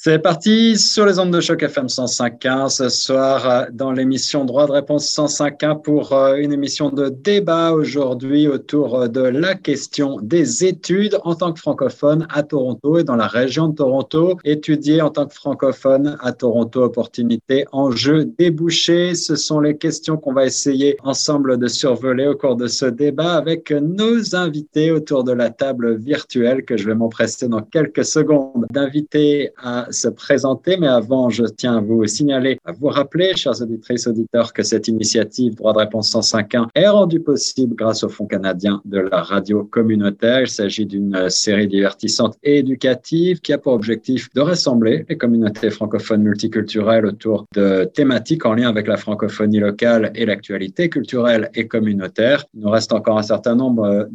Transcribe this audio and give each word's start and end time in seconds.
C'est 0.00 0.20
parti 0.20 0.78
sur 0.78 1.06
les 1.06 1.18
ondes 1.18 1.32
de 1.32 1.40
choc 1.40 1.60
FM 1.60 1.86
105.1 1.86 2.68
ce 2.68 2.88
soir 2.88 3.50
euh, 3.50 3.64
dans 3.72 3.90
l'émission 3.90 4.44
Droit 4.44 4.68
de 4.68 4.70
réponse 4.70 5.12
105.1 5.12 5.82
pour 5.82 6.12
euh, 6.12 6.36
une 6.36 6.52
émission 6.52 6.90
de 6.90 7.08
débat 7.08 7.72
aujourd'hui 7.72 8.46
autour 8.46 8.94
euh, 8.94 9.08
de 9.08 9.22
la 9.22 9.56
question 9.56 10.20
des 10.22 10.64
études 10.64 11.18
en 11.24 11.34
tant 11.34 11.52
que 11.52 11.58
francophone 11.58 12.28
à 12.30 12.44
Toronto 12.44 13.00
et 13.00 13.02
dans 13.02 13.16
la 13.16 13.26
région 13.26 13.66
de 13.66 13.74
Toronto. 13.74 14.38
Étudier 14.44 15.02
en 15.02 15.10
tant 15.10 15.26
que 15.26 15.34
francophone 15.34 16.16
à 16.20 16.30
Toronto, 16.30 16.84
opportunité, 16.84 17.64
enjeux, 17.72 18.24
débouchés. 18.38 19.16
Ce 19.16 19.34
sont 19.34 19.58
les 19.58 19.78
questions 19.78 20.16
qu'on 20.16 20.32
va 20.32 20.46
essayer 20.46 20.96
ensemble 21.02 21.58
de 21.58 21.66
survoler 21.66 22.28
au 22.28 22.36
cours 22.36 22.54
de 22.54 22.68
ce 22.68 22.86
débat 22.86 23.34
avec 23.34 23.72
nos 23.72 24.36
invités 24.36 24.92
autour 24.92 25.24
de 25.24 25.32
la 25.32 25.50
table 25.50 25.96
virtuelle 25.96 26.64
que 26.64 26.76
je 26.76 26.86
vais 26.86 26.94
m'empresser 26.94 27.48
dans 27.48 27.62
quelques 27.62 28.04
secondes 28.04 28.64
d'inviter 28.70 29.50
à 29.60 29.87
se 29.90 30.08
présenter, 30.08 30.76
mais 30.76 30.88
avant, 30.88 31.30
je 31.30 31.44
tiens 31.44 31.78
à 31.78 31.80
vous 31.80 32.06
signaler, 32.06 32.58
à 32.64 32.72
vous 32.72 32.88
rappeler, 32.88 33.34
chers 33.36 33.60
auditrices, 33.60 34.06
auditeurs, 34.06 34.52
que 34.52 34.62
cette 34.62 34.88
initiative 34.88 35.54
Droit 35.54 35.72
de 35.72 35.78
réponse 35.78 36.12
105.1 36.12 36.68
est 36.74 36.88
rendue 36.88 37.20
possible 37.20 37.74
grâce 37.74 38.04
au 38.04 38.08
Fonds 38.08 38.26
canadien 38.26 38.80
de 38.84 39.00
la 39.00 39.22
radio 39.22 39.64
communautaire. 39.64 40.42
Il 40.42 40.48
s'agit 40.48 40.86
d'une 40.86 41.28
série 41.28 41.66
divertissante 41.66 42.36
et 42.42 42.58
éducative 42.58 43.40
qui 43.40 43.52
a 43.52 43.58
pour 43.58 43.72
objectif 43.72 44.32
de 44.34 44.40
rassembler 44.40 45.04
les 45.08 45.16
communautés 45.16 45.70
francophones 45.70 46.22
multiculturelles 46.22 47.06
autour 47.06 47.46
de 47.54 47.84
thématiques 47.84 48.46
en 48.46 48.54
lien 48.54 48.68
avec 48.68 48.86
la 48.86 48.96
francophonie 48.96 49.60
locale 49.60 50.12
et 50.14 50.26
l'actualité 50.26 50.88
culturelle 50.88 51.50
et 51.54 51.66
communautaire. 51.66 52.44
Il 52.54 52.60
nous 52.60 52.70
reste 52.70 52.92
encore 52.92 53.18
un 53.18 53.22
certain 53.22 53.54
nombre 53.54 54.08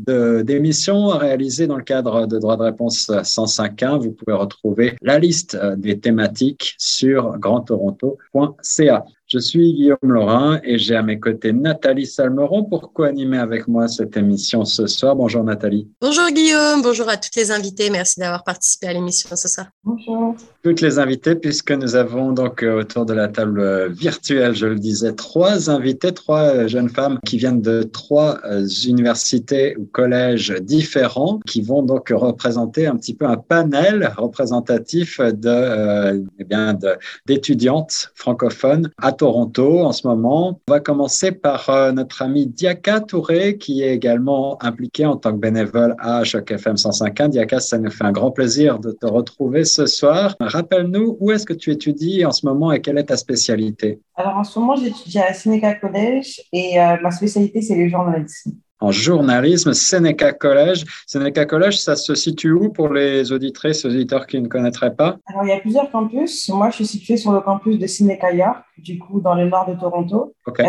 d'émissions 0.44 1.10
à 1.10 1.18
réaliser 1.18 1.68
dans 1.68 1.78
le 1.78 1.84
cadre 1.84 2.28
de 2.28 2.38
Droit 2.38 2.58
de 2.58 2.64
réponse 2.64 3.10
105.1. 3.10 4.00
Vous 4.00 4.12
pouvez 4.12 4.36
retrouver 4.36 4.96
la 5.02 5.20
liste 5.20 5.58
des 5.78 6.00
thématiques 6.00 6.76
sur 6.78 7.38
grandtoronto.ca. 7.38 9.06
Je 9.34 9.40
suis 9.40 9.74
Guillaume 9.74 9.98
Laurin 10.04 10.60
et 10.64 10.78
j'ai 10.78 10.96
à 10.96 11.02
mes 11.02 11.20
côtés 11.20 11.54
Nathalie 11.54 12.06
Salmeron 12.06 12.66
pour 12.66 12.94
co-animer 12.94 13.40
avec 13.40 13.68
moi 13.68 13.88
cette 13.88 14.16
émission 14.16 14.64
ce 14.64 14.86
soir. 14.86 15.16
Bonjour 15.16 15.44
Nathalie. 15.44 15.88
Bonjour 16.00 16.30
Guillaume, 16.30 16.84
bonjour 16.84 17.10
à 17.10 17.18
toutes 17.18 17.36
les 17.36 17.50
invités. 17.50 17.90
Merci 17.90 18.20
d'avoir 18.20 18.44
participé 18.44 18.90
à 18.90 18.94
l'émission 18.94 19.36
ce 19.36 19.48
soir. 19.48 19.70
Bonjour. 19.84 20.36
Toutes 20.62 20.82
les 20.82 21.00
invités 21.00 21.34
puisque 21.34 21.72
nous 21.72 21.96
avons 21.96 22.32
donc 22.32 22.62
euh, 22.62 22.82
autour 22.82 23.08
de 23.08 23.14
la 23.16 23.28
table 23.28 23.60
euh, 23.60 23.90
virtuelle, 23.90 24.54
je 24.54 24.68
le 24.68 24.76
disais, 24.76 25.14
trois 25.14 25.72
invités, 25.72 26.14
trois 26.14 26.44
euh, 26.44 26.68
jeunes 26.68 26.90
femmes 26.90 27.18
qui 27.26 27.38
viennent 27.38 27.62
de 27.62 27.82
trois 27.82 28.38
universités 28.86 29.76
ou 29.78 29.86
collèges 29.86 30.54
différents 30.62 31.40
qui 31.48 31.64
vont 31.64 31.82
donc 31.82 32.14
représenter 32.14 32.86
un 32.86 32.98
petit 32.98 33.16
peu 33.16 33.26
un 33.26 33.38
panel 33.38 34.14
représentatif 34.16 35.20
de, 35.20 36.24
eh 36.38 36.44
bien, 36.44 36.78
d'étudiantes 37.26 38.12
francophones 38.14 38.92
à 39.02 39.12
Toronto 39.24 39.80
en 39.80 39.94
ce 39.94 40.06
moment. 40.06 40.60
On 40.68 40.72
va 40.74 40.82
commencer 40.82 41.32
par 41.32 41.70
euh, 41.70 41.94
notre 41.94 42.22
ami 42.22 42.46
Diaka 42.46 43.00
Touré, 43.00 43.58
qui 43.58 43.82
est 43.82 43.96
également 43.96 44.62
impliqué 44.62 45.06
en 45.06 45.16
tant 45.16 45.32
que 45.32 45.38
bénévole 45.38 45.96
à 45.98 46.26
Choc 46.26 46.52
FM 46.52 46.76
105.1. 46.76 47.30
Diaka, 47.30 47.62
ça 47.62 47.78
nous 47.78 47.90
fait 47.90 48.04
un 48.04 48.12
grand 48.12 48.32
plaisir 48.32 48.80
de 48.80 48.92
te 48.92 49.06
retrouver 49.06 49.64
ce 49.64 49.86
soir. 49.86 50.36
Rappelle-nous 50.42 51.16
où 51.22 51.32
est-ce 51.32 51.46
que 51.46 51.54
tu 51.54 51.72
étudies 51.72 52.26
en 52.26 52.32
ce 52.32 52.46
moment 52.46 52.74
et 52.74 52.82
quelle 52.82 52.98
est 52.98 53.06
ta 53.06 53.16
spécialité? 53.16 54.02
Alors, 54.16 54.36
en 54.36 54.44
ce 54.44 54.60
moment, 54.60 54.76
j'étudie 54.76 55.20
à 55.20 55.34
Sénégal 55.34 55.80
College 55.80 56.42
et 56.52 56.78
euh, 56.82 56.98
ma 57.02 57.12
spécialité, 57.12 57.62
c'est 57.62 57.78
le 57.78 57.88
journalisme 57.88 58.52
en 58.84 58.92
journalisme, 58.92 59.74
Seneca 59.74 60.34
College. 60.34 60.84
Seneca 61.08 61.46
College, 61.46 61.78
ça 61.78 61.96
se 61.96 62.16
situe 62.16 62.52
où 62.52 62.70
pour 62.70 62.90
les 62.90 63.32
auditrices, 63.32 63.86
auditeurs 63.86 64.28
qui 64.28 64.42
ne 64.42 64.50
connaîtraient 64.50 64.94
pas? 64.94 65.18
Alors, 65.26 65.46
il 65.46 65.50
y 65.50 65.54
a 65.54 65.60
plusieurs 65.60 65.90
campus. 65.90 66.50
Moi, 66.50 66.70
je 66.70 66.76
suis 66.76 66.86
située 66.86 67.16
sur 67.16 67.32
le 67.32 67.40
campus 67.40 67.80
de 67.80 67.88
Seneca 67.88 68.34
York, 68.34 68.62
du 68.78 68.98
coup, 68.98 69.22
dans 69.22 69.36
le 69.36 69.48
nord 69.48 69.70
de 69.70 69.80
Toronto. 69.80 70.34
Euh, 70.48 70.64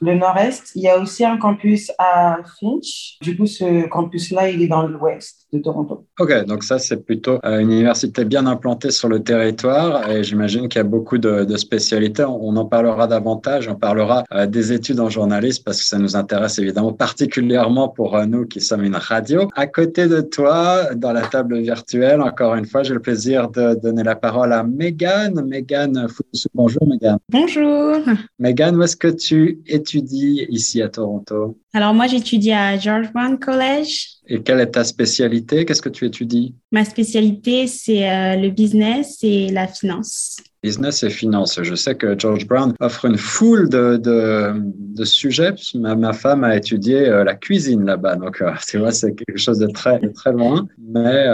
le 0.00 0.14
nord-est. 0.14 0.72
Il 0.74 0.82
y 0.82 0.88
a 0.88 0.98
aussi 0.98 1.24
un 1.24 1.36
campus 1.36 1.90
à 1.98 2.38
Finch. 2.58 3.18
Du 3.22 3.36
coup, 3.36 3.46
ce 3.46 3.88
campus-là, 3.88 4.50
il 4.50 4.62
est 4.62 4.68
dans 4.68 4.86
l'ouest 4.86 5.46
de 5.52 5.58
Toronto. 5.58 6.06
OK, 6.18 6.44
donc 6.44 6.64
ça, 6.64 6.78
c'est 6.78 7.04
plutôt 7.04 7.38
euh, 7.44 7.60
une 7.60 7.70
université 7.70 8.24
bien 8.24 8.46
implantée 8.46 8.90
sur 8.90 9.08
le 9.08 9.22
territoire 9.22 10.10
et 10.10 10.24
j'imagine 10.24 10.68
qu'il 10.68 10.78
y 10.78 10.80
a 10.80 10.84
beaucoup 10.84 11.18
de, 11.18 11.46
spécialités. 11.56 12.24
On 12.24 12.56
en 12.56 12.64
parlera 12.64 13.06
davantage. 13.06 13.68
On 13.68 13.76
parlera 13.76 14.24
euh, 14.32 14.46
des 14.46 14.72
études 14.72 15.00
en 15.00 15.08
journalisme 15.08 15.62
parce 15.64 15.78
que 15.78 15.86
ça 15.86 15.98
nous 15.98 16.16
intéresse 16.16 16.58
évidemment 16.58 16.92
particulièrement 16.92 17.88
pour 17.88 18.18
nous 18.26 18.46
qui 18.46 18.60
sommes 18.60 18.84
une 18.84 18.96
radio. 18.96 19.48
À 19.54 19.66
côté 19.66 20.08
de 20.08 20.20
toi, 20.20 20.94
dans 20.94 21.12
la 21.12 21.22
table 21.22 21.58
virtuelle, 21.60 22.20
encore 22.20 22.54
une 22.54 22.66
fois, 22.66 22.82
j'ai 22.82 22.94
le 22.94 23.00
plaisir 23.00 23.48
de 23.50 23.74
donner 23.74 24.02
la 24.02 24.16
parole 24.16 24.52
à 24.52 24.62
Megan. 24.62 25.44
Megan 25.46 26.08
Bonjour, 26.54 26.86
Megan. 26.86 27.11
Bonjour. 27.28 27.96
Megan, 28.38 28.76
où 28.76 28.82
est-ce 28.82 28.96
que 28.96 29.08
tu 29.08 29.62
étudies 29.66 30.46
ici 30.48 30.82
à 30.82 30.88
Toronto? 30.88 31.58
Alors, 31.74 31.94
moi, 31.94 32.06
j'étudie 32.06 32.52
à 32.52 32.76
George 32.76 33.10
Brown 33.14 33.38
College. 33.38 34.08
Et 34.28 34.42
quelle 34.42 34.60
est 34.60 34.72
ta 34.72 34.84
spécialité? 34.84 35.64
Qu'est-ce 35.64 35.80
que 35.80 35.88
tu 35.88 36.04
étudies? 36.04 36.54
Ma 36.70 36.84
spécialité, 36.84 37.66
c'est 37.66 38.10
euh, 38.10 38.36
le 38.36 38.50
business 38.50 39.18
et 39.22 39.48
la 39.50 39.66
finance 39.66 40.36
business 40.64 41.02
et 41.02 41.10
finance. 41.10 41.58
Je 41.60 41.74
sais 41.74 41.96
que 41.96 42.16
George 42.16 42.46
Brown 42.46 42.72
offre 42.78 43.06
une 43.06 43.16
foule 43.16 43.68
de, 43.68 43.96
de, 43.96 44.52
de 44.62 45.04
sujets. 45.04 45.52
Ma, 45.74 45.96
ma, 45.96 46.12
femme 46.12 46.44
a 46.44 46.56
étudié 46.56 47.08
euh, 47.08 47.24
la 47.24 47.34
cuisine 47.34 47.84
là-bas, 47.84 48.14
donc 48.14 48.40
euh, 48.40 48.52
tu 48.68 48.78
vois, 48.78 48.92
c'est 48.92 49.12
quelque 49.12 49.38
chose 49.38 49.58
de 49.58 49.66
très, 49.66 49.98
très 50.12 50.30
loin. 50.30 50.68
Mais 50.78 51.26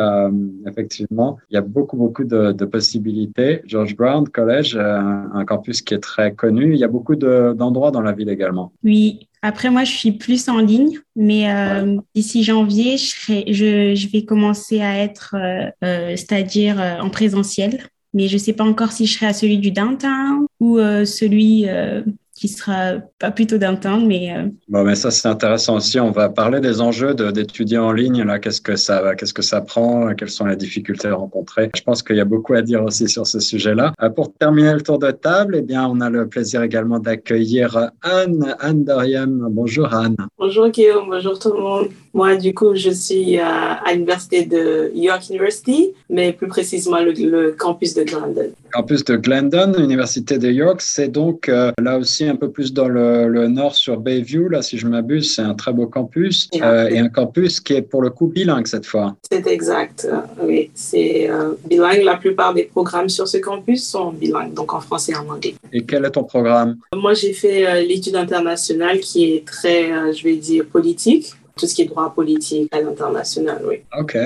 effectivement, 0.66 1.36
il 1.50 1.56
y 1.56 1.58
a 1.58 1.60
beaucoup, 1.60 1.98
beaucoup 1.98 2.24
de, 2.24 2.52
de 2.52 2.64
possibilités. 2.64 3.60
George 3.66 3.94
Brown 3.94 4.26
College, 4.26 4.78
un 4.78 5.44
campus 5.44 5.82
qui 5.82 5.92
est 5.92 5.98
très 5.98 6.32
connu. 6.32 6.72
Il 6.72 6.78
y 6.78 6.84
a 6.84 6.88
beaucoup 6.88 7.14
d'endroits 7.14 7.90
dans 7.90 8.00
la 8.00 8.12
ville 8.12 8.30
également. 8.30 8.72
Oui, 8.82 9.28
après, 9.42 9.70
moi, 9.70 9.84
je 9.84 9.92
suis 9.92 10.12
plus 10.12 10.48
en 10.48 10.58
ligne, 10.58 10.98
mais 11.14 11.52
euh, 11.52 11.96
d'ici 12.14 12.42
janvier, 12.42 12.96
je, 12.96 13.04
serai, 13.04 13.44
je, 13.48 13.94
je, 13.94 14.08
vais 14.08 14.24
commencer 14.24 14.80
à 14.80 14.98
être, 14.98 15.36
euh, 15.82 16.16
c'est-à-dire 16.16 16.80
en 17.00 17.10
présentiel. 17.10 17.80
Mais 18.14 18.28
je 18.28 18.34
ne 18.34 18.38
sais 18.38 18.52
pas 18.52 18.64
encore 18.64 18.92
si 18.92 19.06
je 19.06 19.14
serai 19.14 19.26
à 19.26 19.32
celui 19.32 19.58
du 19.58 19.70
downtown 19.70 20.46
ou 20.60 20.78
euh, 20.78 21.04
celui 21.04 21.68
euh, 21.68 22.02
qui 22.38 22.46
sera 22.46 22.92
pas 23.18 23.32
plutôt 23.32 23.58
d'un 23.58 23.74
temps, 23.74 23.98
mais. 23.98 24.32
Euh, 24.32 24.44
bon, 24.68 24.84
mais 24.84 24.94
ça, 24.94 25.10
c'est 25.10 25.26
intéressant 25.26 25.76
aussi. 25.76 25.98
On 25.98 26.12
va 26.12 26.28
parler 26.28 26.60
des 26.60 26.80
enjeux 26.80 27.12
d'étudier 27.14 27.78
en 27.78 27.90
ligne. 27.90 28.22
Là, 28.22 28.38
qu'est-ce 28.38 28.60
que 28.60 28.76
ça, 28.76 29.16
qu'est-ce 29.16 29.34
que 29.34 29.42
ça 29.42 29.60
prend? 29.60 30.14
Quelles 30.14 30.30
sont 30.30 30.46
les 30.46 30.54
difficultés 30.54 31.10
rencontrées? 31.10 31.68
Je 31.74 31.82
pense 31.82 32.02
qu'il 32.04 32.14
y 32.14 32.20
a 32.20 32.24
beaucoup 32.24 32.54
à 32.54 32.62
dire 32.62 32.84
aussi 32.84 33.08
sur 33.08 33.26
ce 33.26 33.40
sujet-là. 33.40 33.92
Euh, 34.00 34.08
pour 34.08 34.32
terminer 34.32 34.72
le 34.72 34.82
tour 34.82 35.00
de 35.00 35.10
table, 35.10 35.56
eh 35.58 35.62
bien, 35.62 35.84
on 35.88 36.00
a 36.00 36.10
le 36.10 36.28
plaisir 36.28 36.62
également 36.62 37.00
d'accueillir 37.00 37.90
Anne, 38.02 38.54
Anne 38.60 38.84
Doriam. 38.84 39.48
Bonjour, 39.50 39.92
Anne. 39.92 40.16
Bonjour, 40.38 40.68
Guillaume. 40.68 41.06
Bonjour, 41.10 41.40
tout 41.40 41.52
le 41.52 41.60
monde. 41.60 41.88
Moi, 42.14 42.36
du 42.36 42.54
coup, 42.54 42.74
je 42.74 42.90
suis 42.90 43.38
à, 43.38 43.80
l'université 43.92 44.44
de 44.44 44.90
York 44.94 45.28
University, 45.30 45.92
mais 46.08 46.32
plus 46.32 46.48
précisément 46.48 46.98
le, 47.00 47.52
campus 47.58 47.94
de 47.94 48.04
Glendon. 48.04 48.50
Campus 48.72 49.04
de 49.04 49.16
Glendon, 49.16 49.72
Université 49.74 50.38
de 50.38 50.50
York, 50.50 50.80
c'est 50.80 51.08
donc 51.08 51.48
euh, 51.48 51.72
là 51.80 51.98
aussi 51.98 52.24
un 52.24 52.36
peu 52.36 52.50
plus 52.50 52.72
dans 52.72 52.88
le, 52.88 53.48
nord 53.48 53.74
sur 53.74 53.98
Bayview, 53.98 54.48
là, 54.48 54.62
si 54.62 54.78
je 54.78 54.86
m'abuse, 54.86 55.34
c'est 55.34 55.42
un 55.42 55.54
très 55.54 55.72
beau 55.72 55.86
campus 55.86 56.48
euh, 56.60 56.88
et 56.88 56.98
un 56.98 57.08
campus 57.08 57.60
qui 57.60 57.74
est 57.74 57.82
pour 57.82 58.02
le 58.02 58.10
coup 58.10 58.26
bilingue 58.26 58.66
cette 58.66 58.86
fois. 58.86 59.16
C'est 59.30 59.46
exact, 59.46 60.08
oui, 60.42 60.70
c'est 60.74 61.30
euh, 61.30 61.54
bilingue. 61.66 62.02
La 62.02 62.16
plupart 62.16 62.54
des 62.54 62.64
programmes 62.64 63.08
sur 63.08 63.26
ce 63.26 63.38
campus 63.38 63.88
sont 63.88 64.12
bilingues, 64.12 64.54
donc 64.54 64.72
en 64.74 64.80
français 64.80 65.12
et 65.12 65.16
en 65.16 65.28
anglais. 65.28 65.54
Et 65.72 65.82
quel 65.84 66.04
est 66.04 66.10
ton 66.10 66.24
programme? 66.24 66.76
Moi, 66.94 67.14
j'ai 67.14 67.32
fait 67.32 67.84
l'étude 67.86 68.16
internationale 68.16 69.00
qui 69.00 69.32
est 69.32 69.46
très, 69.46 70.12
je 70.12 70.22
vais 70.24 70.36
dire, 70.36 70.66
politique, 70.66 71.32
tout 71.56 71.66
ce 71.66 71.74
qui 71.74 71.82
est 71.82 71.86
droit 71.86 72.12
politique 72.14 72.72
à 72.72 72.80
l'international, 72.80 73.62
oui. 73.66 73.76
OK. 73.98 74.16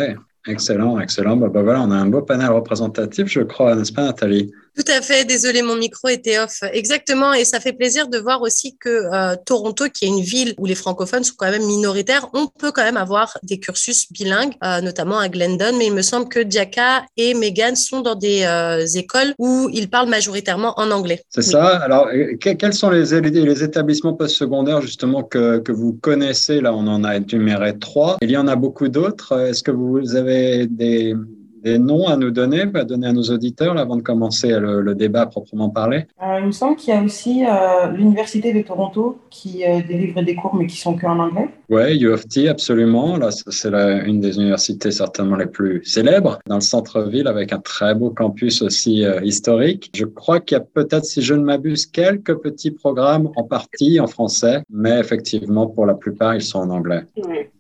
Excellent, 0.47 0.99
excellent. 0.99 1.37
Bah, 1.37 1.49
bah, 1.49 1.63
voilà, 1.63 1.83
on 1.83 1.91
a 1.91 1.97
un 1.97 2.07
beau 2.07 2.23
panel 2.23 2.51
représentatif, 2.51 3.29
je 3.29 3.41
crois, 3.43 3.77
n'est-ce 3.77 3.93
pas, 3.93 4.05
Nathalie? 4.05 4.53
Tout 4.77 4.85
à 4.89 5.03
fait. 5.03 5.25
Désolé, 5.25 5.63
mon 5.63 5.77
micro 5.77 6.09
était 6.09 6.39
off. 6.39 6.63
Exactement. 6.73 7.33
Et 7.35 7.45
ça 7.45 7.61
fait 7.61 7.73
plaisir 7.73 8.09
de 8.09 8.19
voir 8.19 8.41
aussi 8.43 8.77
que 8.79 8.89
euh, 8.89 9.37
Toronto, 9.45 9.85
qui 9.93 10.07
est 10.07 10.09
une 10.09 10.23
ville 10.23 10.55
où 10.59 10.67
les 10.67 10.75
francophones 10.75 11.25
sont 11.25 11.35
quand 11.37 11.51
même 11.51 11.67
minoritaires, 11.67 12.29
on 12.33 12.47
peut 12.47 12.73
quand 12.73 12.83
même 12.83 12.97
avoir 12.97 13.37
des 13.43 13.59
cursus 13.59 14.11
bilingues, 14.11 14.55
euh, 14.65 14.81
notamment 14.81 15.19
à 15.19 15.29
Glendon. 15.29 15.77
Mais 15.79 15.87
il 15.87 15.93
me 15.93 16.03
semble 16.03 16.29
que 16.29 16.41
Diaka 16.41 17.05
et 17.17 17.35
Megan 17.35 17.77
sont 17.77 18.01
dans 18.01 18.15
des 18.15 18.45
euh, 18.45 18.87
écoles 18.95 19.35
où 19.39 19.69
ils 19.73 19.91
parlent 19.91 20.09
majoritairement 20.09 20.79
en 20.79 20.91
anglais. 20.91 21.23
C'est 21.29 21.43
ça. 21.43 21.77
Alors, 21.79 22.09
quels 22.41 22.75
sont 22.75 22.91
les, 22.91 23.21
les 23.21 23.63
établissements 23.63 24.15
postsecondaires 24.15 24.81
justement 24.81 25.23
que, 25.23 25.59
que 25.59 25.73
vous 25.73 25.93
connaissez? 25.93 26.61
Là, 26.61 26.73
on 26.75 26.87
en 26.87 27.05
a 27.05 27.17
énuméré 27.17 27.79
trois. 27.79 28.17
Il 28.23 28.31
y 28.31 28.37
en 28.37 28.49
a 28.49 28.57
beaucoup 28.57 28.89
d'autres. 28.89 29.39
Est-ce 29.39 29.63
que 29.63 29.71
vous 29.71 30.17
avez 30.17 30.67
des 30.67 31.15
des 31.63 31.79
noms 31.79 32.09
à 32.09 32.17
nous 32.17 32.31
donner, 32.31 32.65
à 32.75 32.85
donner 32.85 33.07
à 33.07 33.13
nos 33.13 33.23
auditeurs 33.23 33.79
avant 33.79 33.97
de 33.97 34.03
commencer 34.03 34.49
le, 34.59 34.93
débat 34.95 35.27
proprement 35.27 35.71
parlé 35.71 36.07
euh, 36.23 36.39
Il 36.41 36.47
me 36.47 36.53
semble 36.53 36.77
qu'il 36.77 36.93
y 36.93 36.97
a 36.97 37.03
aussi 37.03 37.45
euh, 37.47 37.91
l'Université 37.93 38.53
de 38.53 38.61
Toronto 38.61 39.19
qui 39.31 39.65
euh, 39.65 39.81
délivre 39.87 40.21
des 40.23 40.35
cours 40.35 40.55
mais 40.55 40.67
qui 40.67 40.77
sont 40.77 40.95
que 40.95 41.07
en 41.07 41.19
anglais. 41.19 41.49
Oui, 41.71 41.99
U 42.01 42.13
of 42.13 42.29
T, 42.29 42.49
absolument. 42.49 43.17
Là, 43.17 43.31
c'est 43.31 43.73
une 43.73 44.21
des 44.21 44.37
universités 44.37 44.91
certainement 44.91 45.37
les 45.37 45.47
plus 45.47 45.83
célèbres 45.85 46.39
dans 46.47 46.57
le 46.57 46.61
centre-ville 46.61 47.27
avec 47.27 47.53
un 47.53 47.61
très 47.61 47.95
beau 47.95 48.11
campus 48.11 48.61
aussi 48.61 49.05
historique. 49.23 49.91
Je 49.95 50.05
crois 50.05 50.41
qu'il 50.41 50.59
y 50.59 50.61
a 50.61 50.65
peut-être, 50.65 51.07
si 51.07 51.23
je 51.23 51.33
ne 51.33 51.43
m'abuse, 51.43 51.87
quelques 51.87 52.35
petits 52.35 52.73
programmes 52.73 53.31
en 53.37 53.45
partie 53.45 54.01
en 54.01 54.07
français, 54.07 54.63
mais 54.69 54.99
effectivement, 54.99 55.67
pour 55.67 55.87
la 55.87 55.95
plupart, 55.95 56.35
ils 56.35 56.43
sont 56.43 56.59
en 56.59 56.69
anglais. 56.69 57.05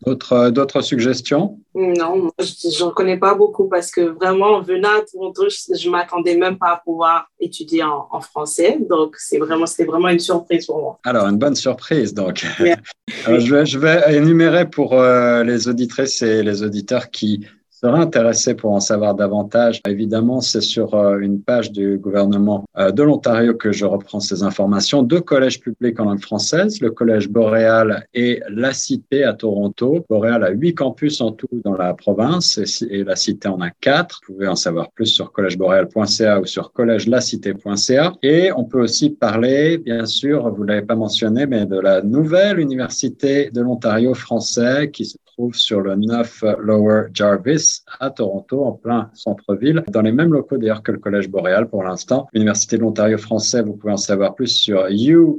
D'autres 0.04 0.82
suggestions? 0.82 1.58
Non, 1.74 2.30
je 2.38 2.84
n'en 2.84 2.90
connais 2.90 3.16
pas 3.16 3.34
beaucoup 3.34 3.66
parce 3.66 3.90
que 3.90 4.02
vraiment, 4.02 4.60
venant 4.60 4.90
à 4.90 5.02
Toronto, 5.10 5.48
je, 5.48 5.86
ne 5.86 5.92
m'attendais 5.92 6.36
même 6.36 6.58
pas 6.58 6.72
à 6.72 6.82
pouvoir 6.84 7.28
étudier 7.40 7.82
en, 7.82 8.20
français. 8.20 8.78
Donc, 8.88 9.16
c'est 9.19 9.38
vraiment, 9.38 9.64
c'était 9.64 9.84
vraiment 9.84 10.08
une 10.08 10.19
surprise 10.19 10.66
pour 10.66 10.80
moi. 10.80 10.98
Alors, 11.04 11.26
une 11.26 11.38
bonne 11.38 11.54
surprise. 11.54 12.12
Donc, 12.12 12.44
je, 12.58 13.54
vais, 13.54 13.66
je, 13.66 13.78
vais, 13.78 14.16
énumérer 14.16 14.69
pour 14.69 14.92
euh, 14.94 15.44
les 15.44 15.66
auditrices 15.66 16.20
et 16.20 16.42
les 16.42 16.62
auditeurs 16.62 17.10
qui 17.10 17.46
serait 17.82 18.00
intéressé 18.00 18.55
pour 18.55 18.73
en 18.73 18.81
savoir 18.81 19.14
davantage, 19.14 19.81
évidemment, 19.88 20.40
c'est 20.40 20.61
sur 20.61 20.94
euh, 20.94 21.19
une 21.19 21.40
page 21.43 21.73
du 21.73 21.99
gouvernement 21.99 22.64
euh, 22.79 22.93
de 22.93 23.02
l'Ontario 23.02 23.55
que 23.55 23.73
je 23.73 23.84
reprends 23.84 24.20
ces 24.20 24.43
informations. 24.44 25.02
Deux 25.02 25.20
collèges 25.20 25.61
publics 25.61 25.99
en 25.99 26.05
langue 26.05 26.20
française, 26.20 26.81
le 26.81 26.90
collège 26.90 27.29
Boréal 27.29 28.06
et 28.14 28.40
la 28.49 28.73
Cité 28.73 29.25
à 29.25 29.32
Toronto. 29.32 30.05
Boréal 30.08 30.44
a 30.44 30.50
huit 30.50 30.75
campus 30.75 31.20
en 31.20 31.32
tout 31.32 31.49
dans 31.64 31.76
la 31.76 31.93
province 31.94 32.58
et, 32.88 33.02
la 33.02 33.17
Cité 33.17 33.49
en 33.49 33.61
a 33.61 33.70
quatre. 33.70 34.20
Vous 34.28 34.35
pouvez 34.35 34.49
en 34.49 34.56
savoir 34.56 34.90
plus 34.93 35.06
sur 35.06 35.32
collègeboréal.ca 35.32 36.40
ou 36.40 36.46
sur 36.46 36.73
collègelacité.ca. 36.73 38.12
Et 38.23 38.52
on 38.52 38.64
peut 38.64 38.81
aussi 38.81 39.11
parler, 39.11 39.78
bien 39.78 40.06
sûr, 40.06 40.49
vous 40.55 40.62
l'avez 40.62 40.82
pas 40.82 40.94
mentionné, 40.94 41.46
mais 41.46 41.67
de 41.67 41.81
la 41.81 42.02
nouvelle 42.02 42.61
université 42.61 43.50
de 43.50 43.61
l'Ontario 43.61 44.14
français 44.14 44.90
qui 44.93 45.05
se 45.05 45.17
trouve 45.25 45.31
sur 45.52 45.81
le 45.81 45.96
9 45.96 46.44
Lower 46.61 47.05
Jarvis 47.12 47.82
à 48.00 48.11
Toronto, 48.11 48.64
en 48.64 48.73
plein 48.73 49.11
centre-ville, 49.14 49.82
dans 49.88 50.02
les 50.02 50.12
mêmes 50.12 50.32
locaux 50.32 50.56
d'ailleurs 50.56 50.82
que 50.82 50.93
le 50.93 50.99
Collège 50.99 51.29
Boréal 51.29 51.69
pour 51.69 51.82
l'instant. 51.82 52.29
Université 52.34 52.76
de 52.76 52.82
l'Ontario 52.82 53.19
français, 53.19 53.62
vous 53.62 53.75
pouvez 53.75 53.93
en 53.93 53.96
savoir 53.99 54.34
plus 54.34 54.49
sur 54.49 54.87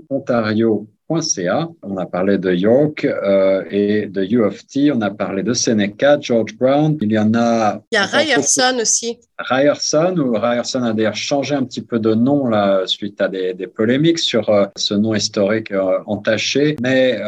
uontario 0.10 0.88
on 1.82 1.98
a 1.98 2.06
parlé 2.06 2.38
de 2.38 2.52
York 2.52 3.06
euh, 3.06 3.64
et 3.70 4.08
de 4.08 4.24
U 4.24 4.44
of 4.44 4.66
T. 4.66 4.92
On 4.92 5.02
a 5.02 5.12
parlé 5.12 5.44
de 5.44 5.54
Seneca, 5.54 6.18
George 6.20 6.56
Brown. 6.58 6.98
Il 7.02 7.12
y 7.12 7.20
en 7.20 7.34
a. 7.36 7.84
Il 7.92 7.96
y 7.96 7.98
a 7.98 8.06
Ryerson 8.06 8.78
aussi. 8.82 9.20
Ryerson, 9.38 10.16
ou 10.18 10.34
Ryerson 10.34 10.82
a 10.84 10.94
d'ailleurs 10.94 11.16
changé 11.16 11.54
un 11.54 11.64
petit 11.66 11.82
peu 11.82 12.00
de 12.00 12.16
nom 12.16 12.48
là, 12.48 12.84
suite 12.88 13.22
à 13.22 13.28
des, 13.28 13.68
polémiques 13.68 14.20
sur 14.20 14.50
euh, 14.50 14.66
ce 14.76 14.94
nom 14.94 15.14
historique 15.14 15.72
euh, 15.72 16.00
entaché. 16.08 16.76
Mais 16.82 17.20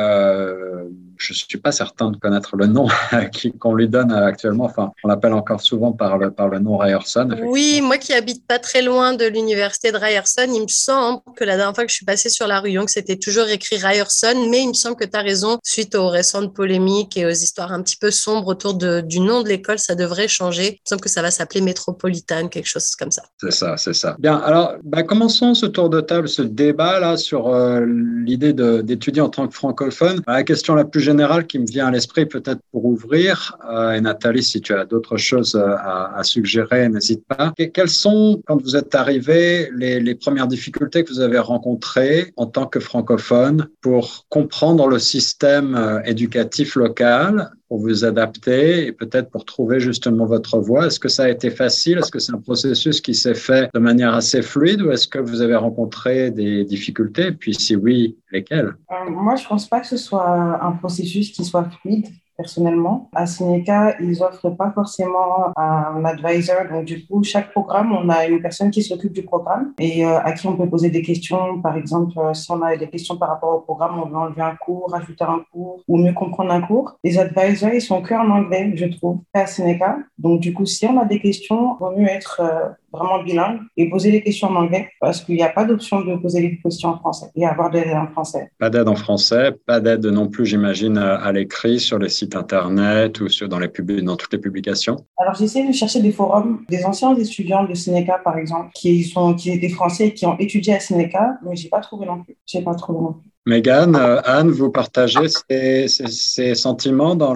je 1.18 1.34
ne 1.34 1.36
suis 1.36 1.58
pas 1.58 1.72
certain 1.72 2.12
de 2.12 2.18
connaître 2.18 2.56
le 2.56 2.68
nom 2.68 2.88
qu'on 3.60 3.74
lui 3.74 3.88
donne 3.88 4.12
actuellement. 4.12 4.66
Enfin, 4.66 4.92
on 5.04 5.08
l'appelle 5.08 5.34
encore 5.34 5.62
souvent 5.62 5.92
par 5.92 6.18
le, 6.18 6.32
par 6.32 6.50
le 6.50 6.60
nom 6.60 6.78
Ryerson. 6.78 7.30
Oui, 7.44 7.82
moi 7.82 7.98
qui 7.98 8.14
habite 8.14 8.46
pas 8.48 8.60
très 8.60 8.82
loin 8.82 9.14
de 9.14 9.26
l'université 9.26 9.92
de 9.92 9.98
Ryerson, 9.98 10.48
il 10.48 10.64
me 10.64 10.68
semble 10.68 11.22
que 11.36 11.44
la 11.44 11.58
dernière 11.58 11.76
fois 11.76 11.86
que 11.86 11.92
je 11.92 11.96
suis 11.96 12.06
passée 12.06 12.30
sur 12.30 12.48
la 12.48 12.60
rue 12.60 12.72
Young, 12.72 12.90
c'était 12.90 13.18
toujours 13.18 13.48
écrit 13.48 13.78
Ryerson, 13.78 14.48
mais 14.50 14.64
il 14.64 14.70
me 14.70 14.74
semble 14.74 14.96
que 14.96 15.06
tu 15.06 15.18
as 15.18 15.22
raison, 15.22 15.58
suite 15.64 15.96
aux 15.96 16.10
récentes 16.10 16.54
polémiques 16.54 17.18
et 17.18 17.26
aux 17.26 17.30
histoires 17.30 17.72
un 17.72 17.82
petit 17.82 17.98
peu 17.98 18.12
sombres 18.12 18.48
autour 18.48 18.74
de, 18.74 19.02
du 19.02 19.20
nom 19.20 19.42
de 19.42 19.50
l'école, 19.50 19.80
ça 19.80 19.96
devrait 19.96 20.28
changer. 20.28 20.68
Il 20.68 20.72
me 20.72 20.90
semble 20.90 21.02
que 21.02 21.10
ça 21.10 21.22
va 21.22 21.32
s'appeler 21.32 21.62
Métropolitane, 21.62 22.50
quelque 22.50 22.68
chose 22.68 22.96
comme 22.96 23.12
ça. 23.12 23.24
C'est 23.40 23.52
ça, 23.52 23.78
c'est 23.78 23.94
ça. 23.94 24.16
Bien, 24.20 24.38
alors 24.38 24.74
bah, 24.84 25.04
commençons 25.04 25.54
ce 25.54 25.66
tour 25.66 25.90
de 25.90 26.02
table, 26.02 26.28
ce 26.28 26.42
débat 26.42 27.00
là 27.00 27.18
sur 27.18 27.48
euh, 27.48 27.86
l'idée 27.86 28.54
d'étudier 28.54 29.22
en 29.22 29.30
tant 29.30 29.48
que 29.48 29.54
francophone. 29.54 30.22
La 30.28 30.44
question 30.44 30.76
la 30.76 30.86
plus 30.86 31.02
générale 31.06 31.48
qui 31.48 31.60
me 31.60 31.66
vient 31.66 31.88
à 31.88 31.92
l'esprit, 31.92 32.25
peut-être 32.25 32.60
pour 32.72 32.84
ouvrir, 32.86 33.57
euh, 33.69 33.94
et 33.94 34.02
Nathalie, 34.02 34.44
si 34.44 34.60
tu 34.60 34.74
as 34.74 34.86
d'autres 34.86 35.18
choses 35.18 35.56
euh, 35.56 35.75
à, 36.19 36.22
suggérer, 36.24 36.90
n'hésite 36.90 37.24
pas. 37.28 37.54
quelles 37.74 37.90
sont, 37.90 38.42
quand 38.46 38.62
vous 38.62 38.75
êtes 38.75 38.94
arrivé, 38.96 39.69
les, 39.75 40.00
les, 40.00 40.16
premières 40.16 40.48
difficultés 40.48 41.04
que 41.04 41.12
vous 41.13 41.22
avez 41.22 41.40
rencontrées 41.40 42.34
en 42.36 42.48
tant 42.48 42.66
que 42.66 42.80
francophone 42.80 43.68
pour 43.81 44.25
comprendre 44.30 44.88
le 44.88 45.00
système 45.00 45.75
euh, 45.75 46.02
éducatif 46.04 46.75
local 46.75 47.51
pour 47.68 47.80
vous 47.80 48.06
adapter 48.06 48.88
et 48.88 48.92
peut-être 48.92 49.30
pour 49.30 49.46
trouver 49.46 49.80
justement 49.80 50.26
votre 50.26 50.60
voie. 50.60 50.88
Est-ce 50.88 51.00
que 51.00 51.10
ça 51.10 51.24
a 51.24 51.30
été 51.30 51.50
facile? 51.50 51.98
Est-ce 52.00 52.12
que 52.12 52.20
c'est 52.20 52.34
un 52.34 52.42
processus 52.42 53.02
qui 53.02 53.16
s'est 53.16 53.36
fait 53.36 53.70
de 53.74 53.80
manière 53.80 54.14
assez 54.14 54.42
fluide 54.42 54.82
ou 54.82 54.92
est-ce 54.92 55.08
que 55.08 55.20
vous 55.20 55.42
avez 55.42 55.56
rencontré 55.56 56.32
des 56.32 56.64
difficultés? 56.64 57.32
Puis 57.32 57.54
si 57.54 57.76
oui, 57.76 58.18
lesquelles? 58.32 58.76
Euh, 58.92 59.10
Moi, 59.10 59.36
je 59.36 59.48
pense 59.48 59.68
pas 59.68 59.80
que 59.80 59.88
ce 59.88 59.98
soit 59.98 60.64
un 60.64 60.72
processus 60.74 61.32
qui 61.32 61.44
soit 61.44 61.68
fluide 61.82 62.08
personnellement. 62.38 63.10
À 63.16 63.26
Seneca, 63.26 63.96
ils 64.00 64.22
offrent 64.22 64.50
pas 64.50 64.72
forcément 64.72 65.54
un 65.56 66.04
advisor. 66.06 66.68
Donc, 66.72 66.86
du 66.86 67.06
coup, 67.06 67.24
chaque 67.24 67.52
programme, 67.52 67.92
on 67.92 68.10
a 68.10 68.26
une 68.28 68.42
personne 68.42 68.72
qui 68.72 68.84
s'occupe 68.84 69.14
du 69.14 69.24
programme 69.24 69.74
et 69.80 70.06
euh, 70.06 70.20
à 70.20 70.34
qui 70.34 70.48
on 70.48 70.56
peut 70.56 70.70
poser 70.70 70.90
des 70.90 71.02
questions. 71.02 71.62
Par 71.62 71.78
exemple, 71.78 72.18
euh, 72.18 72.34
si 72.34 72.50
on 72.52 72.62
a 72.62 72.76
des 72.76 72.90
questions 72.90 73.18
par 73.18 73.30
rapport 73.30 73.56
au 73.56 73.60
programme, 73.62 74.00
on 74.00 74.08
veut 74.08 74.18
enlever 74.18 74.42
un 74.42 74.56
cours, 74.56 74.90
rajouter 74.92 75.24
un 75.24 75.44
cours 75.52 75.82
ou 75.88 75.98
mieux 75.98 76.14
comprendre 76.14 76.52
un 76.52 76.62
cours. 76.62 76.98
Les 77.04 77.18
advisors, 77.18 77.74
ils 77.74 77.82
sont 77.82 78.02
que 78.02 78.14
en 78.14 78.30
anglais, 78.30 78.74
je 78.76 78.86
trouve, 78.86 79.20
à 79.34 79.48
Seneca. 79.48 79.98
Donc, 80.18 80.40
du 80.40 80.54
coup, 80.54 80.66
si 80.66 80.86
on 80.86 81.00
a 81.00 81.06
des 81.06 81.20
questions, 81.20 81.76
vaut 81.80 81.92
mieux 81.92 82.08
être 82.08 82.42
euh, 82.42 82.70
vraiment 82.96 83.24
bilingue 83.24 83.60
et 83.78 83.90
poser 83.90 84.12
des 84.12 84.22
questions 84.22 84.48
en 84.50 84.56
anglais 84.56 84.90
parce 85.00 85.22
qu'il 85.22 85.36
n'y 85.36 85.44
a 85.44 85.50
pas 85.50 85.66
d'option 85.66 86.02
de 86.02 86.16
poser 86.16 86.42
des 86.42 86.58
questions 86.58 86.90
en 86.90 86.98
français 86.98 87.28
et 87.36 87.46
avoir 87.46 87.70
de 87.70 87.80
l'aide 87.80 87.96
en 87.96 88.08
français. 88.08 88.50
Pas 88.60 88.70
d'aide 88.70 88.88
en 88.88 88.96
français, 88.96 89.52
pas 89.66 89.80
d'aide 89.80 90.06
non 90.06 90.28
plus, 90.28 90.46
j'imagine, 90.46 90.98
à 90.98 91.32
l'écrit 91.32 91.80
sur 91.80 92.00
les 92.00 92.10
sites 92.10 92.36
internet 92.36 93.20
ou 93.20 93.30
sur, 93.30 93.48
dans, 93.50 93.60
les 93.60 93.70
dans 94.02 94.16
toutes 94.16 94.34
les 94.34 94.40
publications. 94.40 94.98
Alors, 95.18 95.36
j'essaie 95.36 95.68
de 95.68 95.74
chercher 95.74 96.02
des 96.02 96.12
forums 96.12 96.64
des 96.70 96.86
anciens 96.86 97.16
étudiants 97.16 97.66
de 97.66 97.74
Sénéca, 97.74 98.20
par 98.24 98.38
exemple, 98.38 98.70
qui, 98.74 99.04
sont, 99.04 99.34
qui 99.34 99.52
étaient 99.52 99.70
français 99.70 100.08
et 100.08 100.14
qui 100.14 100.25
ont 100.25 100.38
étudié 100.40 100.75
à 100.75 100.80
Sénéca, 100.80 101.38
mais 101.44 101.56
je 101.56 101.64
n'ai 101.64 101.70
pas 101.70 101.80
trouvé 101.80 102.06
non 102.06 102.24
plus. 102.24 102.38
J'ai 102.46 102.62
pas 102.62 102.75
trouvé 102.75 103.00
non 103.00 103.14
plus. 103.14 103.30
Megan, 103.48 103.96
euh, 103.96 104.22
Anne, 104.25 104.50
vous 104.50 104.72
partagez 104.72 105.28
ces, 105.28 106.56
sentiments 106.56 107.16
dans, 107.16 107.36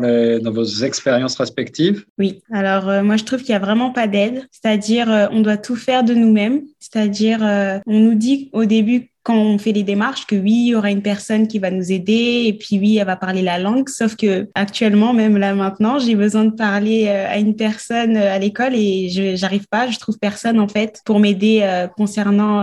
vos 0.51 0.65
expériences 0.83 1.35
respectives? 1.35 2.05
Oui, 2.17 2.41
alors 2.51 2.89
euh, 2.89 3.03
moi 3.03 3.15
je 3.17 3.23
trouve 3.25 3.39
qu'il 3.39 3.49
n'y 3.49 3.61
a 3.61 3.65
vraiment 3.65 3.91
pas 3.91 4.07
d'aide, 4.07 4.47
c'est-à-dire 4.51 5.11
euh, 5.11 5.27
on 5.31 5.41
doit 5.41 5.57
tout 5.57 5.75
faire 5.75 6.03
de 6.03 6.15
nous-mêmes, 6.15 6.63
c'est-à-dire 6.79 7.41
on 7.85 7.99
nous 7.99 8.15
dit 8.15 8.49
au 8.53 8.65
début 8.65 9.11
quand 9.23 9.35
on 9.35 9.57
fait 9.57 9.71
les 9.71 9.83
démarches 9.83 10.25
que 10.25 10.35
oui, 10.35 10.51
il 10.51 10.67
y 10.69 10.75
aura 10.75 10.91
une 10.91 11.01
personne 11.01 11.47
qui 11.47 11.59
va 11.59 11.71
nous 11.71 11.91
aider 11.91 12.43
et 12.47 12.53
puis 12.53 12.79
oui, 12.79 12.97
elle 12.97 13.05
va 13.05 13.15
parler 13.15 13.41
la 13.41 13.59
langue. 13.59 13.89
Sauf 13.89 14.15
que 14.15 14.47
actuellement, 14.55 15.13
même 15.13 15.37
là 15.37 15.53
maintenant, 15.53 15.99
j'ai 15.99 16.15
besoin 16.15 16.45
de 16.45 16.55
parler 16.55 17.05
euh, 17.07 17.27
à 17.27 17.37
une 17.37 17.55
personne 17.55 18.15
euh, 18.15 18.33
à 18.33 18.39
l'école 18.39 18.75
et 18.75 19.09
je 19.09 19.35
j'arrive 19.35 19.67
pas, 19.69 19.89
je 19.89 19.99
trouve 19.99 20.17
personne 20.19 20.59
en 20.59 20.67
fait 20.67 21.01
pour 21.05 21.19
m'aider 21.19 21.59
euh, 21.63 21.87
concernant 21.87 22.61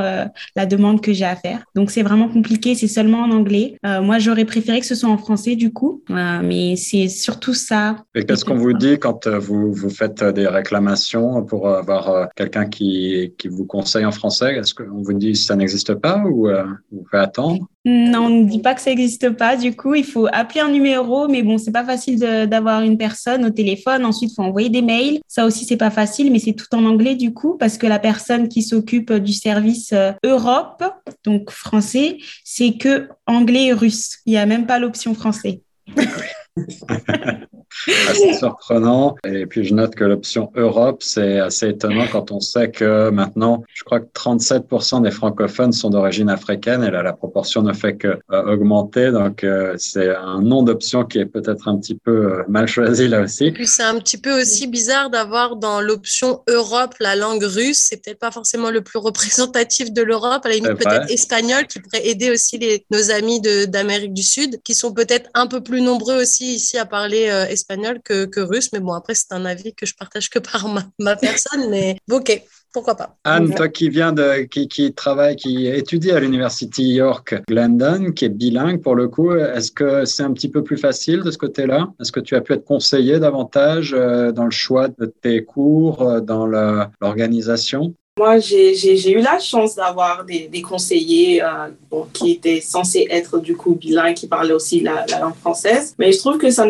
la 0.57 0.67
demande 0.67 1.01
que 1.01 1.13
j'ai 1.13 1.25
à 1.25 1.37
faire. 1.37 1.65
Donc 1.75 1.91
c'est 1.91 2.03
vraiment 2.03 2.29
compliqué, 2.29 2.75
c'est 2.75 2.89
seulement 2.89 3.21
en 3.21 3.31
anglais. 3.31 3.77
moi, 3.83 4.19
j'aurais 4.19 4.45
préféré 4.45 4.81
que 4.81 4.87
ce 4.87 4.95
soit 4.95 5.09
en 5.09 5.19
français 5.19 5.57
du 5.57 5.73
coup, 5.73 6.03
mais 6.09 6.77
c'est 6.77 7.09
surtout 7.09 7.55
ça. 7.55 7.97
Et 8.15 8.25
qu'est-ce 8.25 8.45
qu'on 8.45 8.57
vous 8.57 8.73
dit 8.73 8.99
quand 8.99 9.27
vous, 9.29 9.73
vous 9.73 9.91
faites 9.91 10.23
des 10.25 10.47
réclamations 10.47 11.45
pour 11.45 11.69
avoir 11.69 12.29
quelqu'un 12.37 12.67
qui, 12.67 13.35
qui 13.39 13.49
vous 13.49 13.65
conseille 13.65 14.05
en 14.05 14.13
français? 14.13 14.57
Est-ce 14.57 14.75
qu'on 14.75 15.03
vous 15.03 15.13
dit 15.13 15.33
que 15.33 15.39
ça 15.39 15.57
n'existe 15.57 15.95
pas 15.95 16.23
ou 16.25 16.46
euh, 16.49 16.65
vous 16.91 17.05
fait 17.11 17.19
attendre 17.19 17.69
Non, 17.85 18.27
on 18.27 18.29
ne 18.29 18.45
dit 18.45 18.61
pas 18.61 18.75
que 18.75 18.81
ça 18.81 18.91
n'existe 18.91 19.31
pas. 19.31 19.57
Du 19.57 19.75
coup, 19.75 19.95
il 19.95 20.05
faut 20.05 20.27
appeler 20.33 20.61
un 20.61 20.71
numéro, 20.71 21.29
mais 21.29 21.43
bon, 21.43 21.59
c'est 21.59 21.73
pas 21.73 21.85
facile 21.85 22.19
d'avoir 22.19 22.83
une 22.83 22.99
personne 22.99 23.45
au 23.45 23.51
téléphone. 23.51 24.05
Ensuite, 24.05 24.33
il 24.33 24.35
faut 24.35 24.43
envoyer 24.43 24.69
des 24.69 24.83
mails. 24.83 25.21
Ça 25.29 25.47
aussi, 25.47 25.65
c'est 25.65 25.77
pas 25.77 25.91
facile, 25.91 26.33
mais 26.33 26.39
c'est 26.39 26.55
tout 26.55 26.73
en 26.75 26.85
anglais 26.85 27.15
du 27.15 27.33
coup, 27.33 27.57
parce 27.59 27.79
que 27.79 27.87
la 27.87 27.99
personne 27.99 28.49
qui 28.49 28.63
s'occupe 28.63 29.13
du 29.13 29.33
service 29.33 29.93
euh, 29.93 30.13
Europe, 30.25 30.85
donc 31.25 31.51
français, 31.51 32.19
c'est 32.45 32.77
que 32.77 33.09
anglais 33.27 33.67
et 33.67 33.73
russe. 33.73 34.19
Il 34.27 34.33
n'y 34.33 34.39
a 34.39 34.47
même 34.47 34.67
pas 34.67 34.79
l'option 34.79 35.15
français. 35.15 35.63
assez 38.09 38.35
surprenant. 38.35 39.17
Et 39.25 39.47
puis 39.47 39.65
je 39.65 39.75
note 39.75 39.95
que 39.95 40.05
l'option 40.05 40.51
Europe, 40.55 41.03
c'est 41.03 41.39
assez 41.39 41.69
étonnant 41.69 42.07
quand 42.11 42.33
on 42.33 42.41
sait 42.41 42.71
que 42.71 43.11
maintenant, 43.11 43.63
je 43.75 43.85
crois 43.85 44.01
que 44.01 44.07
37% 44.15 45.03
des 45.03 45.11
francophones 45.11 45.73
sont 45.73 45.91
d'origine 45.91 46.31
africaine 46.31 46.83
et 46.83 46.91
là, 46.91 47.03
la 47.03 47.13
proportion 47.13 47.63
ne 47.63 47.73
fait 47.73 47.97
que 47.97 48.19
euh, 48.33 48.53
augmenter. 48.53 49.11
Donc 49.11 49.45
euh, 49.45 49.75
c'est 49.79 50.15
un 50.15 50.41
nom 50.41 50.63
d'option 50.63 51.05
qui 51.05 51.19
est 51.19 51.27
peut-être 51.27 51.69
un 51.69 51.79
petit 51.79 51.95
peu 51.95 52.33
euh, 52.33 52.43
mal 52.49 52.67
choisi 52.67 53.09
là 53.09 53.23
aussi. 53.23 53.47
Et 53.47 53.53
puis 53.53 53.67
c'est 53.67 53.83
un 53.83 53.99
petit 53.99 54.19
peu 54.19 54.41
aussi 54.41 54.67
bizarre 54.67 55.11
d'avoir 55.11 55.57
dans 55.57 55.81
l'option 55.81 56.43
Europe 56.49 56.95
la 57.01 57.17
langue 57.17 57.45
russe. 57.45 57.87
C'est 57.89 58.03
peut-être 58.03 58.19
pas 58.19 58.31
forcément 58.31 58.71
le 58.71 58.81
plus 58.81 58.99
représentatif 58.99 59.93
de 59.93 60.03
l'Europe. 60.03 60.45
À 60.45 60.49
la 60.49 60.55
limite, 60.55 60.75
peut-être 60.75 61.11
espagnol 61.11 61.67
qui 61.67 61.81
pourrait 61.81 62.07
aider 62.07 62.31
aussi 62.31 62.59
les, 62.59 62.85
nos 62.91 63.11
amis 63.11 63.41
d'Amérique 63.41 64.15
du 64.15 64.23
Sud 64.23 64.61
qui 64.63 64.75
sont 64.75 64.93
peut-être 64.93 65.29
un 65.35 65.47
peu 65.47 65.63
plus 65.63 65.81
nombreux 65.81 66.21
aussi 66.23 66.46
ici 66.55 66.79
à 66.79 66.87
parler 66.87 67.25
espagnol 67.51 68.01
que, 68.03 68.41
russe. 68.41 68.71
Mais 68.73 68.81
bon, 68.81 68.93
après, 68.93 69.15
c'est 69.15 69.33
un 69.33 69.45
avis 69.45 69.75
que 69.75 69.87
je 69.87 69.95
partage 69.95 70.31
que 70.31 70.39
par 70.39 70.69
ma, 70.99 71.17
personne. 71.17 71.71
mais 71.71 71.97
ok, 72.11 72.43
pourquoi 72.73 72.95
pas. 72.95 73.17
Anne, 73.25 73.55
toi 73.55 73.69
qui 73.69 73.89
viens 73.89 74.13
de, 74.13 74.43
qui, 74.43 74.69
qui 74.69 74.93
travaille, 74.93 75.37
qui 75.37 75.67
étudie 75.67 76.11
à 76.11 76.21
l'Université 76.21 76.83
York 76.83 77.35
Glendon, 77.49 78.13
qui 78.13 78.27
est 78.27 78.29
bilingue 78.29 78.83
pour 78.83 78.95
le 78.95 79.09
coup, 79.09 79.35
est-ce 79.35 79.73
que 79.73 80.05
c'est 80.05 80.23
un 80.23 80.33
petit 80.33 80.51
peu 80.51 80.63
plus 80.63 80.77
facile 80.77 81.23
de 81.23 81.31
ce 81.31 81.39
côté-là? 81.39 81.89
Est-ce 82.01 82.13
que 82.13 82.21
tu 82.21 82.35
as 82.37 82.41
pu 82.41 82.53
être 82.53 82.65
conseillé 82.65 83.19
davantage 83.19 83.95
euh, 83.95 84.31
dans 84.33 84.45
le 84.45 84.51
choix 84.51 84.89
de 84.89 85.07
tes 85.07 85.45
cours, 85.45 86.03
euh, 86.03 86.21
dans 86.21 86.47
l'organisation? 86.47 87.95
Moi, 88.19 88.39
j'ai 88.39 89.11
eu 89.11 89.21
la 89.21 89.39
chance 89.39 89.75
d'avoir 89.75 90.25
des, 90.25 90.49
des, 90.49 90.63
conseillers 90.63 91.43
euh, 91.43 91.69
bon, 91.91 92.07
qui 92.15 92.31
étaient 92.31 92.63
censés 92.63 93.07
être 93.11 93.39
du 93.39 93.55
coup 93.55 93.75
bilingues, 93.75 94.15
qui 94.15 94.27
parlaient 94.27 94.55
aussi 94.55 94.81
la, 94.81 95.05
la 95.11 95.19
langue 95.21 95.35
française. 95.35 95.95
Mais 95.99 96.13
je 96.13 96.19
trouve 96.21 96.39
que 96.39 96.49
ça 96.49 96.65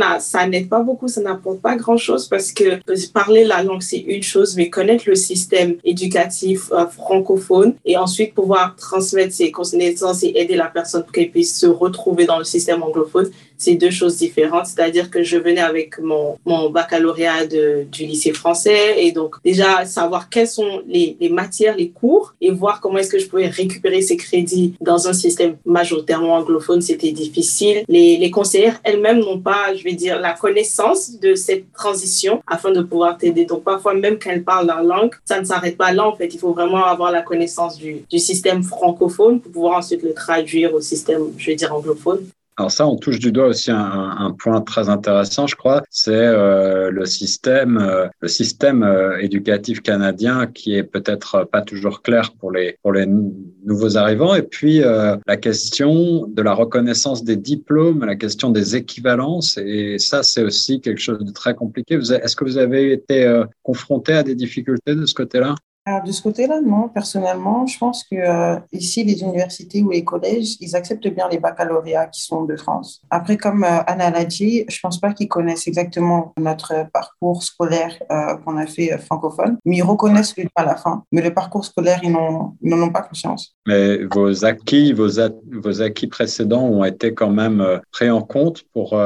n'aide 0.48 0.68
pas 0.68 0.80
beaucoup, 0.80 1.06
ça 1.06 1.20
n'apporte 1.20 1.60
pas 1.60 1.76
grand-chose 1.76 2.26
parce 2.26 2.50
que 2.50 2.80
parler 3.12 3.44
la 3.44 3.62
langue, 3.62 3.82
c'est 3.82 3.98
une 4.00 4.24
chose, 4.24 4.56
mais 4.56 4.70
connaître 4.70 5.04
le 5.06 5.14
système 5.14 5.76
éducatif 5.84 6.72
euh, 6.72 6.88
francophone 6.88 7.74
et 7.84 7.96
ensuite 7.96 8.34
pouvoir 8.34 8.74
transmettre 8.74 9.32
ses 9.32 9.52
connaissances 9.52 10.24
et 10.24 10.32
aider 10.34 10.56
la 10.56 10.66
personne 10.66 11.04
pour 11.04 11.12
qu'elle 11.12 11.30
puisse 11.30 11.60
se 11.60 11.66
retrouver 11.66 12.24
dans 12.24 12.38
le 12.38 12.44
système 12.44 12.82
anglophone, 12.82 13.30
c'est 13.58 13.75
deux 13.75 13.90
choses 13.90 14.16
différentes. 14.16 14.66
C'est-à-dire 14.66 15.10
que 15.10 15.22
je 15.22 15.36
venais 15.36 15.60
avec 15.60 15.98
mon, 15.98 16.38
mon 16.44 16.70
baccalauréat 16.70 17.46
de, 17.46 17.86
du 17.90 18.04
lycée 18.04 18.32
français 18.32 19.04
et 19.04 19.12
donc 19.12 19.36
déjà 19.44 19.84
savoir 19.84 20.28
quelles 20.28 20.48
sont 20.48 20.82
les, 20.86 21.16
les, 21.20 21.28
matières, 21.28 21.76
les 21.76 21.90
cours 21.90 22.34
et 22.40 22.50
voir 22.50 22.80
comment 22.80 22.98
est-ce 22.98 23.10
que 23.10 23.18
je 23.18 23.26
pouvais 23.26 23.48
récupérer 23.48 24.02
ces 24.02 24.16
crédits 24.16 24.75
dans 24.80 25.08
un 25.08 25.12
système 25.12 25.56
majoritairement 25.64 26.34
anglophone, 26.34 26.80
c'était 26.80 27.12
difficile. 27.12 27.84
Les, 27.88 28.16
les 28.16 28.30
conseillères 28.30 28.80
elles-mêmes 28.84 29.20
n'ont 29.20 29.40
pas, 29.40 29.75
je 29.75 29.84
vais 29.84 29.92
dire, 29.92 30.20
la 30.20 30.32
connaissance 30.32 31.18
de 31.20 31.34
cette 31.34 31.72
transition 31.72 32.42
afin 32.46 32.70
de 32.72 32.82
pouvoir 32.82 33.18
t'aider. 33.18 33.44
Donc 33.44 33.64
parfois, 33.64 33.94
même 33.94 34.18
quand 34.18 34.30
elles 34.30 34.44
parlent 34.44 34.66
la 34.66 34.82
langue, 34.82 35.14
ça 35.25 35.40
ne 35.40 35.44
s'arrête 35.44 35.76
pas 35.76 35.92
là. 35.92 36.06
En 36.06 36.16
fait, 36.16 36.32
il 36.32 36.38
faut 36.38 36.52
vraiment 36.52 36.84
avoir 36.84 37.12
la 37.12 37.22
connaissance 37.22 37.76
du, 37.76 38.02
du 38.08 38.18
système 38.18 38.62
francophone 38.62 39.40
pour 39.40 39.52
pouvoir 39.52 39.78
ensuite 39.78 40.02
le 40.02 40.14
traduire 40.14 40.75
au 40.75 40.80
système, 40.80 41.32
je 41.36 41.46
vais 41.46 41.56
dire, 41.56 41.75
anglophone. 41.75 42.26
Alors 42.58 42.70
ça, 42.70 42.86
on 42.86 42.96
touche 42.96 43.18
du 43.18 43.32
doigt 43.32 43.48
aussi 43.48 43.70
un, 43.70 43.76
un 44.18 44.30
point 44.30 44.62
très 44.62 44.88
intéressant, 44.88 45.46
je 45.46 45.56
crois, 45.56 45.82
c'est 45.90 46.12
euh, 46.14 46.90
le 46.90 47.04
système, 47.04 47.76
euh, 47.76 48.06
le 48.20 48.28
système 48.28 48.82
euh, 48.82 49.18
éducatif 49.18 49.82
canadien 49.82 50.46
qui 50.46 50.75
est 50.75 50.82
peut-être 50.82 51.44
pas 51.52 51.60
toujours 51.60 52.00
clair 52.00 52.32
pour 52.38 52.50
les 52.50 52.78
pour 52.82 52.92
les 52.92 53.04
nouveaux 53.06 53.98
arrivants, 53.98 54.34
et 54.34 54.42
puis 54.42 54.78
la 54.78 55.36
question 55.36 56.26
de 56.28 56.42
la 56.42 56.54
reconnaissance 56.54 57.25
des 57.25 57.36
diplômes, 57.36 58.04
la 58.04 58.16
question 58.16 58.50
des 58.50 58.75
équivalences, 58.76 59.58
et 59.58 59.98
ça, 59.98 60.22
c'est 60.22 60.42
aussi 60.42 60.80
quelque 60.80 61.00
chose 61.00 61.18
de 61.18 61.32
très 61.32 61.54
compliqué. 61.54 61.94
Est-ce 61.94 62.36
que 62.36 62.44
vous 62.44 62.58
avez 62.58 62.92
été 62.92 63.42
confronté 63.62 64.12
à 64.12 64.22
des 64.22 64.34
difficultés 64.34 64.94
de 64.94 65.04
ce 65.04 65.14
côté-là? 65.14 65.54
De 65.87 66.11
ce 66.11 66.21
côté-là, 66.21 66.61
non. 66.61 66.88
Personnellement, 66.88 67.66
je 67.66 67.78
pense 67.78 68.02
que 68.05 68.16
euh, 68.16 68.59
ici, 68.73 69.05
les 69.05 69.23
universités 69.23 69.83
ou 69.83 69.90
les 69.90 70.02
collèges, 70.02 70.57
ils 70.61 70.75
acceptent 70.75 71.07
bien 71.07 71.28
les 71.28 71.38
baccalauréats 71.38 72.07
qui 72.07 72.23
sont 72.23 72.45
de 72.45 72.57
France. 72.57 73.02
Après, 73.11 73.37
comme 73.37 73.62
euh, 73.62 73.83
Anna 73.87 74.11
l'a 74.11 74.25
dit, 74.25 74.64
je 74.69 74.81
pense 74.81 75.00
pas 75.00 75.12
qu'ils 75.12 75.28
connaissent 75.28 75.69
exactement 75.69 76.35
notre 76.38 76.90
parcours 76.93 77.43
scolaire 77.43 77.97
euh, 78.11 78.37
qu'on 78.38 78.57
a 78.57 78.66
fait 78.66 78.99
francophone, 78.99 79.59
mais 79.64 79.76
ils 79.76 79.83
reconnaissent 79.83 80.37
le 80.37 80.47
à 80.57 80.64
la 80.64 80.75
fin. 80.75 81.05
Mais 81.12 81.23
le 81.23 81.33
parcours 81.33 81.64
scolaire, 81.64 82.00
ils 82.02 82.11
n'en 82.11 82.57
ont 82.62 82.90
pas 82.90 83.02
conscience. 83.02 83.55
Mais 83.66 83.99
vos 84.12 84.45
acquis, 84.45 84.93
vos, 84.93 85.09
vos 85.52 85.83
acquis 85.83 86.07
précédents 86.07 86.64
ont 86.64 86.85
été 86.85 87.14
quand 87.14 87.31
même 87.31 87.81
pris 87.93 88.11
en 88.11 88.23
compte 88.23 88.64
pour, 88.73 88.99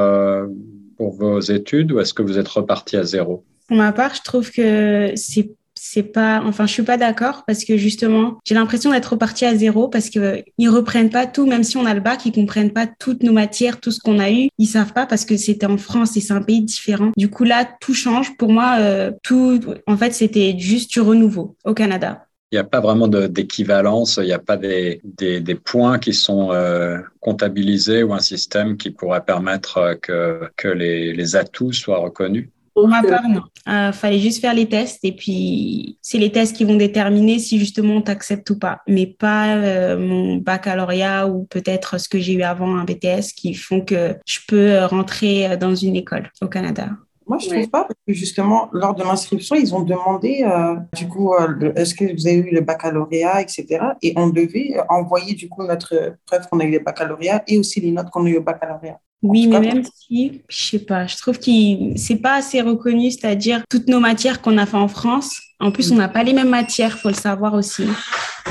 pour 0.97 1.11
vos 1.13 1.39
études 1.39 1.91
ou 1.91 1.99
est-ce 1.99 2.13
que 2.13 2.21
vous 2.21 2.37
êtes 2.37 2.47
reparti 2.47 2.95
à 2.95 3.03
zéro? 3.03 3.43
Pour 3.67 3.77
ma 3.77 3.91
part, 3.91 4.13
je 4.15 4.21
trouve 4.21 4.51
que 4.51 5.13
c'est 5.15 5.51
c'est 5.83 6.03
pas, 6.03 6.43
enfin, 6.45 6.67
je 6.67 6.73
suis 6.73 6.83
pas 6.83 6.97
d'accord 6.97 7.43
parce 7.47 7.65
que 7.65 7.75
justement, 7.75 8.37
j'ai 8.45 8.53
l'impression 8.53 8.91
d'être 8.91 9.13
reparti 9.13 9.45
à 9.45 9.55
zéro 9.55 9.87
parce 9.87 10.11
que 10.11 10.43
ils 10.59 10.69
reprennent 10.69 11.09
pas 11.09 11.25
tout, 11.25 11.47
même 11.47 11.63
si 11.63 11.75
on 11.75 11.87
a 11.87 11.95
le 11.95 12.01
bac, 12.01 12.23
ils 12.23 12.31
comprennent 12.31 12.71
pas 12.71 12.85
toutes 12.85 13.23
nos 13.23 13.33
matières, 13.33 13.81
tout 13.81 13.89
ce 13.89 13.99
qu'on 13.99 14.19
a 14.19 14.29
eu. 14.29 14.49
Ils 14.59 14.67
savent 14.67 14.93
pas 14.93 15.07
parce 15.07 15.25
que 15.25 15.37
c'était 15.37 15.65
en 15.65 15.77
France 15.77 16.15
et 16.15 16.21
c'est 16.21 16.33
un 16.33 16.43
pays 16.43 16.61
différent. 16.61 17.11
Du 17.17 17.31
coup, 17.31 17.45
là, 17.45 17.67
tout 17.81 17.95
change. 17.95 18.37
Pour 18.37 18.51
moi, 18.51 18.75
euh, 18.79 19.11
tout, 19.23 19.59
en 19.87 19.97
fait, 19.97 20.13
c'était 20.13 20.53
juste 20.55 20.91
du 20.91 21.01
renouveau 21.01 21.55
au 21.65 21.73
Canada. 21.73 22.27
Il 22.51 22.57
n'y 22.57 22.59
a 22.59 22.63
pas 22.63 22.79
vraiment 22.79 23.07
d'équivalence, 23.07 24.19
il 24.21 24.25
n'y 24.25 24.33
a 24.33 24.39
pas 24.39 24.57
des, 24.57 25.01
des, 25.03 25.55
points 25.55 25.97
qui 25.97 26.13
sont 26.13 26.51
euh, 26.51 26.99
comptabilisés 27.21 28.03
ou 28.03 28.13
un 28.13 28.19
système 28.19 28.77
qui 28.77 28.91
pourrait 28.91 29.25
permettre 29.25 29.97
que, 29.99 30.41
que 30.57 30.67
les, 30.67 31.13
les 31.13 31.35
atouts 31.35 31.73
soient 31.73 31.99
reconnus. 31.99 32.49
Pour 32.73 32.87
ma 32.87 33.03
part, 33.03 33.27
non. 33.27 33.41
Il 33.67 33.73
euh, 33.73 33.91
fallait 33.91 34.19
juste 34.19 34.41
faire 34.41 34.53
les 34.53 34.67
tests 34.67 35.03
et 35.03 35.11
puis 35.11 35.97
c'est 36.01 36.17
les 36.17 36.31
tests 36.31 36.55
qui 36.55 36.63
vont 36.63 36.75
déterminer 36.75 37.37
si 37.37 37.59
justement 37.59 37.95
on 37.95 38.01
t'accepte 38.01 38.49
ou 38.49 38.57
pas, 38.57 38.81
mais 38.87 39.05
pas 39.05 39.55
euh, 39.55 39.97
mon 39.97 40.37
baccalauréat 40.37 41.27
ou 41.27 41.45
peut-être 41.45 41.99
ce 41.99 42.09
que 42.09 42.19
j'ai 42.19 42.33
eu 42.33 42.43
avant 42.43 42.75
un 42.75 42.85
BTS 42.85 43.33
qui 43.35 43.53
font 43.53 43.81
que 43.81 44.15
je 44.25 44.39
peux 44.47 44.85
rentrer 44.85 45.57
dans 45.57 45.75
une 45.75 45.95
école 45.95 46.31
au 46.41 46.47
Canada. 46.47 46.89
Moi, 47.27 47.37
je 47.37 47.49
ne 47.49 47.53
trouve 47.53 47.69
pas, 47.69 47.83
parce 47.83 47.99
que 48.05 48.13
justement, 48.13 48.67
lors 48.73 48.93
de 48.93 49.03
l'inscription, 49.03 49.55
ils 49.55 49.73
ont 49.73 49.83
demandé, 49.83 50.43
euh, 50.43 50.75
du 50.93 51.07
coup, 51.07 51.33
est-ce 51.75 51.95
que 51.95 52.13
vous 52.13 52.27
avez 52.27 52.37
eu 52.37 52.53
le 52.53 52.59
baccalauréat, 52.59 53.41
etc. 53.41 53.79
Et 54.01 54.11
on 54.17 54.27
devait 54.29 54.75
envoyer, 54.89 55.33
du 55.33 55.47
coup, 55.47 55.63
notre 55.63 56.17
preuve 56.25 56.47
qu'on 56.49 56.59
a 56.59 56.65
eu 56.65 56.71
le 56.71 56.79
baccalauréat 56.79 57.43
et 57.47 57.57
aussi 57.57 57.79
les 57.79 57.91
notes 57.91 58.09
qu'on 58.09 58.25
a 58.25 58.29
eu 58.29 58.37
au 58.37 58.43
baccalauréat. 58.43 58.99
Oui, 59.23 59.47
mais 59.47 59.59
même 59.59 59.83
si, 59.83 60.41
je 60.49 60.63
sais 60.63 60.79
pas, 60.79 61.05
je 61.05 61.15
trouve 61.17 61.37
que 61.37 61.95
c'est 61.95 62.15
pas 62.15 62.35
assez 62.35 62.61
reconnu, 62.61 63.11
c'est-à-dire 63.11 63.63
toutes 63.69 63.87
nos 63.87 63.99
matières 63.99 64.41
qu'on 64.41 64.57
a 64.57 64.65
fait 64.65 64.77
en 64.77 64.87
France. 64.87 65.39
En 65.61 65.71
plus, 65.71 65.91
on 65.91 65.95
n'a 65.95 66.09
pas 66.09 66.23
les 66.23 66.33
mêmes 66.33 66.49
matières, 66.49 66.97
faut 66.97 67.09
le 67.09 67.13
savoir 67.13 67.53
aussi. 67.53 67.85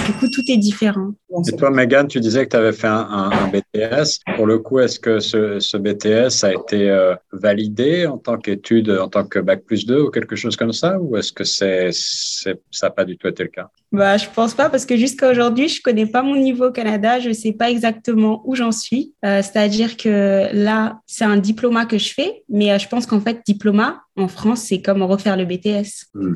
Du 0.07 0.13
coup, 0.13 0.29
tout 0.33 0.43
est 0.49 0.57
différent. 0.57 1.11
Et 1.49 1.57
toi, 1.57 1.71
Megan, 1.71 2.07
tu 2.07 2.21
disais 2.21 2.45
que 2.45 2.51
tu 2.51 2.57
avais 2.57 2.73
fait 2.73 2.87
un, 2.87 3.51
BTS. 3.53 4.21
Pour 4.37 4.47
le 4.47 4.61
coup, 4.61 4.79
est-ce 4.79 5.01
que 5.01 5.19
ce, 5.19 5.77
BTS 5.77 6.45
a 6.45 6.53
été 6.53 6.89
euh, 6.89 7.15
validé 7.33 8.07
en 8.07 8.17
tant 8.17 8.39
qu'étude, 8.39 8.91
en 8.91 9.09
tant 9.09 9.25
que 9.25 9.41
Bac 9.41 9.65
plus 9.65 9.87
2 9.87 10.03
ou 10.03 10.11
quelque 10.11 10.37
chose 10.37 10.55
comme 10.57 10.73
ça? 10.73 11.01
Ou 11.01 11.17
est-ce 11.17 11.33
que 11.33 11.43
c'est, 11.43 11.91
ça 11.93 12.87
n'a 12.87 12.91
pas 12.91 13.05
du 13.05 13.17
tout 13.17 13.27
été 13.27 13.43
le 13.43 13.49
cas? 13.49 13.69
Bah, 13.91 14.17
Je 14.17 14.27
pense 14.33 14.55
pas 14.55 14.71
parce 14.71 14.87
que 14.87 14.97
jusqu'à 14.97 15.31
aujourd'hui, 15.31 15.69
je 15.69 15.83
connais 15.83 16.07
pas 16.07 16.23
mon 16.23 16.37
niveau 16.37 16.69
au 16.69 16.73
Canada. 16.73 17.19
Je 17.19 17.33
sais 17.33 17.53
pas 17.53 17.71
exactement 17.71 18.43
où 18.45 18.55
j'en 18.55 18.73
suis. 18.73 19.15
Euh, 19.25 19.43
c'est-à-dire 19.43 19.97
que 19.97 20.49
là, 20.53 21.01
c'est 21.07 21.25
un 21.25 21.37
diplôme 21.37 21.85
que 21.89 21.99
je 21.99 22.15
fais, 22.15 22.45
mais 22.49 22.71
euh, 22.71 22.79
je 22.79 22.87
pense 22.87 23.07
qu'en 23.07 23.21
fait, 23.21 23.41
diplôme 23.45 23.97
en 24.17 24.29
France, 24.29 24.63
c'est 24.69 24.83
comme 24.83 25.03
refaire 25.03 25.37
le 25.37 25.45
BTS. 25.45 26.07
Hmm. 26.15 26.35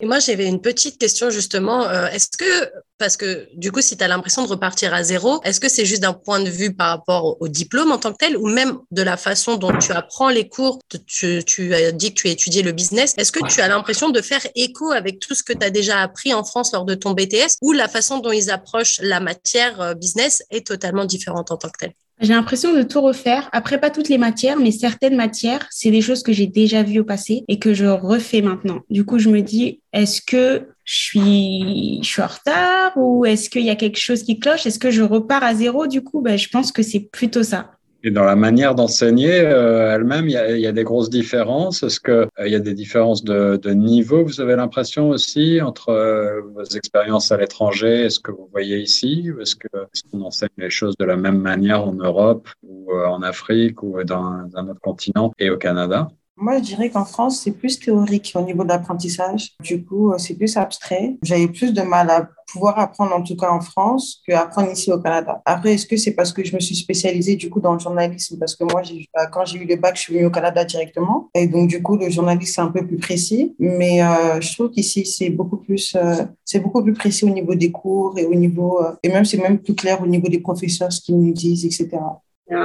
Et 0.00 0.06
moi, 0.06 0.18
j'avais 0.18 0.46
une 0.46 0.60
petite 0.60 0.98
question 0.98 1.30
justement. 1.30 1.84
Euh, 1.84 2.08
est-ce 2.08 2.36
que, 2.36 2.70
parce 2.98 3.16
que 3.16 3.48
du 3.54 3.70
coup, 3.70 3.80
si 3.80 3.96
tu 3.96 4.02
as 4.02 4.08
l'impression 4.08 4.42
de 4.42 4.48
repartir 4.48 4.92
à 4.92 5.04
zéro, 5.04 5.40
est-ce 5.44 5.60
que 5.60 5.68
c'est 5.68 5.84
juste 5.84 6.02
d'un 6.02 6.12
point 6.12 6.40
de 6.40 6.50
vue 6.50 6.74
par 6.74 6.88
rapport 6.88 7.40
au, 7.40 7.48
diplôme 7.48 7.92
en 7.92 7.98
tant 7.98 8.12
que 8.12 8.18
tel 8.18 8.36
ou 8.36 8.48
même 8.48 8.78
de 8.90 9.02
la 9.02 9.16
façon 9.16 9.56
dont 9.56 9.76
tu 9.78 9.92
apprends 9.92 10.30
les 10.30 10.48
cours 10.48 10.80
tu, 11.06 11.74
as 11.74 11.92
dit 11.92 12.12
que 12.12 12.20
tu 12.20 12.28
étudié 12.28 12.62
le 12.62 12.72
business. 12.72 13.14
Est-ce 13.16 13.30
que 13.30 13.46
tu 13.46 13.60
as 13.60 13.68
l'impression 13.68 14.10
de 14.10 14.20
faire 14.20 14.44
écho 14.54 14.90
avec 14.90 15.20
tout 15.20 15.34
ce 15.34 15.44
que 15.44 15.52
tu 15.52 15.64
as 15.64 15.70
déjà 15.70 16.00
appris 16.00 16.34
en 16.34 16.42
France 16.42 16.72
lors 16.72 16.84
de 16.84 16.94
ton 16.94 17.12
BTS 17.12 17.56
ou 17.62 17.72
la 17.72 17.88
façon 17.88 18.18
dont 18.18 18.32
ils 18.32 18.50
approchent 18.50 18.98
la 19.00 19.20
matière 19.20 19.80
euh, 19.80 19.94
business 19.94 20.42
est 20.50 20.66
totalement 20.66 21.04
différente 21.04 21.50
en 21.50 21.56
tant 21.56 21.68
que 21.68 21.78
telle? 21.78 21.94
J'ai 22.20 22.32
l'impression 22.32 22.74
de 22.74 22.82
tout 22.82 23.00
refaire. 23.00 23.48
Après, 23.52 23.78
pas 23.78 23.90
toutes 23.90 24.08
les 24.08 24.18
matières, 24.18 24.58
mais 24.58 24.70
certaines 24.70 25.16
matières, 25.16 25.66
c'est 25.70 25.90
des 25.90 26.00
choses 26.00 26.22
que 26.22 26.32
j'ai 26.32 26.46
déjà 26.46 26.82
vues 26.82 27.00
au 27.00 27.04
passé 27.04 27.44
et 27.48 27.58
que 27.58 27.74
je 27.74 27.84
refais 27.86 28.40
maintenant. 28.40 28.80
Du 28.88 29.04
coup, 29.04 29.18
je 29.18 29.28
me 29.28 29.42
dis, 29.42 29.80
est-ce 29.92 30.22
que 30.22 30.68
je 30.84 30.94
suis, 30.94 31.98
je 32.02 32.08
suis 32.08 32.22
en 32.22 32.26
retard 32.26 32.92
ou 32.96 33.24
est-ce 33.26 33.50
qu'il 33.50 33.64
y 33.64 33.70
a 33.70 33.76
quelque 33.76 33.98
chose 33.98 34.22
qui 34.22 34.38
cloche? 34.38 34.66
Est-ce 34.66 34.78
que 34.78 34.90
je 34.90 35.02
repars 35.02 35.42
à 35.42 35.54
zéro 35.54 35.86
Du 35.86 36.02
coup, 36.02 36.22
ben, 36.22 36.38
je 36.38 36.48
pense 36.48 36.72
que 36.72 36.82
c'est 36.82 37.00
plutôt 37.00 37.42
ça. 37.42 37.75
Et 38.06 38.12
dans 38.12 38.22
la 38.22 38.36
manière 38.36 38.76
d'enseigner 38.76 39.30
elle-même, 39.30 40.28
il 40.28 40.60
y, 40.60 40.66
a, 40.68 40.70
des 40.70 40.84
grosses 40.84 41.10
différences. 41.10 41.82
Est-ce 41.82 41.98
qu'il 41.98 42.28
il 42.38 42.52
y 42.52 42.54
a 42.54 42.60
des 42.60 42.72
différences 42.72 43.24
de, 43.24 43.56
de 43.56 43.70
niveau, 43.70 44.22
vous 44.24 44.40
avez 44.40 44.54
l'impression 44.54 45.08
aussi, 45.08 45.60
entre 45.60 46.40
vos 46.54 46.62
expériences 46.62 47.32
à 47.32 47.36
l'étranger 47.36 48.04
et 48.04 48.10
ce 48.10 48.20
que 48.20 48.30
vous 48.30 48.48
voyez 48.52 48.78
ici? 48.78 49.32
Est-ce 49.40 49.56
qu'on 49.56 50.20
enseigne 50.22 50.50
les 50.56 50.70
choses 50.70 50.96
de 50.96 51.04
la 51.04 51.16
même 51.16 51.40
manière 51.40 51.84
en 51.84 51.94
Europe 51.94 52.48
ou 52.62 52.92
en 52.92 53.22
Afrique 53.22 53.82
ou 53.82 54.00
dans 54.04 54.46
un 54.54 54.68
autre 54.68 54.80
continent 54.80 55.32
et 55.40 55.50
au 55.50 55.56
Canada? 55.56 56.06
Moi, 56.38 56.58
je 56.58 56.62
dirais 56.62 56.90
qu'en 56.90 57.06
France, 57.06 57.40
c'est 57.42 57.52
plus 57.52 57.78
théorique 57.78 58.32
au 58.34 58.42
niveau 58.42 58.62
de 58.62 58.68
l'apprentissage. 58.68 59.54
Du 59.62 59.82
coup, 59.82 60.12
euh, 60.12 60.18
c'est 60.18 60.34
plus 60.34 60.56
abstrait. 60.56 61.16
J'avais 61.22 61.48
plus 61.48 61.72
de 61.72 61.80
mal 61.80 62.10
à 62.10 62.28
pouvoir 62.52 62.78
apprendre, 62.78 63.14
en 63.14 63.22
tout 63.22 63.36
cas 63.36 63.50
en 63.50 63.60
France, 63.60 64.22
qu'apprendre 64.26 64.70
ici 64.70 64.92
au 64.92 65.00
Canada. 65.00 65.40
Après, 65.46 65.74
est-ce 65.74 65.86
que 65.86 65.96
c'est 65.96 66.12
parce 66.12 66.32
que 66.32 66.44
je 66.44 66.54
me 66.54 66.60
suis 66.60 66.76
spécialisée, 66.76 67.36
du 67.36 67.48
coup, 67.48 67.60
dans 67.60 67.72
le 67.72 67.78
journalisme? 67.78 68.38
Parce 68.38 68.54
que 68.54 68.64
moi, 68.64 68.82
bah, 69.14 69.26
quand 69.26 69.46
j'ai 69.46 69.58
eu 69.58 69.66
le 69.66 69.76
bac, 69.76 69.96
je 69.96 70.02
suis 70.02 70.14
venue 70.14 70.26
au 70.26 70.30
Canada 70.30 70.62
directement. 70.64 71.30
Et 71.34 71.46
donc, 71.46 71.68
du 71.68 71.82
coup, 71.82 71.96
le 71.96 72.10
journalisme, 72.10 72.52
c'est 72.54 72.60
un 72.60 72.68
peu 72.70 72.86
plus 72.86 72.98
précis. 72.98 73.54
Mais 73.58 74.02
euh, 74.02 74.38
je 74.40 74.52
trouve 74.52 74.70
qu'ici, 74.70 75.06
c'est 75.06 75.30
beaucoup 75.30 75.56
plus, 75.56 75.96
euh, 75.96 76.16
c'est 76.44 76.60
beaucoup 76.60 76.82
plus 76.82 76.92
précis 76.92 77.24
au 77.24 77.30
niveau 77.30 77.54
des 77.54 77.72
cours 77.72 78.18
et 78.18 78.26
au 78.26 78.34
niveau, 78.34 78.78
et 79.02 79.08
même, 79.08 79.24
c'est 79.24 79.38
même 79.38 79.58
plus 79.58 79.74
clair 79.74 80.02
au 80.02 80.06
niveau 80.06 80.28
des 80.28 80.40
professeurs, 80.40 80.92
ce 80.92 81.00
qu'ils 81.00 81.18
nous 81.18 81.32
disent, 81.32 81.64
etc. 81.64 81.98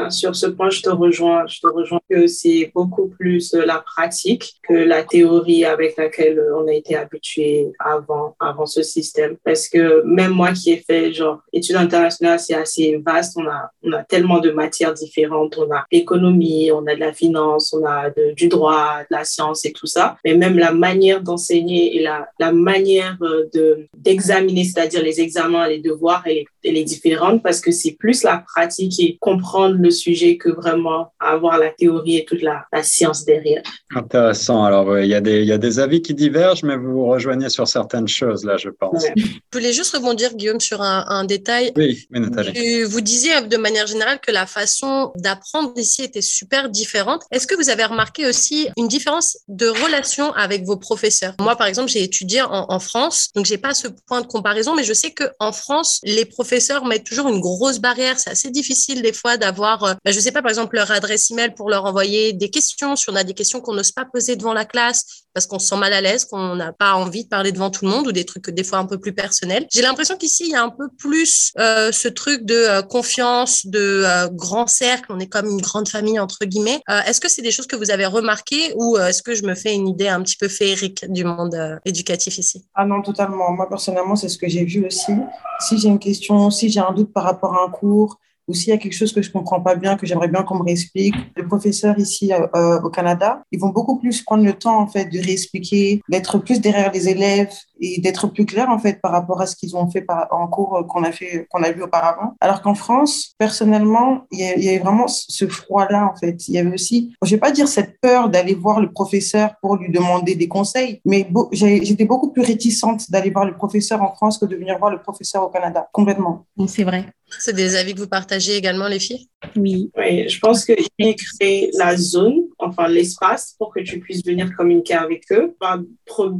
Sur 0.09 0.35
ce 0.35 0.47
point, 0.47 0.69
je 0.69 0.81
te 0.81 0.89
rejoins. 0.89 1.45
Je 1.47 1.59
te 1.59 1.67
rejoins 1.67 2.00
que 2.09 2.27
c'est 2.27 2.71
beaucoup 2.73 3.07
plus 3.07 3.53
la 3.53 3.79
pratique 3.79 4.53
que 4.67 4.73
la 4.73 5.03
théorie 5.03 5.65
avec 5.65 5.97
laquelle 5.97 6.41
on 6.55 6.67
a 6.67 6.73
été 6.73 6.95
habitué 6.95 7.71
avant, 7.79 8.35
avant 8.39 8.65
ce 8.65 8.83
système. 8.83 9.38
Parce 9.43 9.67
que 9.67 10.03
même 10.05 10.31
moi 10.31 10.51
qui 10.51 10.71
ai 10.71 10.77
fait 10.77 11.11
genre 11.13 11.41
études 11.51 11.77
internationales, 11.77 12.39
c'est 12.39 12.53
assez 12.53 13.01
vaste. 13.05 13.38
On 13.38 13.47
a, 13.47 13.71
on 13.83 13.91
a 13.93 14.03
tellement 14.03 14.39
de 14.39 14.51
matières 14.51 14.93
différentes. 14.93 15.57
On 15.57 15.71
a 15.73 15.85
l'économie, 15.91 16.71
on 16.71 16.85
a 16.85 16.95
de 16.95 17.00
la 17.00 17.13
finance, 17.13 17.73
on 17.73 17.85
a 17.85 18.09
du 18.35 18.47
droit, 18.47 19.00
de 19.09 19.15
la 19.15 19.23
science 19.23 19.65
et 19.65 19.71
tout 19.71 19.88
ça. 19.88 20.17
Mais 20.23 20.35
même 20.35 20.57
la 20.57 20.71
manière 20.71 21.21
d'enseigner 21.21 21.97
et 21.97 22.03
la, 22.03 22.27
la 22.39 22.51
manière 22.51 23.17
de, 23.19 23.88
d'examiner, 23.97 24.63
c'est-à-dire 24.63 25.03
les 25.03 25.21
examens, 25.21 25.67
les 25.67 25.79
devoirs, 25.79 26.23
elle 26.25 26.45
elle 26.63 26.77
est 26.77 26.83
différente 26.83 27.41
parce 27.43 27.59
que 27.59 27.71
c'est 27.71 27.93
plus 27.93 28.23
la 28.23 28.38
pratique 28.38 29.00
et 29.00 29.17
comprendre 29.19 29.70
le 29.79 29.91
sujet 29.91 30.37
que 30.37 30.49
vraiment 30.49 31.13
avoir 31.19 31.57
la 31.57 31.69
théorie 31.69 32.17
et 32.17 32.25
toute 32.25 32.41
la, 32.41 32.65
science 32.83 33.25
derrière. 33.25 33.61
Intéressant. 33.95 34.63
Alors, 34.63 34.97
il 34.99 35.07
y, 35.07 35.13
a 35.13 35.21
des, 35.21 35.43
y 35.43 35.51
a 35.51 35.57
des 35.57 35.79
avis 35.79 36.01
qui 36.01 36.13
divergent, 36.13 36.63
mais 36.63 36.77
vous 36.77 36.91
vous 36.93 37.05
rejoignez 37.05 37.49
sur 37.49 37.67
certaines 37.67 38.07
choses, 38.07 38.43
là, 38.43 38.57
je 38.57 38.69
pense. 38.69 39.05
Je 39.15 39.23
voulais 39.53 39.73
juste 39.73 39.95
rebondir, 39.95 40.35
Guillaume, 40.35 40.59
sur 40.59 40.81
un, 40.81 41.23
détail. 41.25 41.71
Oui, 41.75 42.07
oui 42.11 42.19
Nathalie. 42.19 42.83
Vous 42.83 43.01
disiez 43.01 43.41
de 43.41 43.57
manière 43.57 43.87
générale 43.87 44.19
que 44.19 44.31
la 44.31 44.45
façon 44.45 45.11
d'apprendre 45.15 45.73
ici 45.75 46.03
était 46.03 46.21
super 46.21 46.69
différente. 46.69 47.23
Est-ce 47.31 47.47
que 47.47 47.55
vous 47.55 47.69
avez 47.69 47.85
remarqué 47.85 48.25
aussi 48.25 48.69
une 48.77 48.87
différence 48.87 49.37
de 49.47 49.67
relation 49.67 50.33
avec 50.33 50.63
vos 50.63 50.77
professeurs? 50.77 51.33
Moi, 51.39 51.55
par 51.55 51.67
exemple, 51.67 51.89
j'ai 51.89 52.03
étudié 52.03 52.41
en, 52.41 52.65
en, 52.69 52.79
France, 52.79 53.29
donc 53.35 53.45
j'ai 53.45 53.57
pas 53.57 53.73
ce 53.73 53.87
point 54.07 54.21
de 54.21 54.27
comparaison, 54.27 54.75
mais 54.75 54.83
je 54.83 54.93
sais 54.93 55.13
qu'en 55.13 55.51
France, 55.51 55.99
les 56.03 56.25
professeurs 56.25 56.85
mettent 56.85 57.03
toujours 57.03 57.29
une 57.29 57.39
grosse 57.39 57.79
barrière. 57.79 58.19
C'est 58.19 58.31
assez 58.31 58.49
difficile 58.49 59.01
des 59.01 59.13
fois 59.13 59.37
d'avoir 59.37 59.60
je 59.61 59.85
euh, 59.85 59.93
bah, 60.05 60.11
je 60.11 60.19
sais 60.19 60.31
pas, 60.31 60.41
par 60.41 60.49
exemple, 60.49 60.75
leur 60.75 60.91
adresse 60.91 61.31
email 61.31 61.53
pour 61.55 61.69
leur 61.69 61.85
envoyer 61.85 62.33
des 62.33 62.49
questions, 62.49 62.95
si 62.95 63.09
on 63.09 63.15
a 63.15 63.23
des 63.23 63.33
questions 63.33 63.61
qu'on 63.61 63.73
n'ose 63.73 63.91
pas 63.91 64.05
poser 64.05 64.35
devant 64.35 64.53
la 64.53 64.65
classe 64.65 65.25
parce 65.33 65.47
qu'on 65.47 65.59
se 65.59 65.67
sent 65.67 65.77
mal 65.77 65.93
à 65.93 66.01
l'aise, 66.01 66.25
qu'on 66.25 66.55
n'a 66.55 66.73
pas 66.73 66.93
envie 66.95 67.23
de 67.23 67.29
parler 67.29 67.53
devant 67.53 67.69
tout 67.69 67.85
le 67.85 67.91
monde 67.91 68.07
ou 68.07 68.11
des 68.11 68.25
trucs 68.25 68.49
des 68.49 68.63
fois 68.65 68.79
un 68.79 68.85
peu 68.85 68.99
plus 68.99 69.13
personnels. 69.13 69.65
J'ai 69.71 69.81
l'impression 69.81 70.17
qu'ici, 70.17 70.43
il 70.45 70.51
y 70.51 70.55
a 70.55 70.63
un 70.63 70.69
peu 70.69 70.89
plus 70.97 71.53
euh, 71.57 71.91
ce 71.93 72.09
truc 72.09 72.43
de 72.43 72.55
euh, 72.55 72.81
confiance, 72.81 73.65
de 73.65 74.03
grand 74.33 74.67
cercle, 74.67 75.05
on 75.09 75.19
est 75.19 75.27
comme 75.27 75.47
une 75.47 75.61
grande 75.61 75.87
famille, 75.87 76.19
entre 76.19 76.43
guillemets. 76.45 76.81
est-ce 77.07 77.21
que 77.21 77.29
c'est 77.29 77.41
des 77.41 77.51
choses 77.51 77.67
que 77.67 77.77
vous 77.77 77.91
avez 77.91 78.05
remarquées 78.05 78.73
ou 78.75 78.97
est-ce 78.97 79.21
que 79.21 79.33
je 79.33 79.43
me 79.43 79.55
fais 79.55 79.73
une 79.73 79.87
idée 79.87 80.07
un 80.07 80.21
petit 80.21 80.35
peu 80.35 80.47
féerique 80.47 81.09
du 81.09 81.23
monde 81.23 81.79
éducatif 81.85 82.37
ici? 82.37 82.65
Ah 82.75 82.85
non, 82.85 83.01
totalement. 83.01 83.51
Moi, 83.51 83.69
personnellement, 83.69 84.15
c'est 84.15 84.29
ce 84.29 84.37
que 84.37 84.49
j'ai 84.49 84.65
vu 84.65 84.85
aussi. 84.85 85.13
Si 85.59 85.77
j'ai 85.77 85.87
une 85.87 85.99
question, 85.99 86.49
si 86.49 86.69
j'ai 86.69 86.79
un 86.79 86.91
doute 86.91 87.13
par 87.13 87.23
rapport 87.23 87.53
à 87.55 87.65
un 87.65 87.69
cours, 87.69 88.19
ou 88.51 88.53
s'il 88.53 88.70
y 88.70 88.74
a 88.74 88.77
quelque 88.77 88.93
chose 88.93 89.13
que 89.13 89.22
je 89.22 89.31
comprends 89.31 89.62
pas 89.62 89.75
bien, 89.75 89.96
que 89.96 90.05
j'aimerais 90.05 90.27
bien 90.27 90.43
qu'on 90.43 90.58
me 90.60 90.63
réexplique. 90.63 91.15
Les 91.38 91.43
professeurs 91.43 91.98
ici 91.98 92.34
euh, 92.34 92.48
euh, 92.53 92.81
au 92.81 92.89
Canada, 92.89 93.43
ils 93.51 93.60
vont 93.60 93.70
beaucoup 93.70 93.98
plus 93.98 94.22
prendre 94.22 94.43
le 94.43 94.53
temps 94.53 94.77
en 94.77 94.88
fait 94.88 95.05
de 95.05 95.20
réexpliquer, 95.20 96.01
d'être 96.10 96.38
plus 96.38 96.60
derrière 96.60 96.91
les 96.91 97.08
élèves 97.08 97.53
et 97.81 98.00
d'être 98.00 98.27
plus 98.27 98.45
clair 98.45 98.69
en 98.69 98.79
fait 98.79 99.01
par 99.01 99.11
rapport 99.11 99.41
à 99.41 99.47
ce 99.47 99.55
qu'ils 99.55 99.75
ont 99.75 99.89
fait 99.89 100.01
par, 100.01 100.27
en 100.31 100.47
cours 100.47 100.77
euh, 100.77 100.83
qu'on 100.83 101.03
a 101.03 101.11
fait, 101.11 101.47
qu'on 101.50 101.63
a 101.63 101.71
vu 101.71 101.83
auparavant. 101.83 102.35
Alors 102.39 102.61
qu'en 102.61 102.75
France, 102.75 103.33
personnellement, 103.38 104.25
il 104.31 104.39
y, 104.39 104.69
avait 104.69 104.79
vraiment 104.79 105.07
ce 105.07 105.47
froid-là 105.47 106.11
en 106.13 106.17
fait. 106.17 106.47
Il 106.47 106.53
y 106.53 106.57
avait 106.59 106.73
aussi, 106.73 107.13
je 107.23 107.31
vais 107.31 107.39
pas 107.39 107.51
dire 107.51 107.67
cette 107.67 108.00
peur 108.00 108.29
d'aller 108.29 108.53
voir 108.53 108.79
le 108.79 108.91
professeur 108.91 109.55
pour 109.61 109.75
lui 109.75 109.91
demander 109.91 110.35
des 110.35 110.47
conseils, 110.47 111.01
mais 111.05 111.27
j'étais 111.51 112.05
beaucoup 112.05 112.31
plus 112.31 112.43
réticente 112.43 113.09
d'aller 113.09 113.31
voir 113.31 113.45
le 113.45 113.55
professeur 113.55 114.01
en 114.01 114.13
France 114.13 114.37
que 114.37 114.46
de 114.46 114.55
venir 114.55 114.77
voir 114.77 114.91
le 114.91 115.01
professeur 115.01 115.44
au 115.44 115.50
Canada, 115.50 115.87
complètement. 115.91 116.46
C'est 116.67 116.83
vrai. 116.83 117.05
C'est 117.39 117.55
des 117.55 117.75
avis 117.75 117.94
que 117.94 118.00
vous 118.00 118.07
partagez 118.07 118.55
également, 118.57 118.87
les 118.87 119.00
filles? 119.00 119.29
Oui. 119.55 119.89
Oui, 119.98 120.27
je 120.27 120.39
pense 120.39 120.65
qu'il 120.65 120.75
crée 121.15 121.72
la 121.77 121.96
zone, 121.96 122.41
enfin 122.61 122.87
l'espace, 122.87 123.55
pour 123.57 123.74
que 123.74 123.79
tu 123.79 124.00
puisses 124.00 124.24
venir 124.25 124.55
communiquer 124.55 124.93
avec 124.93 125.31
eux. 125.31 125.55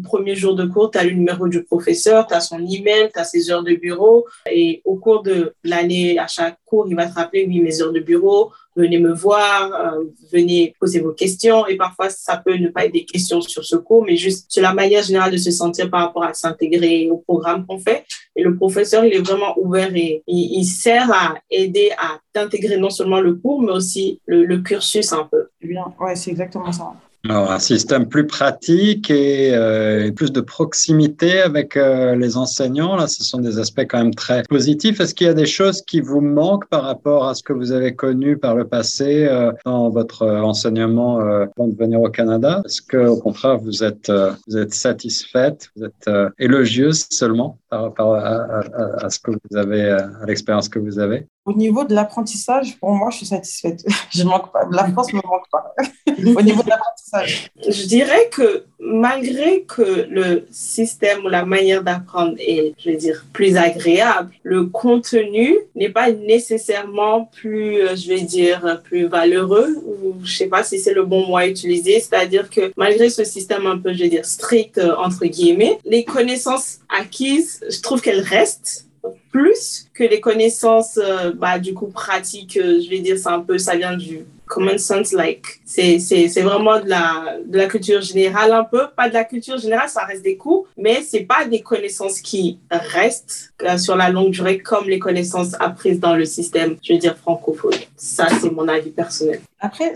premier 0.03 0.36
jour 0.36 0.55
de 0.55 0.65
cours, 0.65 0.91
tu 0.91 0.97
as 0.97 1.03
le 1.03 1.12
numéro 1.12 1.47
du 1.47 1.63
professeur, 1.63 2.27
tu 2.27 2.34
as 2.34 2.41
son 2.41 2.60
email, 2.60 3.10
tu 3.13 3.19
as 3.19 3.23
ses 3.23 3.51
heures 3.51 3.63
de 3.63 3.73
bureau. 3.73 4.25
Et 4.49 4.81
au 4.86 4.95
cours 4.95 5.23
de 5.23 5.55
l'année, 5.63 6.19
à 6.19 6.27
chaque 6.27 6.57
il 6.88 6.95
va 6.95 7.07
te 7.07 7.13
rappeler, 7.13 7.45
oui, 7.47 7.60
mes 7.60 7.81
heures 7.81 7.91
de 7.91 7.99
bureau, 7.99 8.51
venez 8.75 8.99
me 8.99 9.13
voir, 9.13 9.71
euh, 9.73 10.03
venez 10.31 10.73
poser 10.79 10.99
vos 10.99 11.12
questions. 11.12 11.67
Et 11.67 11.75
parfois, 11.75 12.10
ça 12.10 12.38
peut 12.38 12.55
ne 12.55 12.69
pas 12.69 12.86
être 12.86 12.93
des 12.93 13.05
questions 13.05 13.41
sur 13.41 13.63
ce 13.63 13.75
cours, 13.75 14.03
mais 14.03 14.15
juste 14.15 14.51
sur 14.51 14.62
la 14.62 14.73
manière 14.73 15.03
générale 15.03 15.31
de 15.31 15.38
se 15.38 15.51
sentir 15.51 15.89
par 15.89 16.01
rapport 16.05 16.23
à 16.23 16.34
s'intégrer 16.34 17.10
au 17.10 17.17
programme 17.17 17.65
qu'on 17.65 17.79
fait. 17.79 18.05
Et 18.36 18.43
le 18.43 18.55
professeur, 18.55 19.05
il 19.05 19.13
est 19.13 19.25
vraiment 19.25 19.53
ouvert 19.57 19.93
et 19.95 20.23
il, 20.27 20.65
sert 20.65 21.12
à 21.12 21.36
aider 21.49 21.91
à 21.97 22.19
t'intégrer 22.34 22.77
non 22.77 22.89
seulement 22.89 23.19
le 23.19 23.36
cours, 23.36 23.62
mais 23.62 23.71
aussi 23.71 24.19
le, 24.25 24.45
le 24.45 24.60
cursus 24.60 25.12
un 25.13 25.27
peu. 25.29 25.49
Bien, 25.62 25.93
ouais, 25.99 26.15
c'est 26.15 26.31
exactement 26.31 26.71
ça. 26.71 26.93
Alors, 27.29 27.51
un 27.51 27.60
système 27.60 28.07
plus 28.07 28.25
pratique 28.25 29.12
et, 29.12 29.53
euh, 29.53 30.12
plus 30.12 30.31
de 30.31 30.41
proximité 30.41 31.39
avec 31.39 31.77
euh, 31.77 32.15
les 32.15 32.36
enseignants, 32.36 32.95
là, 32.95 33.05
ce 33.05 33.23
sont 33.23 33.39
des 33.39 33.60
aspects 33.60 33.86
quand 33.88 33.99
même 33.99 34.15
très 34.15 34.41
positifs. 34.43 34.99
Est-ce 34.99 35.13
qu'il 35.13 35.27
y 35.27 35.29
a 35.29 35.36
des 35.36 35.45
choses 35.45 35.84
qui 35.84 36.01
vous 36.01 36.21
manquent 36.21 36.67
par 36.67 36.81
rapport 36.81 37.27
à 37.27 37.36
ce 37.36 37.43
que 37.43 37.53
vous 37.53 37.73
avez 37.73 37.95
connu 37.95 38.38
par 38.38 38.55
le 38.55 38.65
passé 38.65 39.27
euh, 39.27 39.51
dans 39.65 39.89
votre 39.91 40.25
enseignement 40.25 41.19
avant 41.19 41.67
de 41.67 41.77
venir 41.77 42.01
au 42.01 42.10
Canada? 42.10 42.63
Est-ce 42.65 42.81
que, 42.81 42.97
au 42.97 43.17
contraire, 43.17 43.60
vous 43.60 43.84
êtes, 43.84 44.12
vous 44.47 44.57
êtes 44.57 44.73
satisfaite, 44.73 45.69
vous 45.75 45.86
êtes 45.86 46.10
élogieuse 46.39 47.05
seulement 47.12 47.60
par 47.69 47.84
rapport 47.84 48.15
à, 48.15 48.63
à, 48.97 49.10
ce 49.12 49.19
que 49.19 49.31
vous 49.31 49.57
avez, 49.57 49.89
à 49.89 50.25
l'expérience 50.25 50.69
que 50.69 50.79
vous 50.79 50.97
avez? 50.97 51.27
Au 51.45 51.54
niveau 51.54 51.84
de 51.84 51.95
l'apprentissage, 51.95 52.77
pour 52.80 52.91
moi, 52.91 53.10
je 53.10 53.17
suis 53.17 53.25
satisfaite. 53.25 53.84
Je 54.12 54.23
manque 54.23 54.51
pas. 54.51 54.67
La 54.71 54.88
France 54.91 55.12
ne 55.12 55.17
me 55.17 55.27
manque 55.27 55.49
pas. 55.51 55.73
Au 56.39 56.41
niveau 56.41 56.62
de 56.62 56.69
l'apprentissage. 56.69 57.49
Je 57.67 57.86
dirais 57.88 58.30
que 58.32 58.65
malgré 58.80 59.63
que 59.63 60.08
le 60.10 60.45
système 60.51 61.25
ou 61.25 61.30
la 61.30 61.45
manière 61.45 61.84
d'apprendre 61.84 62.36
est, 62.38 62.73
je 62.77 62.91
vais 62.91 62.95
dire, 62.97 63.25
plus 63.34 63.58
agréable, 63.58 64.32
le 64.43 64.65
contenu 64.65 65.58
n'est 65.75 65.89
pas 65.89 66.12
nécessairement 66.12 67.25
plus, 67.25 67.82
euh, 67.82 67.95
je 67.95 68.10
vais 68.10 68.21
dire, 68.21 68.82
plus 68.84 69.08
valeureux 69.08 69.77
ou 69.86 70.15
je 70.23 70.36
sais 70.36 70.47
pas 70.47 70.63
si 70.63 70.80
c'est 70.80 70.93
le 70.93 71.06
bon 71.06 71.25
mot 71.25 71.38
à 71.38 71.47
utiliser. 71.47 71.99
C'est-à-dire 71.99 72.49
que 72.49 72.71
malgré 72.77 73.10
ce 73.10 73.23
système 73.23 73.65
un 73.65 73.80
peu, 73.80 73.93
je 73.93 73.99
vais 73.99 74.10
dire, 74.10 74.25
strict, 74.25 74.77
euh, 74.77 74.95
entre 74.97 75.25
guillemets, 75.25 75.80
les 75.86 76.04
connaissances 76.04 76.80
acquises, 76.89 77.63
je 77.67 77.82
trouve 77.82 78.01
qu'elles 78.01 78.21
restent 78.21 78.90
plus 79.31 79.87
que 79.93 80.03
les 80.03 80.19
connaissances, 80.19 80.99
euh, 81.01 81.31
bah, 81.33 81.59
du 81.59 81.73
coup, 81.73 81.87
pratiques, 81.87 82.57
euh, 82.57 82.79
je 82.83 82.89
vais 82.89 82.99
dire, 82.99 83.17
c'est 83.17 83.29
un 83.29 83.39
peu, 83.39 83.57
ça 83.57 83.75
vient 83.75 83.95
du 83.95 84.25
common 84.45 84.77
sense, 84.77 85.13
like, 85.13 85.45
c'est, 85.65 85.99
c'est, 85.99 86.27
c'est 86.27 86.41
vraiment 86.41 86.79
de 86.79 86.89
la, 86.89 87.37
de 87.45 87.57
la 87.57 87.67
culture 87.67 88.01
générale 88.01 88.51
un 88.51 88.65
peu, 88.65 88.87
pas 88.95 89.07
de 89.07 89.13
la 89.13 89.23
culture 89.23 89.57
générale, 89.57 89.87
ça 89.87 90.03
reste 90.03 90.23
des 90.23 90.35
cours, 90.35 90.67
mais 90.77 91.01
c'est 91.01 91.21
pas 91.21 91.45
des 91.45 91.61
connaissances 91.61 92.19
qui 92.19 92.59
restent 92.69 93.53
euh, 93.63 93.77
sur 93.77 93.95
la 93.95 94.09
longue 94.09 94.31
durée 94.31 94.59
comme 94.59 94.89
les 94.89 94.99
connaissances 94.99 95.53
apprises 95.59 95.99
dans 95.99 96.15
le 96.15 96.25
système, 96.25 96.75
je 96.83 96.93
veux 96.93 96.99
dire, 96.99 97.17
francophone. 97.17 97.73
Ça, 97.95 98.27
c'est 98.41 98.51
mon 98.51 98.67
avis 98.67 98.91
personnel. 98.91 99.39
Après, 99.59 99.93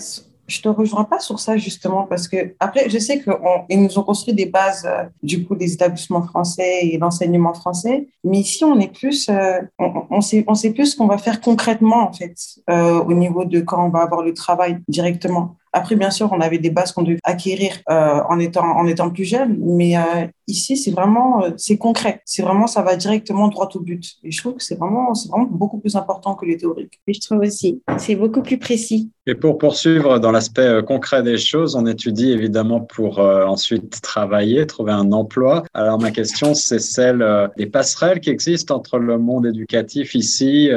je 0.48 0.62
te 0.62 0.70
rejoins 0.70 1.04
pas 1.04 1.20
sur 1.20 1.40
ça 1.40 1.58
justement 1.58 2.04
parce 2.04 2.28
que 2.28 2.56
après 2.60 2.90
je 2.90 2.98
sais 2.98 3.22
qu'ils 3.22 3.82
nous 3.82 4.00
ont 4.00 4.04
construit 4.04 4.34
des 4.34 4.46
bases 4.46 4.86
euh, 4.86 5.04
du 5.24 5.46
coup 5.46 5.56
des 5.56 5.74
établissements 5.74 6.22
français 6.24 6.80
et 6.84 6.98
l'enseignement 6.98 7.54
français. 7.54 8.08
Mais 8.24 8.40
ici 8.40 8.64
on 8.64 8.80
est 8.80 8.94
plus 8.94 9.30
euh, 9.30 9.62
on, 9.80 10.22
sait 10.22 10.44
on 10.48 10.56
sait 10.56 10.72
plus 10.72 10.88
ce 10.92 10.96
qu'on 10.96 11.08
va 11.08 11.18
faire 11.18 11.42
concrètement 11.42 12.08
en 12.08 12.14
fait 12.14 12.36
euh, 12.70 13.04
au 13.04 13.14
niveau 13.14 13.46
de 13.46 13.60
quand 13.62 13.86
on 13.86 13.90
va 13.90 14.02
avoir 14.02 14.22
le 14.22 14.34
travail 14.34 14.80
directement 14.88 15.56
Après, 15.76 15.98
bien 15.98 16.10
sûr, 16.10 16.32
on 16.32 16.40
avait 16.40 16.58
des 16.58 16.70
bases 16.70 16.94
qu'on 16.94 17.04
devait 17.04 17.20
acquérir 17.26 17.74
euh, 17.90 18.22
en, 18.30 18.40
étant, 18.40 18.64
en 18.64 18.88
étant 18.88 19.10
plus 19.10 19.26
jeune, 19.26 19.58
mais 19.60 19.98
euh, 19.98 20.26
ici, 20.48 20.78
c'est 20.78 20.92
vraiment 20.92 21.44
euh, 21.44 21.50
c'est 21.58 21.78
concret. 21.78 22.22
C'est 22.24 22.44
vraiment, 22.44 22.66
ça 22.66 22.82
va 22.82 22.96
directement 22.96 23.50
droit 23.50 23.68
au 23.76 23.82
but. 23.82 24.14
Et 24.24 24.32
je 24.32 24.40
trouve 24.40 24.54
que 24.54 24.64
c'est 24.64 24.80
vraiment, 24.80 25.14
c'est 25.14 25.28
vraiment 25.28 25.50
beaucoup 25.52 25.78
plus 25.78 25.98
important 25.98 26.34
que 26.36 26.46
les 26.46 26.56
théoriques. 26.56 27.02
Je 27.06 27.20
trouve 27.20 27.40
aussi, 27.40 27.82
c'est 27.98 28.16
beaucoup 28.16 28.42
plus 28.42 28.58
précis. 28.58 29.12
Et 29.28 29.36
pour 29.36 29.58
poursuivre 29.58 30.20
dans 30.20 30.32
l'aspect 30.32 30.82
concret 30.88 31.24
des 31.24 31.38
choses, 31.38 31.76
on 31.76 31.86
étudie 31.88 32.32
évidemment 32.32 32.80
pour 32.80 33.18
ensuite 33.20 34.00
travailler, 34.02 34.68
trouver 34.68 34.92
un 34.92 35.12
emploi. 35.12 35.64
Alors 35.74 36.00
ma 36.00 36.12
question, 36.12 36.54
c'est 36.54 36.80
celle 36.80 37.26
des 37.58 37.66
passerelles 37.66 38.20
qui 38.20 38.30
existent 38.30 38.76
entre 38.76 39.00
le 39.00 39.18
monde 39.18 39.48
éducatif 39.48 40.14
ici, 40.14 40.70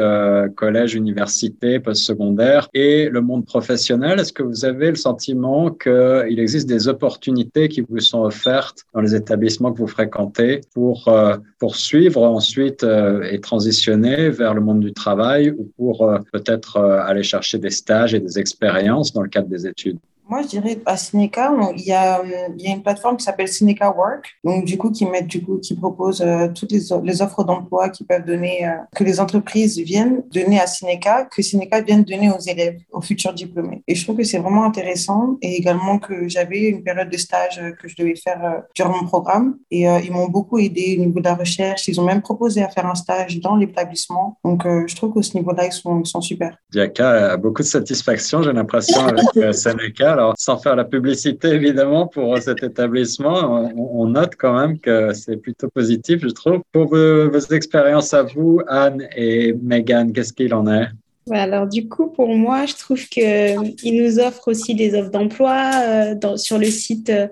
collège, 0.56 0.94
université, 0.94 1.78
postsecondaire, 1.78 2.70
et 2.72 3.10
le 3.10 3.20
monde 3.20 3.44
professionnel. 3.44 4.18
Est-ce 4.18 4.32
que 4.32 4.42
vous 4.42 4.64
avez 4.64 4.87
le 4.90 4.96
sentiment 4.96 5.70
qu'il 5.70 6.38
existe 6.38 6.68
des 6.68 6.88
opportunités 6.88 7.68
qui 7.68 7.80
vous 7.80 8.00
sont 8.00 8.22
offertes 8.22 8.84
dans 8.94 9.00
les 9.00 9.14
établissements 9.14 9.72
que 9.72 9.78
vous 9.78 9.86
fréquentez 9.86 10.60
pour 10.74 11.08
euh, 11.08 11.36
poursuivre 11.58 12.22
ensuite 12.22 12.84
euh, 12.84 13.22
et 13.30 13.40
transitionner 13.40 14.30
vers 14.30 14.54
le 14.54 14.60
monde 14.60 14.80
du 14.80 14.92
travail 14.92 15.50
ou 15.50 15.70
pour 15.76 16.02
euh, 16.02 16.18
peut-être 16.32 16.78
aller 16.78 17.22
chercher 17.22 17.58
des 17.58 17.70
stages 17.70 18.14
et 18.14 18.20
des 18.20 18.38
expériences 18.38 19.12
dans 19.12 19.22
le 19.22 19.28
cadre 19.28 19.48
des 19.48 19.66
études? 19.66 19.98
Moi, 20.28 20.42
je 20.42 20.48
dirais 20.48 20.78
à 20.84 20.96
Cineca, 20.96 21.52
il 21.74 21.84
y 21.84 21.92
a, 21.92 22.22
il 22.56 22.62
y 22.62 22.68
a 22.68 22.74
une 22.74 22.82
plateforme 22.82 23.16
qui 23.16 23.24
s'appelle 23.24 23.48
Cineca 23.48 23.90
Work, 23.90 24.38
donc 24.44 24.64
du 24.66 24.76
coup 24.76 24.90
qui 24.90 25.06
met, 25.06 25.22
du 25.22 25.42
coup 25.42 25.58
qui 25.58 25.74
propose 25.74 26.20
euh, 26.20 26.48
toutes 26.48 26.72
les, 26.72 27.22
offres 27.22 27.44
d'emploi 27.44 27.88
qui 27.88 28.04
peuvent 28.04 28.24
donner, 28.24 28.66
euh, 28.66 28.72
que 28.94 29.04
les 29.04 29.20
entreprises 29.20 29.78
viennent 29.78 30.22
donner 30.30 30.60
à 30.60 30.66
Cineca, 30.66 31.24
que 31.24 31.40
Cineca 31.40 31.80
vienne 31.80 32.04
donner 32.04 32.30
aux 32.30 32.40
élèves, 32.40 32.78
aux 32.92 33.00
futurs 33.00 33.32
diplômés. 33.32 33.82
Et 33.88 33.94
je 33.94 34.04
trouve 34.04 34.18
que 34.18 34.24
c'est 34.24 34.38
vraiment 34.38 34.64
intéressant 34.64 35.38
et 35.40 35.56
également 35.56 35.98
que 35.98 36.28
j'avais 36.28 36.64
une 36.64 36.82
période 36.82 37.08
de 37.08 37.16
stage 37.16 37.60
que 37.80 37.88
je 37.88 37.96
devais 37.96 38.16
faire 38.16 38.62
durant 38.74 38.90
mon 38.90 39.06
programme 39.06 39.56
et 39.70 39.84
ils 39.84 40.12
m'ont 40.12 40.28
beaucoup 40.28 40.58
aidé 40.58 40.98
au 40.98 41.04
niveau 41.04 41.20
de 41.20 41.24
la 41.24 41.34
recherche. 41.34 41.88
Ils 41.88 42.00
ont 42.00 42.04
même 42.04 42.20
proposé 42.20 42.62
à 42.62 42.68
faire 42.68 42.86
un 42.86 42.94
stage 42.94 43.40
dans 43.40 43.56
l'établissement. 43.56 44.38
Donc 44.44 44.64
je 44.64 44.94
trouve 44.94 45.12
qu'au 45.12 45.22
ce 45.22 45.36
niveau-là, 45.36 45.66
ils 45.66 45.72
sont, 45.72 46.04
super. 46.20 46.56
Diaka 46.70 47.32
a 47.32 47.36
beaucoup 47.36 47.62
de 47.62 47.68
satisfaction, 47.68 48.42
j'ai 48.42 48.52
l'impression, 48.52 49.00
avec 49.06 49.54
Cineca. 49.54 50.17
Alors, 50.18 50.34
sans 50.36 50.58
faire 50.58 50.74
la 50.74 50.84
publicité, 50.84 51.50
évidemment, 51.50 52.08
pour 52.08 52.36
cet 52.42 52.64
établissement, 52.64 53.70
on, 53.76 54.08
note 54.08 54.34
quand 54.36 54.58
même 54.58 54.80
que 54.80 55.12
c'est 55.14 55.36
plutôt 55.36 55.68
positif, 55.68 56.22
je 56.22 56.30
trouve. 56.30 56.60
Pour 56.72 56.88
vos, 56.88 57.30
vos 57.30 57.54
expériences 57.54 58.12
à 58.12 58.24
vous, 58.24 58.60
Anne 58.66 59.06
et 59.14 59.52
Megan, 59.62 60.12
qu'est-ce 60.12 60.32
qu'il 60.32 60.52
en 60.54 60.66
est? 60.66 60.88
Alors 61.32 61.66
du 61.66 61.88
coup, 61.88 62.08
pour 62.08 62.28
moi, 62.28 62.66
je 62.66 62.74
trouve 62.74 63.00
qu'il 63.08 64.02
nous 64.02 64.18
offre 64.18 64.48
aussi 64.48 64.74
des 64.74 64.94
offres 64.94 65.10
d'emploi 65.10 65.70
euh, 65.76 66.36
sur 66.36 66.58
le 66.58 66.66
site 66.66 67.08
de, 67.08 67.28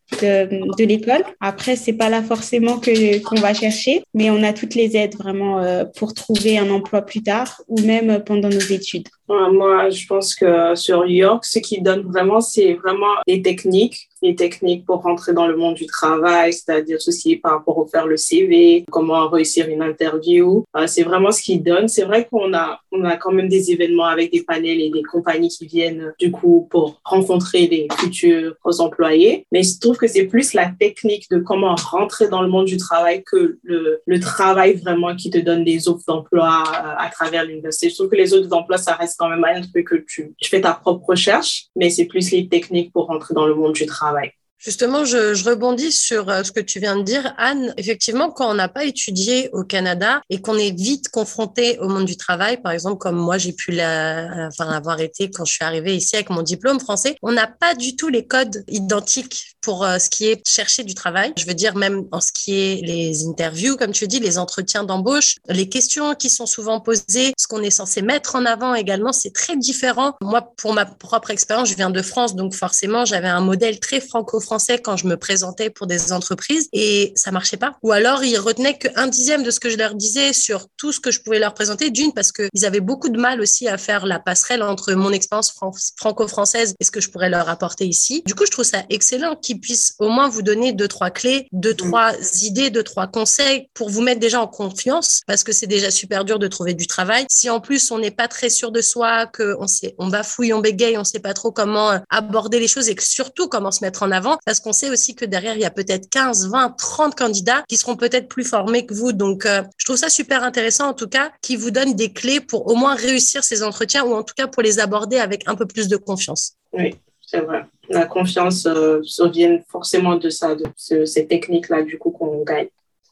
de 0.79 0.85
l'école. 0.85 1.25
Après, 1.41 1.77
c'est 1.77 1.93
pas 1.93 2.09
là 2.09 2.23
forcément 2.23 2.79
que 2.79 3.23
qu'on 3.23 3.41
va 3.41 3.55
chercher, 3.55 4.03
mais 4.15 4.31
on 4.31 4.43
a 4.43 4.53
toutes 4.53 4.75
les 4.75 4.97
aides 4.97 5.17
vraiment 5.17 5.61
euh, 5.61 5.85
pour 5.85 6.15
trouver 6.15 6.59
un 6.59 6.71
emploi 6.71 7.03
plus 7.03 7.23
tard 7.23 7.63
ou 7.69 7.81
même 7.81 8.23
pendant 8.25 8.49
nos 8.49 8.59
études. 8.59 9.09
Moi, 9.29 9.91
je 9.91 10.07
pense 10.07 10.35
que 10.35 10.75
sur 10.77 11.05
York, 11.07 11.45
ce 11.45 11.59
qui 11.59 11.81
donne 11.81 12.03
vraiment, 12.03 12.41
c'est 12.41 12.75
vraiment 12.75 13.13
les 13.27 13.43
techniques 13.43 14.09
les 14.23 14.35
techniques 14.35 14.85
pour 14.85 15.03
rentrer 15.03 15.33
dans 15.33 15.47
le 15.47 15.57
monde 15.57 15.75
du 15.75 15.87
travail, 15.87 16.53
c'est-à-dire 16.53 17.01
ceci 17.01 17.37
par 17.37 17.53
rapport 17.53 17.79
au 17.79 17.87
faire 17.87 18.07
le 18.07 18.17
CV, 18.17 18.85
comment 18.91 19.29
réussir 19.29 19.69
une 19.69 19.83
interview. 19.83 20.65
Euh, 20.77 20.87
c'est 20.87 21.03
vraiment 21.03 21.31
ce 21.31 21.43
qu'ils 21.43 21.63
donnent. 21.63 21.89
C'est 21.89 22.05
vrai 22.05 22.27
qu'on 22.31 22.55
a, 22.55 22.81
on 22.93 23.05
a 23.05 23.17
quand 23.17 23.33
même 23.33 23.49
des 23.49 23.71
événements 23.71 24.07
avec 24.07 24.33
des 24.33 24.43
panels 24.43 24.81
et 24.81 24.91
des 24.91 25.03
compagnies 25.03 25.49
qui 25.49 25.67
viennent 25.67 26.13
du 26.19 26.31
coup 26.31 26.67
pour 26.71 27.01
rencontrer 27.05 27.67
des 27.67 27.89
futurs 27.99 28.55
employés. 28.79 29.47
Mais 29.53 29.63
je 29.63 29.79
trouve 29.79 29.97
que 29.97 30.07
c'est 30.07 30.25
plus 30.25 30.55
la 30.55 30.71
technique 30.79 31.31
de 31.31 31.39
comment 31.39 31.75
rentrer 31.75 32.29
dans 32.29 32.43
le 32.43 32.49
monde 32.49 32.67
du 32.67 32.77
travail 32.77 33.23
que 33.25 33.59
le, 33.63 34.01
le 34.05 34.21
travail 34.21 34.75
vraiment 34.75 35.15
qui 35.15 35.31
te 35.31 35.39
donne 35.39 35.65
des 35.65 35.89
offres 35.89 36.05
d'emploi 36.07 36.65
euh, 36.67 36.95
à 36.99 37.11
travers 37.11 37.45
l'université. 37.45 37.91
Je 37.91 37.95
trouve 37.95 38.09
que 38.09 38.17
les 38.17 38.35
offres 38.35 38.49
d'emploi, 38.49 38.79
ça 38.79 38.95
reste 38.95 39.17
quand 39.19 39.29
même 39.29 39.45
un 39.45 39.61
truc 39.61 39.87
que 39.87 39.97
tu, 39.97 40.35
tu 40.39 40.49
fais 40.49 40.61
ta 40.61 40.73
propre 40.73 41.07
recherche, 41.11 41.67
mais 41.77 41.91
c'est 41.91 42.07
plus 42.07 42.31
les 42.31 42.49
techniques 42.49 42.93
pour 42.93 43.07
rentrer 43.07 43.35
dans 43.35 43.47
le 43.47 43.55
monde 43.55 43.75
du 43.75 43.87
travail 43.87 44.16
Justement, 44.59 45.05
je, 45.05 45.45
rebondis 45.45 45.93
sur 45.93 46.31
euh, 46.31 46.43
ce 46.43 46.51
que 46.51 46.61
tu 46.61 46.81
viens 46.81 46.97
de 46.97 47.03
dire, 47.03 47.35
Anne. 47.37 47.75
Effectivement, 47.77 48.31
quand 48.31 48.51
on 48.51 48.55
n'a 48.55 48.69
pas 48.69 48.85
étudié 48.85 49.51
au 49.53 49.65
Canada 49.65 50.23
et 50.31 50.41
qu'on 50.41 50.57
est 50.57 50.75
vite 50.75 51.11
confronté 51.11 51.79
au 51.79 51.89
monde 51.89 52.07
du 52.07 52.17
travail, 52.17 52.61
par 52.63 52.73
exemple, 52.73 52.97
comme 52.97 53.17
moi, 53.17 53.37
j'ai 53.37 53.53
pu 53.53 53.73
la, 53.73 54.49
avoir 54.59 55.01
été 55.01 55.31
quand 55.31 55.45
je 55.45 55.53
suis 55.53 55.65
arrivée 55.65 55.95
ici 55.95 56.17
avec 56.17 56.31
mon 56.31 56.43
diplôme 56.43 56.81
français, 56.81 57.17
on 57.23 57.33
n'a 57.33 57.47
pas 57.47 57.75
du 57.75 57.97
tout 57.97 58.09
les 58.09 58.27
codes 58.27 58.65
identiques 58.67 59.56
pour 59.67 59.83
euh, 59.83 59.99
ce 59.99 60.09
qui 60.09 60.29
est 60.29 60.47
chercher 60.47 60.85
du 60.85 60.95
travail. 60.95 61.33
Je 61.37 61.45
veux 61.45 61.55
dire, 61.55 61.75
même 61.75 62.05
en 62.13 62.21
ce 62.21 62.31
qui 62.31 62.55
est 62.55 62.81
les 62.87 63.27
interviews, 63.27 63.77
comme 63.77 63.91
tu 63.91 64.07
dis, 64.07 64.21
les 64.21 64.39
entretiens 64.39 64.85
d'embauche, 64.85 65.39
les 65.49 65.69
questions 65.69 66.15
qui 66.15 66.31
sont 66.31 66.47
souvent 66.47 66.79
posées, 66.79 67.33
ce 67.37 67.49
qu'on 67.49 67.61
est 67.63 67.73
censé 67.73 68.01
mettre 68.01 68.37
en 68.37 68.47
avant 68.47 68.75
également, 68.75 69.13
c'est 69.13 69.33
très 69.33 69.57
différent. 69.57 70.15
Moi, 70.23 70.53
pour 70.57 70.73
ma 70.73 70.87
propre 70.87 71.33
expérience, 71.33 71.69
je 71.69 71.75
viens 71.75 71.91
de 71.91 72.01
France, 72.01 72.37
donc 72.37 72.55
forcément, 72.55 73.05
j'avais 73.05 73.27
un 73.27 73.41
modèle 73.41 73.81
très 73.81 74.01
francophone 74.01 74.37
français 74.41 74.79
quand 74.79 74.97
je 74.97 75.09
me 75.09 75.17
présentais 75.17 75.71
pour 75.71 75.89
des 75.89 76.13
entreprises 76.13 76.69
et 76.73 77.13
ça 77.17 77.33
marchait 77.33 77.57
pas. 77.57 77.77
Ou 77.83 77.91
alors 77.91 78.23
ils 78.23 78.39
retenaient 78.39 78.79
qu'un 78.79 79.09
dixième 79.09 79.43
de 79.43 79.51
ce 79.51 79.59
que 79.59 79.71
je 79.71 79.77
leur 79.77 79.95
disais 79.95 80.33
sur 80.33 80.69
tout 80.77 80.93
ce 80.93 81.01
que 81.01 81.11
je 81.11 81.21
pouvais 81.21 81.41
leur 81.41 81.55
présenter. 81.55 81.91
D'une, 81.91 82.13
parce 82.13 82.31
qu'ils 82.31 82.65
avaient 82.65 82.81
beaucoup 82.81 83.09
de 83.09 83.19
mal 83.19 83.41
aussi 83.41 83.67
à 83.67 83.79
faire 83.79 84.07
la 84.07 84.21
passerelle 84.21 84.63
entre 84.63 84.93
mon 84.93 85.11
expérience 85.11 85.53
franco-française 85.97 86.75
et 86.79 86.85
ce 86.85 86.93
que 86.93 87.01
je 87.01 87.11
pourrais 87.11 87.31
leur 87.31 87.49
apporter 87.49 87.87
ici. 87.87 88.23
Du 88.27 88.35
coup, 88.37 88.45
je 88.47 88.53
trouve 88.53 88.65
ça 88.65 88.85
excellent 88.91 89.35
qu'ils 89.35 89.56
puissent 89.61 89.95
au 89.99 90.09
moins 90.09 90.29
vous 90.29 90.43
donner 90.43 90.73
deux, 90.73 90.89
trois 90.89 91.11
clés, 91.11 91.49
deux, 91.53 91.73
mm. 91.73 91.77
trois 91.77 92.13
idées, 92.43 92.71
deux, 92.71 92.83
trois 92.83 93.07
conseils 93.07 93.69
pour 93.75 93.91
vous 93.91 94.03
mettre 94.03 94.21
déjà 94.21 94.41
en 94.41 94.47
confiance 94.47 95.23
parce 95.27 95.45
que 95.45 95.53
c'est 95.53 95.67
déjà 95.67 95.91
super 95.91 96.25
dur 96.25 96.39
de 96.39 96.49
trouver 96.49 96.75
du 96.75 96.87
travail. 96.87 97.27
Si 97.31 97.51
en 97.51 97.61
plus 97.61 97.91
on 97.91 97.99
n'est 97.99 98.11
pas 98.11 98.29
très 98.29 98.51
sûr 98.51 98.73
de 98.73 98.81
soi, 98.81 99.27
qu'on 99.27 99.67
on 99.99 100.09
bafouille, 100.09 100.53
on 100.53 100.61
bégaye, 100.61 100.99
on 100.99 101.05
sait 101.05 101.21
pas 101.21 101.35
trop 101.35 101.53
comment 101.53 102.01
aborder 102.11 102.59
les 102.59 102.69
choses 102.69 102.89
et 102.89 102.95
que 102.95 103.03
surtout 103.03 103.49
comment 103.49 103.71
se 103.71 103.85
mettre 103.85 104.03
en 104.03 104.11
avant, 104.11 104.39
parce 104.45 104.61
qu'on 104.61 104.73
sait 104.73 104.91
aussi 104.91 105.15
que 105.15 105.25
derrière, 105.25 105.55
il 105.55 105.61
y 105.61 105.65
a 105.65 105.71
peut-être 105.71 106.09
15, 106.11 106.51
20, 106.51 106.77
30 106.77 107.15
candidats 107.15 107.65
qui 107.69 107.77
seront 107.77 107.97
peut-être 107.97 108.29
plus 108.29 108.45
formés 108.45 108.87
que 108.87 108.95
vous. 108.95 109.13
Donc, 109.13 109.47
euh, 109.47 109.63
je 109.77 109.85
trouve 109.85 109.97
ça 109.97 110.09
super 110.09 110.43
intéressant, 110.43 110.89
en 110.89 110.95
tout 110.95 111.09
cas, 111.09 111.31
qui 111.43 111.57
vous 111.57 111.71
donne 111.71 111.95
des 111.95 112.13
clés 112.13 112.41
pour 112.41 112.67
au 112.67 112.75
moins 112.75 112.95
réussir 112.95 113.45
ces 113.45 113.63
entretiens 113.63 114.05
ou 114.05 114.15
en 114.15 114.23
tout 114.23 114.35
cas 114.37 114.47
pour 114.47 114.63
les 114.63 114.79
aborder 114.79 115.19
avec 115.19 115.49
un 115.49 115.55
peu 115.55 115.67
plus 115.67 115.89
de 115.89 115.97
confiance. 115.97 116.55
Oui, 116.73 116.97
c'est 117.21 117.41
vrai. 117.41 117.65
La 117.89 118.07
confiance 118.07 118.67
euh, 118.67 119.01
vient 119.33 119.61
forcément 119.69 120.17
de 120.17 120.29
ça, 120.29 120.55
de 120.55 121.05
ces 121.05 121.27
techniques-là, 121.27 121.83
du 121.83 121.99
coup, 121.99 122.11
qu'on 122.11 122.43
gagne. 122.43 122.69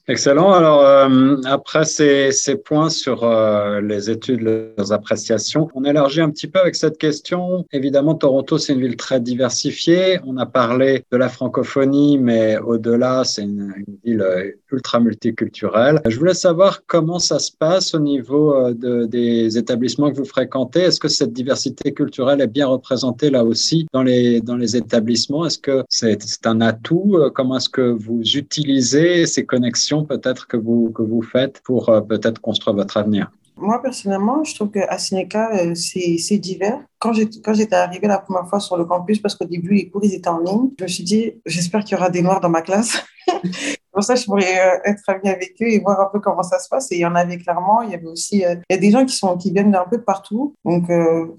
Excellent. 0.07 0.53
Alors, 0.53 0.85
euh, 0.85 1.37
après 1.47 1.87
ces, 1.87 2.31
ces, 2.31 2.57
points 2.57 2.91
sur 2.91 3.25
euh, 3.25 3.81
les 3.81 4.11
études, 4.11 4.43
leurs 4.43 4.93
appréciations, 4.93 5.69
on 5.75 5.83
élargit 5.83 6.21
un 6.21 6.29
petit 6.29 6.47
peu 6.47 6.61
avec 6.61 6.75
cette 6.75 6.99
question. 6.99 7.65
Évidemment, 7.73 8.15
Toronto, 8.15 8.59
c'est 8.59 8.75
une 8.75 8.83
ville 8.83 8.97
très 8.97 9.19
diversifiée. 9.19 10.19
On 10.27 10.37
a 10.37 10.45
parlé 10.45 11.05
de 11.11 11.17
la 11.17 11.31
francophonie, 11.31 12.19
mais 12.19 12.59
au-delà, 12.59 13.25
c'est 13.25 13.45
une, 13.45 13.73
ville 14.05 14.21
euh, 14.21 14.51
ultra 14.71 15.01
multiculturelle. 15.01 16.03
Je 16.07 16.19
voulais 16.19 16.35
savoir 16.35 16.83
comment 16.87 17.19
ça 17.19 17.39
se 17.39 17.53
passe 17.53 17.95
au 17.95 18.01
niveau 18.01 18.73
de, 18.75 19.07
des 19.07 19.57
établissements 19.57 20.11
que 20.11 20.19
vous 20.19 20.27
fréquentez. 20.27 20.81
Est-ce 20.81 21.01
que 21.01 21.09
cette 21.09 21.33
diversité 21.33 21.95
culturelle 21.95 22.43
est 22.43 22.47
bien 22.47 22.67
représentée 22.67 23.31
là 23.31 23.43
aussi 23.43 23.87
dans 23.95 24.03
les, 24.03 24.43
dans 24.43 24.57
les 24.57 24.77
établissements? 24.77 25.47
Est-ce 25.47 25.59
que 25.59 25.83
c'est 25.89 26.19
un 26.45 26.61
atout? 26.61 27.19
Comment 27.35 27.57
est-ce 27.57 27.71
que 27.71 27.81
vous 27.81 28.21
utilisez 28.37 29.25
ces 29.25 29.47
connexions 29.47 29.94
peut-être 30.03 30.47
que 30.47 30.57
vous, 30.57 30.91
que 30.91 31.03
vous 31.03 31.23
faites 31.23 31.61
pour 31.63 31.89
euh, 31.89 32.01
peut-être 32.01 32.41
construire 32.41 32.77
votre 32.77 32.97
avenir? 32.97 33.31
Moi, 33.57 33.81
personnellement, 33.81 34.43
je 34.43 34.55
trouve 34.55 34.71
qu'à 34.71 34.99
Cineca, 34.99 35.51
euh, 35.55 35.75
c'est 35.75 36.39
divers. 36.39 36.81
Quand 36.99 37.13
j'étais 37.13 37.77
arrivée 37.77 38.09
la 38.09 38.19
première 38.19 38.49
fois 38.49 38.59
sur 38.59 38.77
le 38.77 38.85
campus, 38.85 39.21
parce 39.21 39.37
qu'au 39.37 39.45
début, 39.45 39.75
les 39.75 39.89
cours, 39.89 40.05
ils 40.05 40.15
étaient 40.15 40.29
en 40.29 40.41
ligne, 40.41 40.71
je 40.79 40.85
me 40.85 40.89
suis 40.89 41.05
dit, 41.05 41.35
j'espère 41.47 41.85
qu'il 41.85 41.97
y 41.97 42.01
aura 42.01 42.11
des 42.11 42.23
Noirs 42.23 42.41
dans 42.41 42.49
ma 42.49 42.63
classe. 42.63 43.05
pour 43.93 44.03
ça, 44.03 44.17
je 44.17 44.25
pourrais 44.25 44.59
euh, 44.59 44.79
être 44.91 45.03
amie 45.07 45.29
avec 45.29 45.55
eux 45.63 45.69
et 45.69 45.79
voir 45.79 46.01
un 46.01 46.09
peu 46.13 46.19
comment 46.19 46.43
ça 46.43 46.59
se 46.59 46.69
passe. 46.69 46.91
Et 46.91 46.97
il 46.97 47.01
y 47.01 47.07
en 47.07 47.15
avait 47.15 47.39
clairement. 47.39 47.83
Il 47.83 47.91
y 47.91 47.95
avait 47.95 48.07
aussi 48.07 48.39
il 48.39 48.61
y 48.69 48.75
a 48.75 48.77
des 48.77 48.91
gens 48.91 49.05
qui, 49.05 49.15
sont, 49.15 49.37
qui 49.37 49.53
viennent 49.53 49.71
d'un 49.71 49.87
peu 49.89 50.03
partout. 50.03 50.57
Donc, 50.65 50.91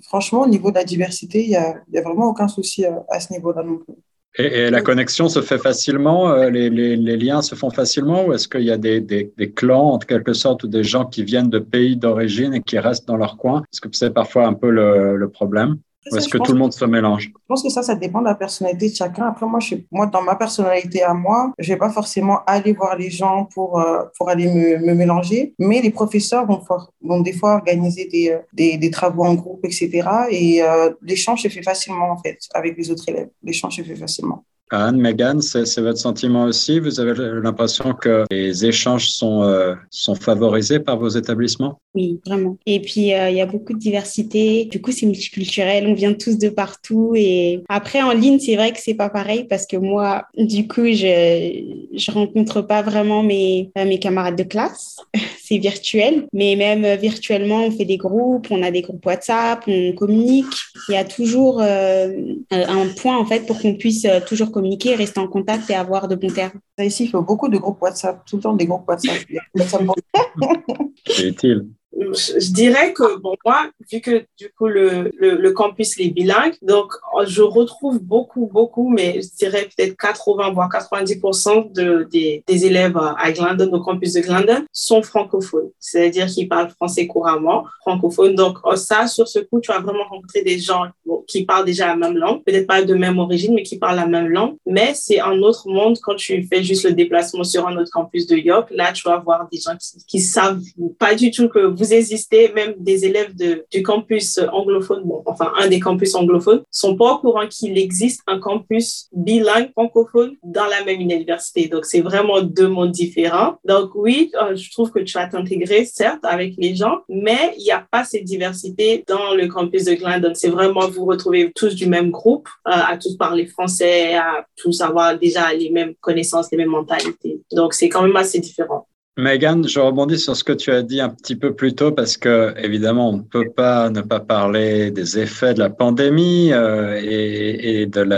franchement, 0.04 0.42
au 0.42 0.48
niveau 0.48 0.70
de 0.70 0.76
la 0.76 0.86
diversité, 0.86 1.44
il 1.44 1.50
n'y 1.50 1.58
a, 1.58 1.76
a 1.96 2.02
vraiment 2.02 2.28
aucun 2.28 2.48
souci 2.48 2.86
à 2.86 3.20
ce 3.20 3.34
niveau-là 3.34 3.64
non 3.64 3.78
plus. 3.78 3.96
Et, 4.38 4.70
la 4.70 4.82
connexion 4.82 5.30
se 5.30 5.42
fait 5.42 5.58
facilement, 5.58 6.30
euh, 6.32 6.50
les, 6.50 6.70
les, 6.70 6.98
les, 6.98 7.18
liens 7.18 7.42
se 7.42 7.56
font 7.56 7.70
facilement, 7.70 8.26
ou 8.26 8.34
est-ce 8.34 8.50
qu'il 8.50 8.64
y 8.64 8.72
a 8.72 8.78
des, 8.78 9.00
des, 9.00 9.32
des, 9.38 9.52
clans, 9.52 9.92
en 9.92 9.98
quelque 9.98 10.34
sorte, 10.34 10.64
ou 10.64 10.68
des 10.68 10.84
gens 10.84 11.06
qui 11.06 11.24
viennent 11.24 11.50
de 11.50 11.60
pays 11.60 11.96
d'origine 11.96 12.54
et 12.54 12.62
qui 12.62 12.78
restent 12.78 13.08
dans 13.08 13.16
leur 13.16 13.38
coin? 13.38 13.64
Est-ce 13.72 13.80
que 13.80 13.88
c'est 13.94 14.14
parfois 14.14 14.46
un 14.48 14.54
peu 14.54 14.70
le, 14.70 15.16
le 15.16 15.30
problème? 15.30 15.78
Ou 16.12 16.18
est-ce 16.18 16.30
que 16.30 16.38
tout 16.38 16.52
le 16.52 16.60
monde 16.60 16.74
se 16.74 16.86
mélange? 16.86 17.32
Je 17.34 17.48
pense 17.48 17.64
que 17.64 17.70
ça, 17.70 17.82
ça 17.82 17.96
dépend 17.96 18.20
de 18.20 18.26
la 18.26 18.36
personnalité 18.36 18.90
de 18.90 18.96
chacun. 18.96 19.28
Après, 19.28 19.46
moi, 19.46 19.60
je 19.60 19.76
moi 19.92 20.06
dans 20.06 20.22
ma 20.22 20.36
personnalité 20.36 21.02
à 21.02 21.14
moi, 21.14 21.52
je 21.58 21.74
vais 21.74 21.80
pas 21.80 21.90
forcément 21.90 22.40
aller 22.46 22.74
voir 22.74 22.96
les 22.96 23.10
gens 23.10 23.46
pour, 23.46 23.80
euh, 23.80 24.04
pour 24.18 24.30
aller 24.30 24.48
me, 24.48 24.86
me, 24.86 24.94
mélanger, 24.94 25.54
mais 25.58 25.82
les 25.82 25.92
professeurs 25.92 26.46
vont, 26.46 26.62
vont 27.02 27.22
des 27.22 27.34
fois 27.34 27.56
organiser 27.56 28.06
des, 28.06 28.32
euh, 28.32 28.40
des, 28.54 28.78
des, 28.78 28.92
travaux 28.92 29.24
en 29.24 29.34
groupe, 29.34 29.66
etc. 29.66 30.08
Et 30.30 30.62
euh, 30.62 30.92
l'échange 31.02 31.42
se 31.42 31.48
fait 31.48 31.64
facilement, 31.64 32.12
en 32.12 32.18
fait, 32.18 32.38
avec 32.54 32.78
les 32.78 32.92
autres 32.92 33.08
élèves. 33.10 33.30
L'échange 33.44 33.76
se 33.78 33.82
fait 33.82 33.96
facilement. 33.96 34.44
Anne, 34.72 35.00
Megan, 35.00 35.42
c'est 35.42 35.80
votre 35.80 36.00
sentiment 36.00 36.46
aussi? 36.46 36.80
Vous 36.80 37.00
avez 37.00 37.14
l'impression 37.42 37.94
que 37.94 38.26
les 38.32 38.66
échanges 38.66 39.10
sont, 39.10 39.44
euh, 39.44 39.76
sont 39.92 40.16
favorisés 40.16 40.80
par 40.80 40.98
vos 40.98 41.10
établissements? 41.10 41.80
Oui, 41.94 42.20
vraiment. 42.26 42.58
Et 42.66 42.82
puis, 42.82 43.14
euh, 43.14 43.30
il 43.30 43.38
y 43.38 43.42
a 43.42 43.46
beaucoup 43.46 43.74
de 43.74 43.78
diversité. 43.78 44.66
Du 44.66 44.82
coup, 44.82 44.92
c'est 44.92 45.06
multiculturel. 45.06 45.86
On 45.88 45.94
vient 45.94 46.14
tous 46.14 46.38
de 46.38 46.50
partout. 46.50 47.14
Et 47.16 47.64
après, 47.70 48.02
en 48.02 48.12
ligne, 48.12 48.40
c'est 48.40 48.56
vrai 48.56 48.72
que 48.72 48.80
c'est 48.80 48.96
pas 48.96 49.10
pareil 49.10 49.46
parce 49.48 49.68
que 49.68 49.78
moi, 49.78 50.24
du 50.36 50.68
coup, 50.68 50.86
je 50.86 51.86
je 51.94 52.12
rencontre 52.12 52.62
pas 52.62 52.82
vraiment 52.82 53.24
mes, 53.24 53.72
mes 53.76 54.00
camarades 54.00 54.36
de 54.36 54.44
classe. 54.44 54.98
c'est 55.44 55.60
virtuel. 55.60 56.28
Mais 56.34 56.56
même 56.56 57.00
virtuellement, 57.00 57.66
on 57.66 57.72
fait 57.72 57.86
des 57.86 57.98
groupes, 57.98 58.48
on 58.50 58.64
a 58.64 58.72
des 58.72 58.82
groupes 58.82 59.06
WhatsApp, 59.06 59.64
on 59.68 59.94
communique. 59.94 60.56
Il 60.90 60.96
y 60.96 60.98
a 60.98 61.06
toujours 61.06 61.62
euh, 61.62 62.12
un 62.52 62.88
point, 62.98 63.18
en 63.18 63.26
fait, 63.26 63.46
pour 63.46 63.62
qu'on 63.62 63.76
puisse 63.76 64.08
toujours 64.28 64.52
communiquer, 64.56 64.96
rester 64.96 65.20
en 65.20 65.28
contact 65.28 65.70
et 65.70 65.76
avoir 65.76 66.08
de 66.08 66.16
bons 66.16 66.34
termes. 66.34 66.60
Ici, 66.80 67.04
il 67.06 67.10
faut 67.10 67.22
beaucoup 67.22 67.50
de 67.50 67.58
groupes 67.58 67.82
WhatsApp, 67.82 68.26
tout 68.26 68.38
le 68.38 68.42
temps 68.42 68.56
des 68.56 68.66
groupes 68.66 68.88
WhatsApp. 68.88 69.20
C'est 71.06 71.28
utile 71.28 71.68
je 71.98 72.52
dirais 72.52 72.94
que, 72.94 73.18
bon, 73.18 73.36
moi, 73.46 73.70
vu 73.92 74.02
que 74.02 74.26
du 74.38 74.50
coup, 74.58 74.68
le, 74.68 75.12
le, 75.18 75.36
le, 75.36 75.52
campus 75.52 75.98
est 76.00 76.10
bilingue, 76.10 76.56
donc 76.62 76.92
je 77.26 77.42
retrouve 77.42 78.00
beaucoup, 78.00 78.50
beaucoup, 78.52 78.90
mais 78.90 79.22
je 79.22 79.36
dirais 79.38 79.70
peut-être 79.76 79.96
80, 79.96 80.52
voire 80.52 80.70
90% 80.70 81.72
de, 81.72 82.08
des, 82.12 82.44
des 82.48 82.66
élèves 82.66 82.98
à 82.98 83.32
Glendon, 83.32 83.72
au 83.72 83.80
campus 83.80 84.14
de 84.14 84.22
Glendon, 84.22 84.66
sont 84.74 85.02
francophones. 85.04 85.70
C'est-à-dire 85.80 86.28
qu'ils 86.28 86.50
parlent 86.50 86.70
français 86.70 87.08
couramment, 87.08 87.66
francophones. 87.82 88.36
Donc, 88.36 88.58
oh, 88.64 88.76
ça, 88.76 89.08
sur 89.08 89.28
ce 89.28 89.40
coup, 89.40 89.62
tu 89.62 89.72
vas 89.72 89.80
vraiment 89.80 90.04
rencontrer 90.04 90.42
des 90.42 90.60
gens 90.60 90.84
qui 91.28 91.46
parlent 91.46 91.66
déjà 91.66 91.88
la 91.88 91.96
même 91.96 92.18
langue, 92.18 92.44
peut-être 92.44 92.68
pas 92.68 92.84
de 92.84 92.94
même 92.94 93.20
origine, 93.20 93.54
mais 93.54 93.64
qui 93.64 93.78
parlent 93.78 93.96
la 93.96 94.08
même 94.08 94.28
langue. 94.28 94.56
Mais 94.66 94.94
c'est 94.94 95.22
un 95.22 95.42
autre 95.42 95.70
monde 95.70 95.98
quand 96.04 96.16
tu 96.16 96.44
fais 96.44 96.62
juste 96.62 96.84
le 96.84 96.92
déplacement 96.92 97.44
sur 97.46 97.66
un 97.68 97.78
autre 97.78 97.92
campus 97.92 98.28
de 98.28 98.36
York. 98.36 98.70
Là, 98.72 98.92
tu 98.92 99.08
vas 99.08 99.18
voir 99.18 99.48
des 99.50 99.60
gens 99.60 99.76
qui, 99.78 100.04
qui 100.06 100.20
savent 100.20 100.62
pas 101.00 101.16
du 101.16 101.32
tout 101.32 101.48
que 101.48 101.60
vous 101.60 101.85
existez, 101.94 102.52
même 102.54 102.76
des 102.78 103.06
élèves 103.06 103.34
du 103.36 103.84
campus 103.84 104.40
anglophone, 104.52 105.04
bon, 105.04 105.24
enfin, 105.26 105.52
un 105.58 105.68
des 105.68 105.80
campus 105.80 106.16
anglophones, 106.16 106.64
sont 106.72 106.96
pas 106.96 107.14
au 107.14 107.18
courant 107.20 107.48
qu'il 107.48 107.78
existe 107.78 108.22
un 108.28 108.40
campus 108.40 109.08
bilingue 109.14 109.72
francophone 109.72 110.36
dans 110.44 110.66
la 110.66 110.84
même 110.84 111.00
université. 111.00 111.68
Donc, 111.68 111.86
c'est 111.86 112.02
vraiment 112.02 112.42
deux 112.42 112.68
mondes 112.68 112.92
différents. 112.92 113.56
Donc, 113.66 113.92
oui, 113.96 114.32
euh, 114.42 114.56
je 114.56 114.72
trouve 114.72 114.92
que 114.92 115.00
tu 115.00 115.14
vas 115.14 115.28
t'intégrer, 115.28 115.86
certes, 115.86 116.24
avec 116.24 116.54
les 116.58 116.76
gens, 116.76 117.00
mais 117.10 117.54
il 117.58 117.64
n'y 117.64 117.72
a 117.72 117.86
pas 117.90 118.04
cette 118.04 118.24
diversité 118.24 119.04
dans 119.08 119.34
le 119.34 119.48
campus 119.48 119.86
de 119.86 119.94
Glendon. 119.94 120.32
C'est 120.34 120.50
vraiment 120.50 120.88
vous 120.88 121.06
retrouvez 121.06 121.52
tous 121.54 121.76
du 121.76 121.88
même 121.88 122.12
groupe, 122.12 122.48
euh, 122.68 122.72
à 122.72 122.98
tous 122.98 123.18
parler 123.18 123.46
français, 123.46 124.16
à 124.16 124.46
tous 124.56 124.82
avoir 124.82 125.18
déjà 125.18 125.54
les 125.54 125.70
mêmes 125.70 125.96
connaissances, 126.02 126.52
les 126.52 126.58
mêmes 126.58 126.70
mentalités. 126.70 127.42
Donc, 127.52 127.74
c'est 127.74 127.90
quand 127.90 128.04
même 128.04 128.16
assez 128.16 128.40
différent. 128.40 128.88
Megan, 129.18 129.66
je 129.66 129.80
rebondis 129.80 130.20
sur 130.20 130.36
ce 130.36 130.44
que 130.44 130.52
tu 130.52 130.72
as 130.72 130.82
dit 130.82 131.00
un 131.00 131.08
petit 131.10 131.38
peu 131.38 131.56
plus 131.56 131.74
tôt 131.74 131.94
parce 131.94 132.18
que 132.18 132.54
évidemment 132.58 133.10
on 133.10 133.18
ne 133.18 133.22
peut 133.22 133.50
pas 133.50 133.90
ne 133.90 134.02
pas 134.02 134.20
parler 134.20 134.92
des 134.92 135.18
effets 135.18 135.54
de 135.54 135.60
la 135.60 135.70
pandémie 135.70 136.52
euh, 136.52 137.00
et, 137.02 137.82
et, 137.82 137.86
de 137.86 138.02
la, 138.02 138.18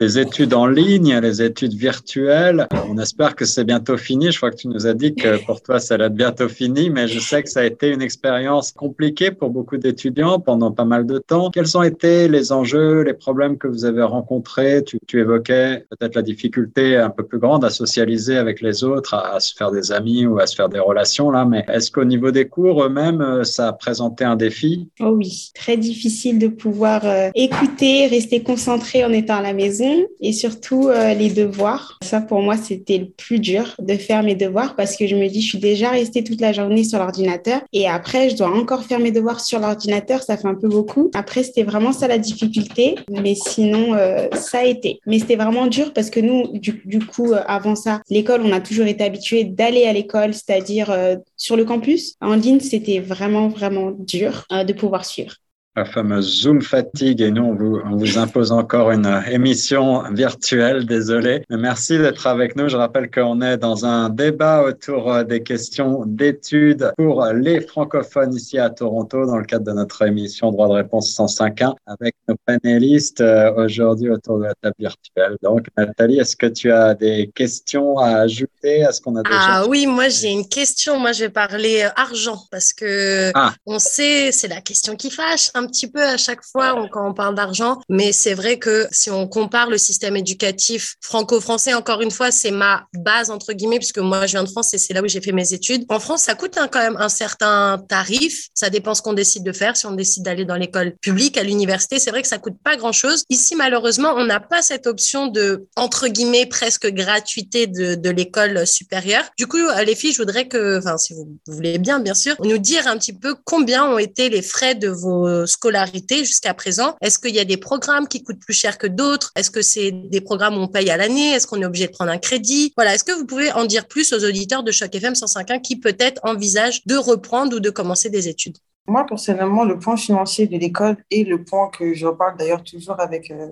les 0.00 0.18
études 0.18 0.52
en 0.52 0.66
ligne, 0.66 1.18
les 1.20 1.42
études 1.42 1.72
virtuelles. 1.72 2.66
On 2.90 2.98
espère 2.98 3.34
que 3.34 3.44
c'est 3.44 3.64
bientôt 3.64 3.96
fini. 3.96 4.30
Je 4.30 4.36
crois 4.36 4.50
que 4.50 4.56
tu 4.56 4.68
nous 4.68 4.86
as 4.86 4.94
dit 4.94 5.14
que 5.14 5.42
pour 5.44 5.62
toi, 5.62 5.80
ça 5.80 5.94
allait 5.94 6.06
être 6.06 6.14
bientôt 6.14 6.48
fini, 6.48 6.90
mais 6.90 7.08
je 7.08 7.18
sais 7.18 7.42
que 7.42 7.48
ça 7.48 7.60
a 7.60 7.64
été 7.64 7.88
une 7.88 8.02
expérience 8.02 8.72
compliquée 8.72 9.30
pour 9.30 9.50
beaucoup 9.50 9.78
d'étudiants 9.78 10.38
pendant 10.38 10.70
pas 10.70 10.84
mal 10.84 11.06
de 11.06 11.18
temps. 11.18 11.50
Quels 11.50 11.76
ont 11.78 11.82
été 11.82 12.28
les 12.28 12.52
enjeux, 12.52 13.02
les 13.02 13.14
problèmes 13.14 13.56
que 13.56 13.68
vous 13.68 13.84
avez 13.84 14.02
rencontrés? 14.02 14.84
Tu, 14.84 14.98
évoquais 15.18 15.86
peut-être 15.90 16.14
la 16.14 16.22
difficulté 16.22 16.96
un 16.96 17.08
peu 17.08 17.24
plus 17.24 17.38
grande 17.38 17.64
à 17.64 17.70
socialiser 17.70 18.36
avec 18.36 18.60
les 18.60 18.84
autres, 18.84 19.14
à, 19.14 19.40
se 19.40 19.54
faire 19.54 19.70
des 19.70 19.92
amis 19.92 20.26
ou 20.26 20.38
à 20.38 20.46
se 20.46 20.54
faire 20.54 20.68
des 20.68 20.78
relations 20.78 21.30
là, 21.30 21.46
mais 21.46 21.64
est-ce 21.68 21.90
qu'au 21.90 22.04
niveau 22.04 22.30
des 22.30 22.48
cours 22.48 22.84
eux-mêmes, 22.84 23.44
ça 23.44 23.68
a 23.68 23.72
présenté 23.72 24.24
un 24.24 24.36
défi? 24.36 24.88
Oh 25.00 25.14
oui, 25.16 25.50
très 25.54 25.78
difficile 25.78 26.38
de 26.38 26.48
pouvoir 26.48 27.00
euh, 27.04 27.30
écouter, 27.34 28.08
rester 28.08 28.42
concentré 28.42 29.02
en 29.04 29.12
étant 29.12 29.36
à 29.36 29.42
la 29.42 29.54
maison 29.54 29.85
et 30.20 30.32
surtout 30.32 30.88
euh, 30.88 31.14
les 31.14 31.30
devoirs. 31.30 31.98
Ça, 32.02 32.20
pour 32.20 32.40
moi, 32.40 32.56
c'était 32.56 32.98
le 32.98 33.06
plus 33.06 33.38
dur 33.38 33.74
de 33.78 33.94
faire 33.94 34.22
mes 34.22 34.34
devoirs 34.34 34.76
parce 34.76 34.96
que 34.96 35.06
je 35.06 35.16
me 35.16 35.28
dis, 35.28 35.40
je 35.40 35.48
suis 35.48 35.58
déjà 35.58 35.90
restée 35.90 36.24
toute 36.24 36.40
la 36.40 36.52
journée 36.52 36.84
sur 36.84 36.98
l'ordinateur 36.98 37.60
et 37.72 37.88
après, 37.88 38.30
je 38.30 38.36
dois 38.36 38.50
encore 38.50 38.84
faire 38.84 38.98
mes 38.98 39.10
devoirs 39.10 39.40
sur 39.40 39.58
l'ordinateur. 39.60 40.22
Ça 40.22 40.36
fait 40.36 40.48
un 40.48 40.54
peu 40.54 40.68
beaucoup. 40.68 41.10
Après, 41.14 41.42
c'était 41.42 41.62
vraiment 41.62 41.92
ça 41.92 42.08
la 42.08 42.18
difficulté. 42.18 42.96
Mais 43.10 43.34
sinon, 43.34 43.94
euh, 43.94 44.28
ça 44.32 44.58
a 44.58 44.64
été. 44.64 45.00
Mais 45.06 45.18
c'était 45.18 45.36
vraiment 45.36 45.66
dur 45.66 45.92
parce 45.92 46.10
que 46.10 46.20
nous, 46.20 46.58
du, 46.58 47.00
coup, 47.00 47.32
euh, 47.32 47.42
avant 47.46 47.74
ça, 47.74 48.00
l'école, 48.10 48.42
on 48.44 48.52
a 48.52 48.60
toujours 48.60 48.86
été 48.86 49.04
habitué 49.04 49.44
d'aller 49.44 49.84
à 49.84 49.92
l'école, 49.92 50.34
c'est-à-dire 50.34 50.94
sur 51.36 51.56
le 51.56 51.64
campus. 51.64 52.14
En 52.20 52.34
ligne, 52.34 52.60
c'était 52.60 53.00
vraiment, 53.00 53.48
vraiment 53.48 53.92
dur 53.92 54.46
de 54.50 54.72
pouvoir 54.72 55.04
suivre 55.04 55.34
la 55.76 55.84
fameuse 55.84 56.40
Zoom 56.42 56.62
fatigue 56.62 57.20
et 57.20 57.30
nous, 57.30 57.42
on 57.42 57.54
vous, 57.54 57.80
on 57.84 57.96
vous 57.96 58.16
impose 58.16 58.50
encore 58.50 58.90
une 58.90 59.22
émission 59.30 60.02
virtuelle, 60.12 60.86
désolé. 60.86 61.44
Mais 61.50 61.58
merci 61.58 61.98
d'être 61.98 62.26
avec 62.26 62.56
nous. 62.56 62.68
Je 62.68 62.76
rappelle 62.76 63.10
qu'on 63.10 63.42
est 63.42 63.58
dans 63.58 63.84
un 63.84 64.08
débat 64.08 64.62
autour 64.62 65.12
euh, 65.12 65.22
des 65.22 65.42
questions 65.42 66.04
d'études 66.06 66.92
pour 66.96 67.24
les 67.26 67.60
francophones 67.60 68.34
ici 68.34 68.58
à 68.58 68.70
Toronto 68.70 69.26
dans 69.26 69.36
le 69.36 69.44
cadre 69.44 69.66
de 69.66 69.72
notre 69.72 70.00
émission 70.02 70.50
Droit 70.50 70.68
de 70.68 70.72
réponse 70.72 71.14
105.1 71.14 71.74
avec 71.86 72.14
nos 72.26 72.36
panélistes 72.46 73.20
euh, 73.20 73.52
aujourd'hui 73.64 74.08
autour 74.08 74.38
de 74.38 74.44
la 74.44 74.54
table 74.54 74.76
virtuelle. 74.78 75.36
Donc, 75.42 75.66
Nathalie, 75.76 76.18
est-ce 76.20 76.36
que 76.36 76.46
tu 76.46 76.72
as 76.72 76.94
des 76.94 77.30
questions 77.34 77.98
à 77.98 78.20
ajouter 78.20 78.82
à 78.84 78.92
ce 78.92 79.02
qu'on 79.02 79.16
a 79.16 79.22
déjà 79.22 79.36
Ah 79.38 79.66
oui, 79.68 79.86
moi 79.86 80.08
j'ai 80.08 80.30
une 80.30 80.48
question. 80.48 80.98
Moi, 80.98 81.12
je 81.12 81.24
vais 81.24 81.30
parler 81.30 81.82
euh, 81.82 81.90
argent 81.96 82.38
parce 82.50 82.72
que 82.72 83.30
ah. 83.34 83.52
on 83.66 83.78
sait, 83.78 84.32
c'est 84.32 84.48
la 84.48 84.62
question 84.62 84.96
qui 84.96 85.10
fâche 85.10 85.50
un 85.54 85.65
petit 85.66 85.90
peu 85.90 86.02
à 86.02 86.16
chaque 86.16 86.42
fois 86.44 86.86
quand 86.90 87.08
on 87.08 87.14
parle 87.14 87.34
d'argent, 87.34 87.80
mais 87.88 88.12
c'est 88.12 88.34
vrai 88.34 88.58
que 88.58 88.86
si 88.90 89.10
on 89.10 89.26
compare 89.26 89.70
le 89.70 89.78
système 89.78 90.16
éducatif 90.16 90.96
franco-français, 91.00 91.74
encore 91.74 92.00
une 92.00 92.10
fois, 92.10 92.30
c'est 92.30 92.50
ma 92.50 92.86
base 92.94 93.30
entre 93.30 93.52
guillemets, 93.52 93.78
puisque 93.78 93.98
moi 93.98 94.26
je 94.26 94.32
viens 94.32 94.44
de 94.44 94.48
France 94.48 94.74
et 94.74 94.78
c'est 94.78 94.94
là 94.94 95.02
où 95.02 95.08
j'ai 95.08 95.20
fait 95.20 95.32
mes 95.32 95.52
études. 95.52 95.84
En 95.88 96.00
France, 96.00 96.22
ça 96.22 96.34
coûte 96.34 96.58
quand 96.72 96.80
même 96.80 96.96
un 96.98 97.08
certain 97.08 97.78
tarif. 97.88 98.48
Ça 98.54 98.70
dépend 98.70 98.94
ce 98.94 99.02
qu'on 99.02 99.12
décide 99.12 99.44
de 99.44 99.52
faire. 99.52 99.76
Si 99.76 99.86
on 99.86 99.92
décide 99.92 100.24
d'aller 100.24 100.44
dans 100.44 100.56
l'école 100.56 100.94
publique, 101.00 101.36
à 101.36 101.42
l'université, 101.42 101.98
c'est 101.98 102.10
vrai 102.10 102.22
que 102.22 102.28
ça 102.28 102.38
coûte 102.38 102.56
pas 102.62 102.76
grand 102.76 102.92
chose. 102.92 103.24
Ici, 103.30 103.56
malheureusement, 103.56 104.14
on 104.16 104.24
n'a 104.24 104.40
pas 104.40 104.62
cette 104.62 104.86
option 104.86 105.26
de 105.26 105.66
entre 105.76 106.08
guillemets 106.08 106.46
presque 106.46 106.86
gratuité 106.92 107.66
de, 107.66 107.94
de 107.94 108.10
l'école 108.10 108.66
supérieure. 108.66 109.24
Du 109.36 109.46
coup, 109.46 109.58
les 109.84 109.94
filles, 109.94 110.12
je 110.12 110.18
voudrais 110.18 110.48
que, 110.48 110.78
enfin, 110.78 110.96
si 110.98 111.14
vous 111.14 111.28
voulez 111.46 111.78
bien, 111.78 112.00
bien 112.00 112.14
sûr, 112.14 112.36
nous 112.42 112.58
dire 112.58 112.86
un 112.86 112.96
petit 112.98 113.12
peu 113.12 113.34
combien 113.44 113.86
ont 113.86 113.98
été 113.98 114.28
les 114.28 114.42
frais 114.42 114.74
de 114.74 114.88
vos 114.88 115.46
scolarité 115.56 116.24
jusqu'à 116.24 116.54
présent. 116.54 116.96
Est-ce 117.00 117.18
qu'il 117.18 117.34
y 117.34 117.40
a 117.40 117.44
des 117.44 117.56
programmes 117.56 118.06
qui 118.08 118.22
coûtent 118.22 118.40
plus 118.40 118.54
cher 118.54 118.78
que 118.78 118.86
d'autres? 118.86 119.32
Est-ce 119.36 119.50
que 119.50 119.62
c'est 119.62 119.90
des 119.90 120.20
programmes 120.20 120.56
où 120.56 120.60
on 120.60 120.68
paye 120.68 120.90
à 120.90 120.96
l'année? 120.96 121.30
Est-ce 121.32 121.46
qu'on 121.46 121.60
est 121.62 121.66
obligé 121.66 121.86
de 121.86 121.92
prendre 121.92 122.10
un 122.10 122.18
crédit? 122.18 122.72
Voilà, 122.76 122.94
est-ce 122.94 123.04
que 123.04 123.12
vous 123.12 123.26
pouvez 123.26 123.50
en 123.52 123.64
dire 123.64 123.88
plus 123.88 124.12
aux 124.12 124.24
auditeurs 124.24 124.62
de 124.62 124.72
Choc 124.72 124.94
FM 124.94 125.14
105.1 125.14 125.62
qui 125.62 125.76
peut-être 125.76 126.20
envisagent 126.24 126.82
de 126.86 126.96
reprendre 126.96 127.56
ou 127.56 127.60
de 127.60 127.70
commencer 127.70 128.10
des 128.10 128.28
études? 128.28 128.58
Moi, 128.88 129.04
personnellement, 129.04 129.64
le 129.64 129.78
point 129.78 129.96
financier 129.96 130.46
de 130.46 130.56
l'école 130.56 130.96
et 131.10 131.24
le 131.24 131.42
point 131.42 131.68
que 131.68 131.94
je 131.94 132.06
parle 132.06 132.36
d'ailleurs 132.36 132.62
toujours 132.62 133.00
avec, 133.00 133.30
euh, 133.30 133.48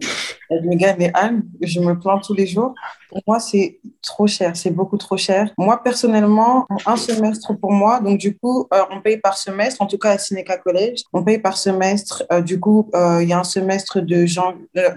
Megan 0.63 1.01
et 1.01 1.11
Anne, 1.15 1.43
je 1.61 1.81
me 1.81 1.99
plains 1.99 2.19
tous 2.19 2.35
les 2.35 2.47
jours. 2.47 2.75
Pour 3.09 3.23
moi, 3.27 3.41
c'est 3.41 3.81
trop 4.03 4.27
cher, 4.27 4.57
c'est 4.57 4.71
beaucoup 4.71 4.97
trop 4.97 5.17
cher. 5.17 5.51
Moi, 5.59 5.83
personnellement, 5.83 6.67
un 6.87 6.97
semestre 6.97 7.53
pour 7.59 7.73
moi, 7.73 8.01
donc 8.01 8.19
du 8.19 8.37
coup, 8.37 8.67
euh, 8.73 8.83
on 8.91 9.01
paye 9.01 9.19
par 9.19 9.37
semestre, 9.37 9.81
en 9.83 9.87
tout 9.87 9.99
cas 9.99 10.11
à 10.11 10.19
Sineca 10.19 10.59
College, 10.59 11.03
on 11.13 11.23
paye 11.23 11.39
par 11.39 11.57
semestre. 11.57 12.25
Euh, 12.33 12.41
du 12.41 12.61
coup, 12.61 12.91
il 12.95 13.29
y 13.29 13.33
a 13.33 13.39
un 13.39 13.45
semestre 13.45 14.01
de, 14.01 14.27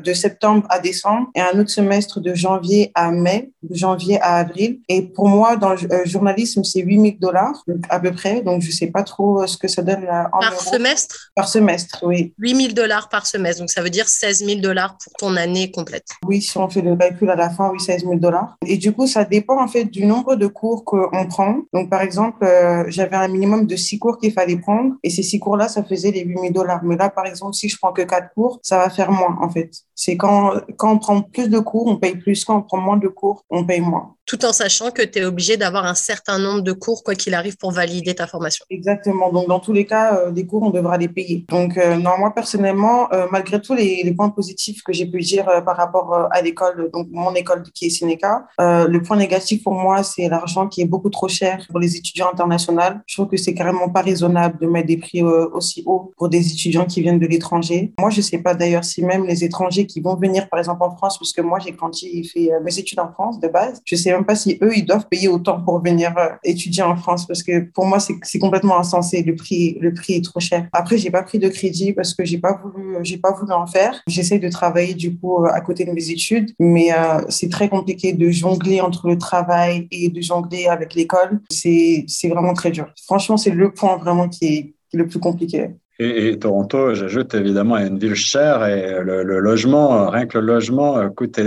de 0.02 0.13
septembre 0.13 0.65
à 0.69 0.80
décembre 0.80 1.28
et 1.36 1.41
un 1.41 1.60
autre 1.60 1.69
semestre 1.69 2.19
de 2.19 2.34
janvier 2.34 2.91
à 2.93 3.12
mai, 3.12 3.52
de 3.63 3.76
janvier 3.76 4.19
à 4.21 4.36
avril. 4.36 4.80
Et 4.89 5.02
pour 5.02 5.28
moi, 5.28 5.56
dans 5.56 5.73
le 5.73 6.06
journalisme, 6.06 6.63
c'est 6.63 6.82
8000 6.82 7.19
dollars 7.19 7.63
à 7.89 8.00
peu 8.00 8.12
près, 8.12 8.41
donc 8.41 8.62
je 8.62 8.71
sais 8.71 8.88
pas 8.88 9.04
trop 9.04 9.45
ce 9.47 9.58
que 9.58 9.67
ça 9.67 9.82
donne 9.82 10.04
là 10.04 10.26
en 10.33 10.39
Par 10.39 10.59
semestre? 10.59 11.31
Par 11.35 11.47
semestre, 11.47 11.99
oui. 12.03 12.33
8 12.39 12.55
000 12.55 12.73
dollars 12.73 13.09
par 13.09 13.25
semestre, 13.27 13.61
donc 13.61 13.69
ça 13.69 13.81
veut 13.81 13.89
dire 13.89 14.07
16 14.07 14.45
000 14.45 14.59
dollars 14.59 14.97
pour 14.97 15.13
ton 15.13 15.35
année 15.35 15.71
complète. 15.71 16.07
Oui, 16.25 16.41
si 16.41 16.57
on 16.57 16.69
fait 16.69 16.81
le 16.81 16.95
calcul 16.95 17.29
à 17.29 17.35
la 17.35 17.49
fin, 17.49 17.69
oui, 17.71 17.79
16 17.79 18.01
000 18.01 18.15
dollars. 18.15 18.55
Et 18.65 18.77
du 18.77 18.93
coup, 18.93 19.07
ça 19.07 19.23
dépend 19.23 19.61
en 19.61 19.67
fait 19.67 19.85
du 19.85 20.05
nombre 20.05 20.35
de 20.35 20.47
cours 20.47 20.83
qu'on 20.85 21.27
prend. 21.27 21.61
Donc, 21.73 21.89
par 21.89 22.01
exemple, 22.01 22.43
euh, 22.43 22.85
j'avais 22.87 23.15
un 23.15 23.27
minimum 23.27 23.65
de 23.65 23.75
6 23.75 23.99
cours 23.99 24.17
qu'il 24.17 24.33
fallait 24.33 24.57
prendre 24.57 24.95
et 25.03 25.09
ces 25.09 25.23
6 25.23 25.39
cours-là, 25.39 25.67
ça 25.67 25.83
faisait 25.83 26.11
les 26.11 26.23
8 26.23 26.39
000 26.39 26.53
dollars. 26.53 26.83
Mais 26.83 26.95
là, 26.95 27.09
par 27.09 27.25
exemple, 27.25 27.53
si 27.53 27.69
je 27.69 27.77
prends 27.77 27.93
que 27.93 28.01
4 28.01 28.33
cours, 28.33 28.59
ça 28.63 28.77
va 28.77 28.89
faire 28.89 29.11
moins 29.11 29.37
en 29.41 29.49
fait. 29.49 29.71
C'est 29.95 30.17
quand, 30.17 30.53
quand 30.77 30.93
on 30.93 30.99
prend 30.99 31.21
plus 31.21 31.49
de 31.49 31.59
cours, 31.59 31.87
on 31.87 31.97
paye 31.97 32.15
plus. 32.15 32.45
Quand 32.45 32.57
on 32.57 32.61
prend 32.61 32.77
moins 32.77 32.97
de 32.97 33.07
cours, 33.07 33.43
on 33.49 33.65
paye 33.65 33.81
moins 33.81 34.17
tout 34.27 34.43
en 34.43 34.51
sachant 34.51 34.91
que 34.91 35.01
tu 35.01 35.19
es 35.19 35.25
obligé 35.25 35.55
d'avoir 35.57 35.85
un 35.85 35.95
certain 35.95 36.37
nombre 36.37 36.61
de 36.61 36.73
cours, 36.73 37.03
quoi 37.03 37.15
qu'il 37.15 37.33
arrive, 37.33 37.55
pour 37.57 37.71
valider 37.71 38.13
ta 38.13 38.27
formation. 38.27 38.65
Exactement. 38.69 39.31
Donc, 39.31 39.47
dans 39.47 39.61
tous 39.61 39.71
les 39.71 39.85
cas, 39.85 40.16
euh, 40.17 40.32
des 40.32 40.45
cours, 40.45 40.63
on 40.63 40.69
devra 40.69 40.97
les 40.97 41.08
payer. 41.08 41.45
Donc, 41.49 41.77
euh, 41.77 41.95
non, 41.95 42.12
moi, 42.19 42.34
personnellement, 42.34 43.12
euh, 43.13 43.27
malgré 43.32 43.62
tous 43.62 43.73
les, 43.73 44.01
les, 44.03 44.13
points 44.13 44.30
positifs 44.30 44.84
que 44.84 44.93
j'ai 44.93 45.06
pu 45.06 45.19
dire 45.19 45.45
par 45.65 45.77
rapport 45.77 46.27
à 46.32 46.41
l'école, 46.41 46.89
donc 46.91 47.08
mon 47.12 47.34
école 47.36 47.63
qui 47.73 47.86
est 47.86 47.89
Sénéca, 47.89 48.47
le 48.58 48.97
point 48.99 49.17
négatif 49.17 49.63
pour 49.63 49.73
moi, 49.73 50.03
c'est 50.03 50.27
l'argent 50.27 50.67
qui 50.67 50.82
est 50.82 50.86
beaucoup 50.86 51.10
trop 51.10 51.27
cher 51.27 51.65
pour 51.69 51.80
les 51.80 51.95
étudiants 51.95 52.30
internationaux. 52.32 52.82
Je 53.06 53.15
trouve 53.15 53.27
que 53.27 53.38
c'est 53.38 53.53
carrément 53.53 53.89
pas 53.89 54.01
raisonnable 54.01 54.60
de 54.60 54.67
mettre 54.67 54.88
des 54.88 54.97
prix 54.97 55.21
aussi 55.21 55.84
hauts 55.86 56.13
pour 56.17 56.30
des 56.30 56.51
étudiants 56.51 56.86
qui 56.86 57.01
viennent 57.01 57.19
de 57.19 57.27
l'étranger. 57.27 57.93
Moi, 57.99 58.10
je 58.10 58.21
sais 58.21 58.39
pas 58.39 58.53
d'ailleurs 58.53 58.84
si 58.84 59.03
même 59.03 59.25
les 59.25 59.43
étrangers 59.43 59.86
qui 59.86 60.01
vont 60.01 60.15
venir, 60.15 60.49
par 60.49 60.60
exemple, 60.60 60.84
en 60.84 60.95
France, 60.95 61.17
parce 61.17 61.32
que 61.32 61.41
moi, 61.41 61.60
j'ai 61.60 61.71
grandi 61.71 62.08
et 62.13 62.23
fait 62.23 62.49
mes 62.63 62.80
études 62.80 62.99
en 62.99 63.12
France 63.12 63.39
de 63.39 63.47
base, 63.47 63.82
je 63.86 63.95
sais 63.95 64.12
même 64.12 64.25
pas 64.25 64.36
si 64.36 64.58
eux, 64.62 64.71
ils 64.75 64.86
doivent 64.86 65.08
payer 65.08 65.27
autant 65.27 65.62
pour 65.62 65.82
venir 65.82 66.13
euh, 66.17 66.30
étudier 66.43 66.84
en 66.84 66.95
France 66.95 67.25
parce 67.25 67.43
que 67.43 67.60
pour 67.71 67.86
moi, 67.86 67.99
c'est 67.99 68.39
complètement 68.39 68.77
insensé. 68.80 69.23
Le 69.23 69.36
prix, 69.36 69.77
le 69.80 69.93
prix 69.93 70.07
est 70.15 70.24
trop 70.24 70.39
cher. 70.39 70.67
Après, 70.74 70.98
j'ai 70.98 71.12
pas 71.12 71.24
pris 71.24 71.39
de 71.39 71.50
crédit 71.50 71.93
parce 71.93 72.13
que 72.13 72.26
j'ai 72.26 72.38
pas 72.38 72.60
voulu, 72.62 72.98
j'ai 73.04 73.17
pas 73.17 73.32
voulu 73.32 73.52
en 73.52 73.67
faire. 73.67 74.02
J'essaie 74.08 74.39
de 74.39 74.50
travailler 74.50 74.93
du 74.93 75.17
coup 75.17 75.43
euh, 75.43 75.50
à 75.50 75.62
côté 75.62 75.86
de 75.86 75.91
mes 75.91 76.10
études, 76.10 76.52
mais 76.60 76.91
euh, 76.91 77.22
c'est 77.30 77.50
très 77.50 77.70
compliqué 77.70 78.13
de 78.13 78.30
jongler 78.30 78.82
entre 78.82 79.08
le 79.08 79.17
travail 79.17 79.88
et 79.91 80.10
de 80.10 80.22
jongler 80.22 80.67
avec 80.67 80.93
l'école. 80.93 81.41
C'est 81.50 82.06
vraiment 82.30 82.54
très 82.54 82.72
dur. 82.72 82.88
Franchement, 83.06 83.38
c'est 83.38 83.52
le 83.52 83.72
point 83.72 83.98
vraiment 83.98 84.30
qui 84.30 84.46
est 84.46 84.74
le 84.93 85.08
plus 85.08 85.20
compliqué. 85.20 85.70
Et, 85.99 86.38
Toronto, 86.38 86.93
j'ajoute 86.93 87.33
évidemment, 87.33 87.77
est 87.77 87.88
une 87.88 87.97
ville 87.97 88.13
chère 88.13 88.65
et 88.65 89.03
le, 89.03 89.23
logement, 89.39 90.10
rien 90.10 90.27
que 90.27 90.38
le 90.38 90.45
logement 90.45 91.10
coûte 91.10 91.39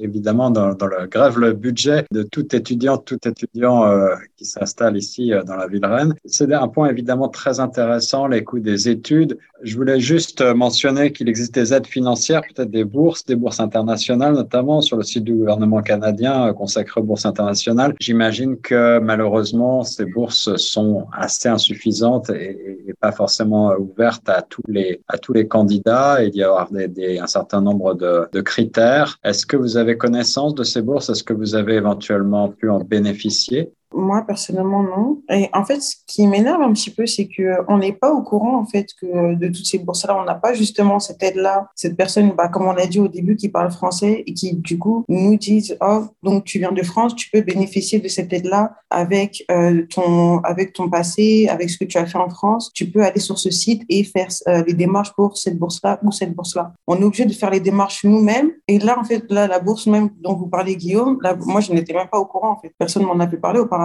évidemment 0.00 0.50
dans, 0.50 0.68
le 0.68 1.06
grève 1.06 1.38
le 1.38 1.52
budget 1.54 2.04
de 2.10 2.22
tout 2.22 2.54
étudiant, 2.54 2.98
tout 2.98 3.18
étudiant 3.26 3.86
euh, 3.86 4.14
qui 4.36 4.44
s'installe 4.44 4.96
ici 4.96 5.32
euh, 5.32 5.42
dans 5.42 5.56
la 5.56 5.66
ville 5.66 5.84
Rennes. 5.84 6.14
C'est 6.26 6.52
un 6.52 6.68
point 6.68 6.88
évidemment 6.90 7.28
très 7.28 7.60
intéressant, 7.60 8.26
les 8.26 8.44
coûts 8.44 8.60
des 8.60 8.90
études. 8.90 9.38
Je 9.62 9.74
voulais 9.76 10.00
juste 10.00 10.42
mentionner 10.42 11.12
qu'il 11.12 11.28
existe 11.28 11.54
des 11.54 11.72
aides 11.72 11.86
financières, 11.86 12.42
peut-être 12.42 12.70
des 12.70 12.84
bourses, 12.84 13.24
des 13.24 13.36
bourses 13.36 13.60
internationales, 13.60 14.34
notamment 14.34 14.82
sur 14.82 14.98
le 14.98 15.02
site 15.02 15.24
du 15.24 15.34
gouvernement 15.34 15.80
canadien 15.80 16.48
euh, 16.48 16.52
consacré 16.52 17.00
aux 17.00 17.04
bourses 17.04 17.24
internationales. 17.24 17.94
J'imagine 18.00 18.58
que 18.58 18.98
malheureusement, 18.98 19.82
ces 19.82 20.04
bourses 20.04 20.54
sont 20.56 21.06
assez 21.12 21.48
insuffisantes 21.48 22.28
et, 22.30 22.84
et 22.86 22.94
pas 22.94 23.12
forcément 23.12 23.72
ouverte 23.94 24.28
à 24.28 24.42
tous 24.42 24.62
les, 24.68 25.02
à 25.08 25.18
tous 25.18 25.32
les 25.32 25.46
candidats. 25.46 26.22
Il 26.22 26.34
y 26.34 26.42
a 26.42 26.66
des, 26.88 27.18
un 27.18 27.26
certain 27.26 27.60
nombre 27.60 27.94
de, 27.94 28.26
de 28.32 28.40
critères. 28.40 29.18
Est-ce 29.24 29.46
que 29.46 29.56
vous 29.56 29.76
avez 29.76 29.96
connaissance 29.96 30.54
de 30.54 30.64
ces 30.64 30.82
bourses? 30.82 31.08
Est-ce 31.10 31.24
que 31.24 31.32
vous 31.32 31.54
avez 31.54 31.74
éventuellement 31.74 32.48
pu 32.48 32.68
en 32.68 32.80
bénéficier? 32.80 33.72
Moi, 33.94 34.22
personnellement, 34.26 34.82
non. 34.82 35.22
Et 35.30 35.48
en 35.52 35.64
fait, 35.64 35.80
ce 35.80 35.94
qui 36.06 36.26
m'énerve 36.26 36.60
un 36.62 36.72
petit 36.72 36.90
peu, 36.90 37.06
c'est 37.06 37.28
qu'on 37.28 37.78
n'est 37.78 37.92
pas 37.92 38.12
au 38.12 38.22
courant, 38.22 38.58
en 38.58 38.64
fait, 38.64 38.88
que 39.00 39.34
de 39.34 39.46
toutes 39.46 39.66
ces 39.66 39.78
bourses-là, 39.78 40.16
on 40.20 40.24
n'a 40.24 40.34
pas 40.34 40.52
justement 40.52 40.98
cette 40.98 41.22
aide-là, 41.22 41.68
cette 41.76 41.96
personne, 41.96 42.32
bah, 42.32 42.48
comme 42.48 42.66
on 42.66 42.72
l'a 42.72 42.86
dit 42.86 42.98
au 42.98 43.06
début, 43.08 43.36
qui 43.36 43.48
parle 43.48 43.70
français 43.70 44.24
et 44.26 44.34
qui, 44.34 44.54
du 44.54 44.78
coup, 44.78 45.04
nous 45.08 45.36
disent, 45.36 45.76
oh, 45.80 46.06
donc 46.24 46.44
tu 46.44 46.58
viens 46.58 46.72
de 46.72 46.82
France, 46.82 47.14
tu 47.14 47.30
peux 47.30 47.40
bénéficier 47.40 48.00
de 48.00 48.08
cette 48.08 48.32
aide-là 48.32 48.74
avec, 48.90 49.44
euh, 49.50 49.86
ton, 49.88 50.38
avec 50.40 50.72
ton 50.72 50.90
passé, 50.90 51.46
avec 51.48 51.70
ce 51.70 51.78
que 51.78 51.84
tu 51.84 51.96
as 51.98 52.06
fait 52.06 52.18
en 52.18 52.28
France. 52.28 52.72
Tu 52.74 52.90
peux 52.90 53.04
aller 53.04 53.20
sur 53.20 53.38
ce 53.38 53.50
site 53.50 53.82
et 53.88 54.02
faire 54.02 54.28
euh, 54.48 54.64
les 54.66 54.74
démarches 54.74 55.12
pour 55.14 55.36
cette 55.36 55.58
bourse-là 55.58 56.00
ou 56.02 56.10
cette 56.10 56.34
bourse-là. 56.34 56.72
On 56.88 57.00
est 57.00 57.04
obligé 57.04 57.26
de 57.26 57.32
faire 57.32 57.50
les 57.50 57.60
démarches 57.60 58.04
nous-mêmes. 58.04 58.50
Et 58.66 58.80
là, 58.80 58.98
en 58.98 59.04
fait, 59.04 59.24
là, 59.30 59.46
la 59.46 59.60
bourse 59.60 59.86
même 59.86 60.10
dont 60.20 60.34
vous 60.34 60.48
parlez, 60.48 60.76
Guillaume, 60.76 61.18
moi, 61.46 61.60
je 61.60 61.72
n'étais 61.72 61.92
même 61.92 62.08
pas 62.10 62.18
au 62.18 62.26
courant, 62.26 62.52
en 62.52 62.56
fait. 62.56 62.72
Personne 62.76 63.04
m'en 63.04 63.18
avait 63.20 63.36
parlé 63.36 63.60
auparavant. 63.60 63.83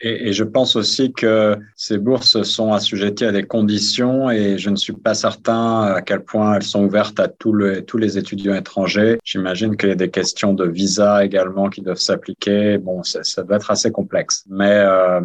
Et, 0.00 0.32
je 0.32 0.44
pense 0.44 0.76
aussi 0.76 1.12
que 1.12 1.56
ces 1.74 1.98
bourses 1.98 2.42
sont 2.42 2.72
assujetties 2.72 3.24
à 3.24 3.32
des 3.32 3.44
conditions 3.44 4.30
et 4.30 4.58
je 4.58 4.70
ne 4.70 4.76
suis 4.76 4.92
pas 4.92 5.14
certain 5.14 5.82
à 5.82 6.02
quel 6.02 6.22
point 6.22 6.54
elles 6.54 6.62
sont 6.62 6.84
ouvertes 6.84 7.18
à 7.18 7.28
tous 7.28 7.52
les 7.52 8.18
étudiants 8.18 8.54
étrangers. 8.54 9.18
J'imagine 9.24 9.76
qu'il 9.76 9.88
y 9.88 9.92
a 9.92 9.96
des 9.96 10.10
questions 10.10 10.52
de 10.52 10.66
visa 10.66 11.24
également 11.24 11.68
qui 11.68 11.80
doivent 11.80 11.98
s'appliquer. 11.98 12.78
Bon, 12.78 13.02
ça, 13.02 13.42
doit 13.42 13.56
être 13.56 13.70
assez 13.70 13.90
complexe. 13.90 14.44
Mais 14.48 14.72
euh, 14.72 15.20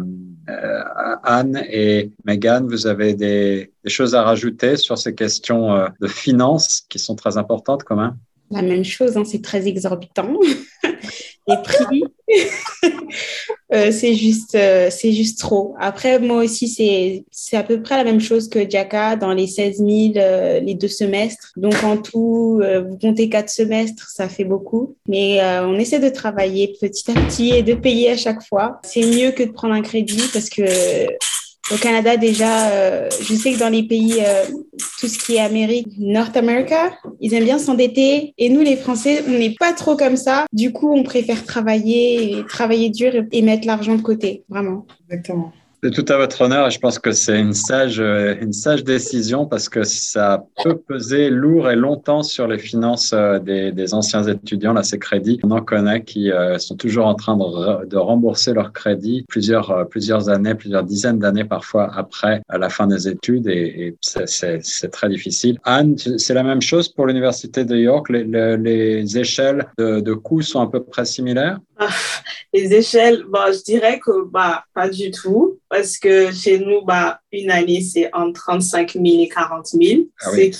euh, 0.48 0.82
Anne 1.22 1.62
et 1.70 2.12
Megan, 2.24 2.66
vous 2.66 2.86
avez 2.86 3.14
des, 3.14 3.72
choses 3.86 4.14
à 4.14 4.22
rajouter 4.22 4.76
sur 4.76 4.96
ces 4.98 5.14
questions 5.14 5.74
euh, 5.74 5.88
de 6.00 6.06
finances 6.06 6.82
qui 6.88 6.98
sont 6.98 7.14
très 7.14 7.36
importantes 7.36 7.84
quand 7.84 7.96
même? 7.96 8.16
La 8.50 8.62
même 8.62 8.84
chose, 8.84 9.16
hein, 9.16 9.24
c'est 9.24 9.42
très 9.42 9.66
exorbitant. 9.66 10.38
les 11.48 11.56
prix, 11.64 12.04
euh, 13.74 13.90
c'est 13.92 14.14
juste, 14.14 14.54
euh, 14.54 14.88
c'est 14.90 15.12
juste 15.12 15.38
trop. 15.38 15.74
Après, 15.78 16.18
moi 16.18 16.42
aussi, 16.44 16.68
c'est, 16.68 17.24
c'est 17.30 17.56
à 17.56 17.62
peu 17.62 17.82
près 17.82 17.96
la 17.96 18.04
même 18.04 18.20
chose 18.20 18.48
que 18.48 18.68
Jaka 18.68 19.16
dans 19.16 19.32
les 19.32 19.46
16 19.46 19.78
000, 19.78 19.90
euh, 20.16 20.60
les 20.60 20.74
deux 20.74 20.88
semestres. 20.88 21.52
Donc, 21.56 21.82
en 21.84 21.96
tout, 21.96 22.60
vous 22.88 22.98
comptez 22.98 23.28
quatre 23.28 23.50
semestres, 23.50 24.08
ça 24.08 24.28
fait 24.28 24.44
beaucoup. 24.44 24.96
Mais 25.08 25.40
on 25.62 25.78
essaie 25.78 25.98
de 25.98 26.08
travailler 26.08 26.74
petit 26.80 27.10
à 27.10 27.14
petit 27.14 27.50
et 27.50 27.62
de 27.62 27.74
payer 27.74 28.10
à 28.10 28.16
chaque 28.16 28.42
fois. 28.46 28.80
C'est 28.84 29.04
mieux 29.04 29.32
que 29.32 29.42
de 29.42 29.52
prendre 29.52 29.74
un 29.74 29.82
crédit 29.82 30.22
parce 30.32 30.48
que 30.48 30.62
au 31.70 31.76
Canada, 31.76 32.16
déjà, 32.16 32.70
euh, 32.70 33.08
je 33.20 33.34
sais 33.34 33.52
que 33.52 33.58
dans 33.58 33.68
les 33.68 33.84
pays, 33.84 34.16
euh, 34.18 34.44
tout 34.98 35.06
ce 35.06 35.18
qui 35.18 35.36
est 35.36 35.40
Amérique, 35.40 35.86
North 35.98 36.36
America, 36.36 36.92
ils 37.20 37.32
aiment 37.34 37.44
bien 37.44 37.58
s'endetter. 37.58 38.34
Et 38.36 38.48
nous, 38.48 38.60
les 38.60 38.76
Français, 38.76 39.22
on 39.28 39.30
n'est 39.30 39.54
pas 39.58 39.72
trop 39.72 39.96
comme 39.96 40.16
ça. 40.16 40.46
Du 40.52 40.72
coup, 40.72 40.92
on 40.92 41.02
préfère 41.02 41.44
travailler, 41.44 42.42
travailler 42.48 42.90
dur 42.90 43.12
et 43.30 43.42
mettre 43.42 43.66
l'argent 43.66 43.94
de 43.94 44.02
côté, 44.02 44.42
vraiment. 44.48 44.86
Exactement. 45.08 45.52
C'est 45.84 45.90
tout 45.90 46.04
à 46.12 46.16
votre 46.16 46.42
honneur 46.42 46.68
et 46.68 46.70
je 46.70 46.78
pense 46.78 47.00
que 47.00 47.10
c'est 47.10 47.40
une 47.40 47.54
sage, 47.54 47.98
euh, 47.98 48.36
une 48.40 48.52
sage 48.52 48.84
décision 48.84 49.46
parce 49.46 49.68
que 49.68 49.82
ça 49.82 50.44
peut 50.62 50.76
peser 50.76 51.28
lourd 51.28 51.68
et 51.68 51.74
longtemps 51.74 52.22
sur 52.22 52.46
les 52.46 52.58
finances 52.58 53.12
euh, 53.12 53.40
des, 53.40 53.72
des 53.72 53.92
anciens 53.92 54.22
étudiants, 54.22 54.74
là, 54.74 54.84
ces 54.84 55.00
crédits. 55.00 55.40
On 55.42 55.50
en 55.50 55.60
connaît 55.60 56.04
qui 56.04 56.30
euh, 56.30 56.56
sont 56.58 56.76
toujours 56.76 57.06
en 57.06 57.16
train 57.16 57.36
de, 57.36 57.86
de 57.86 57.96
rembourser 57.96 58.54
leurs 58.54 58.72
crédits 58.72 59.24
plusieurs, 59.28 59.88
plusieurs 59.88 60.28
années, 60.28 60.54
plusieurs 60.54 60.84
dizaines 60.84 61.18
d'années 61.18 61.44
parfois 61.44 61.90
après 61.96 62.42
à 62.48 62.58
la 62.58 62.68
fin 62.68 62.86
des 62.86 63.08
études 63.08 63.48
et, 63.48 63.88
et 63.88 63.96
c'est 64.00 64.90
très 64.92 65.08
difficile. 65.08 65.58
Anne, 65.64 65.96
c'est 65.98 66.34
la 66.34 66.44
même 66.44 66.62
chose 66.62 66.88
pour 66.90 67.06
l'Université 67.06 67.64
de 67.64 67.76
York? 67.76 68.08
Les, 68.08 68.22
les, 68.22 68.56
les 68.56 69.18
échelles 69.18 69.66
de, 69.78 69.98
de 69.98 70.14
coûts 70.14 70.42
sont 70.42 70.60
à 70.60 70.70
peu 70.70 70.80
près 70.80 71.04
similaires? 71.04 71.58
Les 72.52 72.74
échelles, 72.74 73.24
bon, 73.24 73.52
je 73.52 73.62
dirais 73.62 73.98
que 73.98 74.24
bah, 74.24 74.64
pas 74.74 74.88
du 74.88 75.10
tout, 75.10 75.58
parce 75.68 75.98
que 75.98 76.32
chez 76.32 76.58
nous, 76.58 76.82
bah, 76.82 77.21
une 77.32 77.50
année, 77.50 77.80
c'est 77.80 78.10
entre 78.14 78.40
35 78.40 78.92
000 78.92 79.04
et 79.06 79.28
40 79.28 79.66
000. 79.66 80.02
Ah 80.20 80.30
oui. 80.34 80.52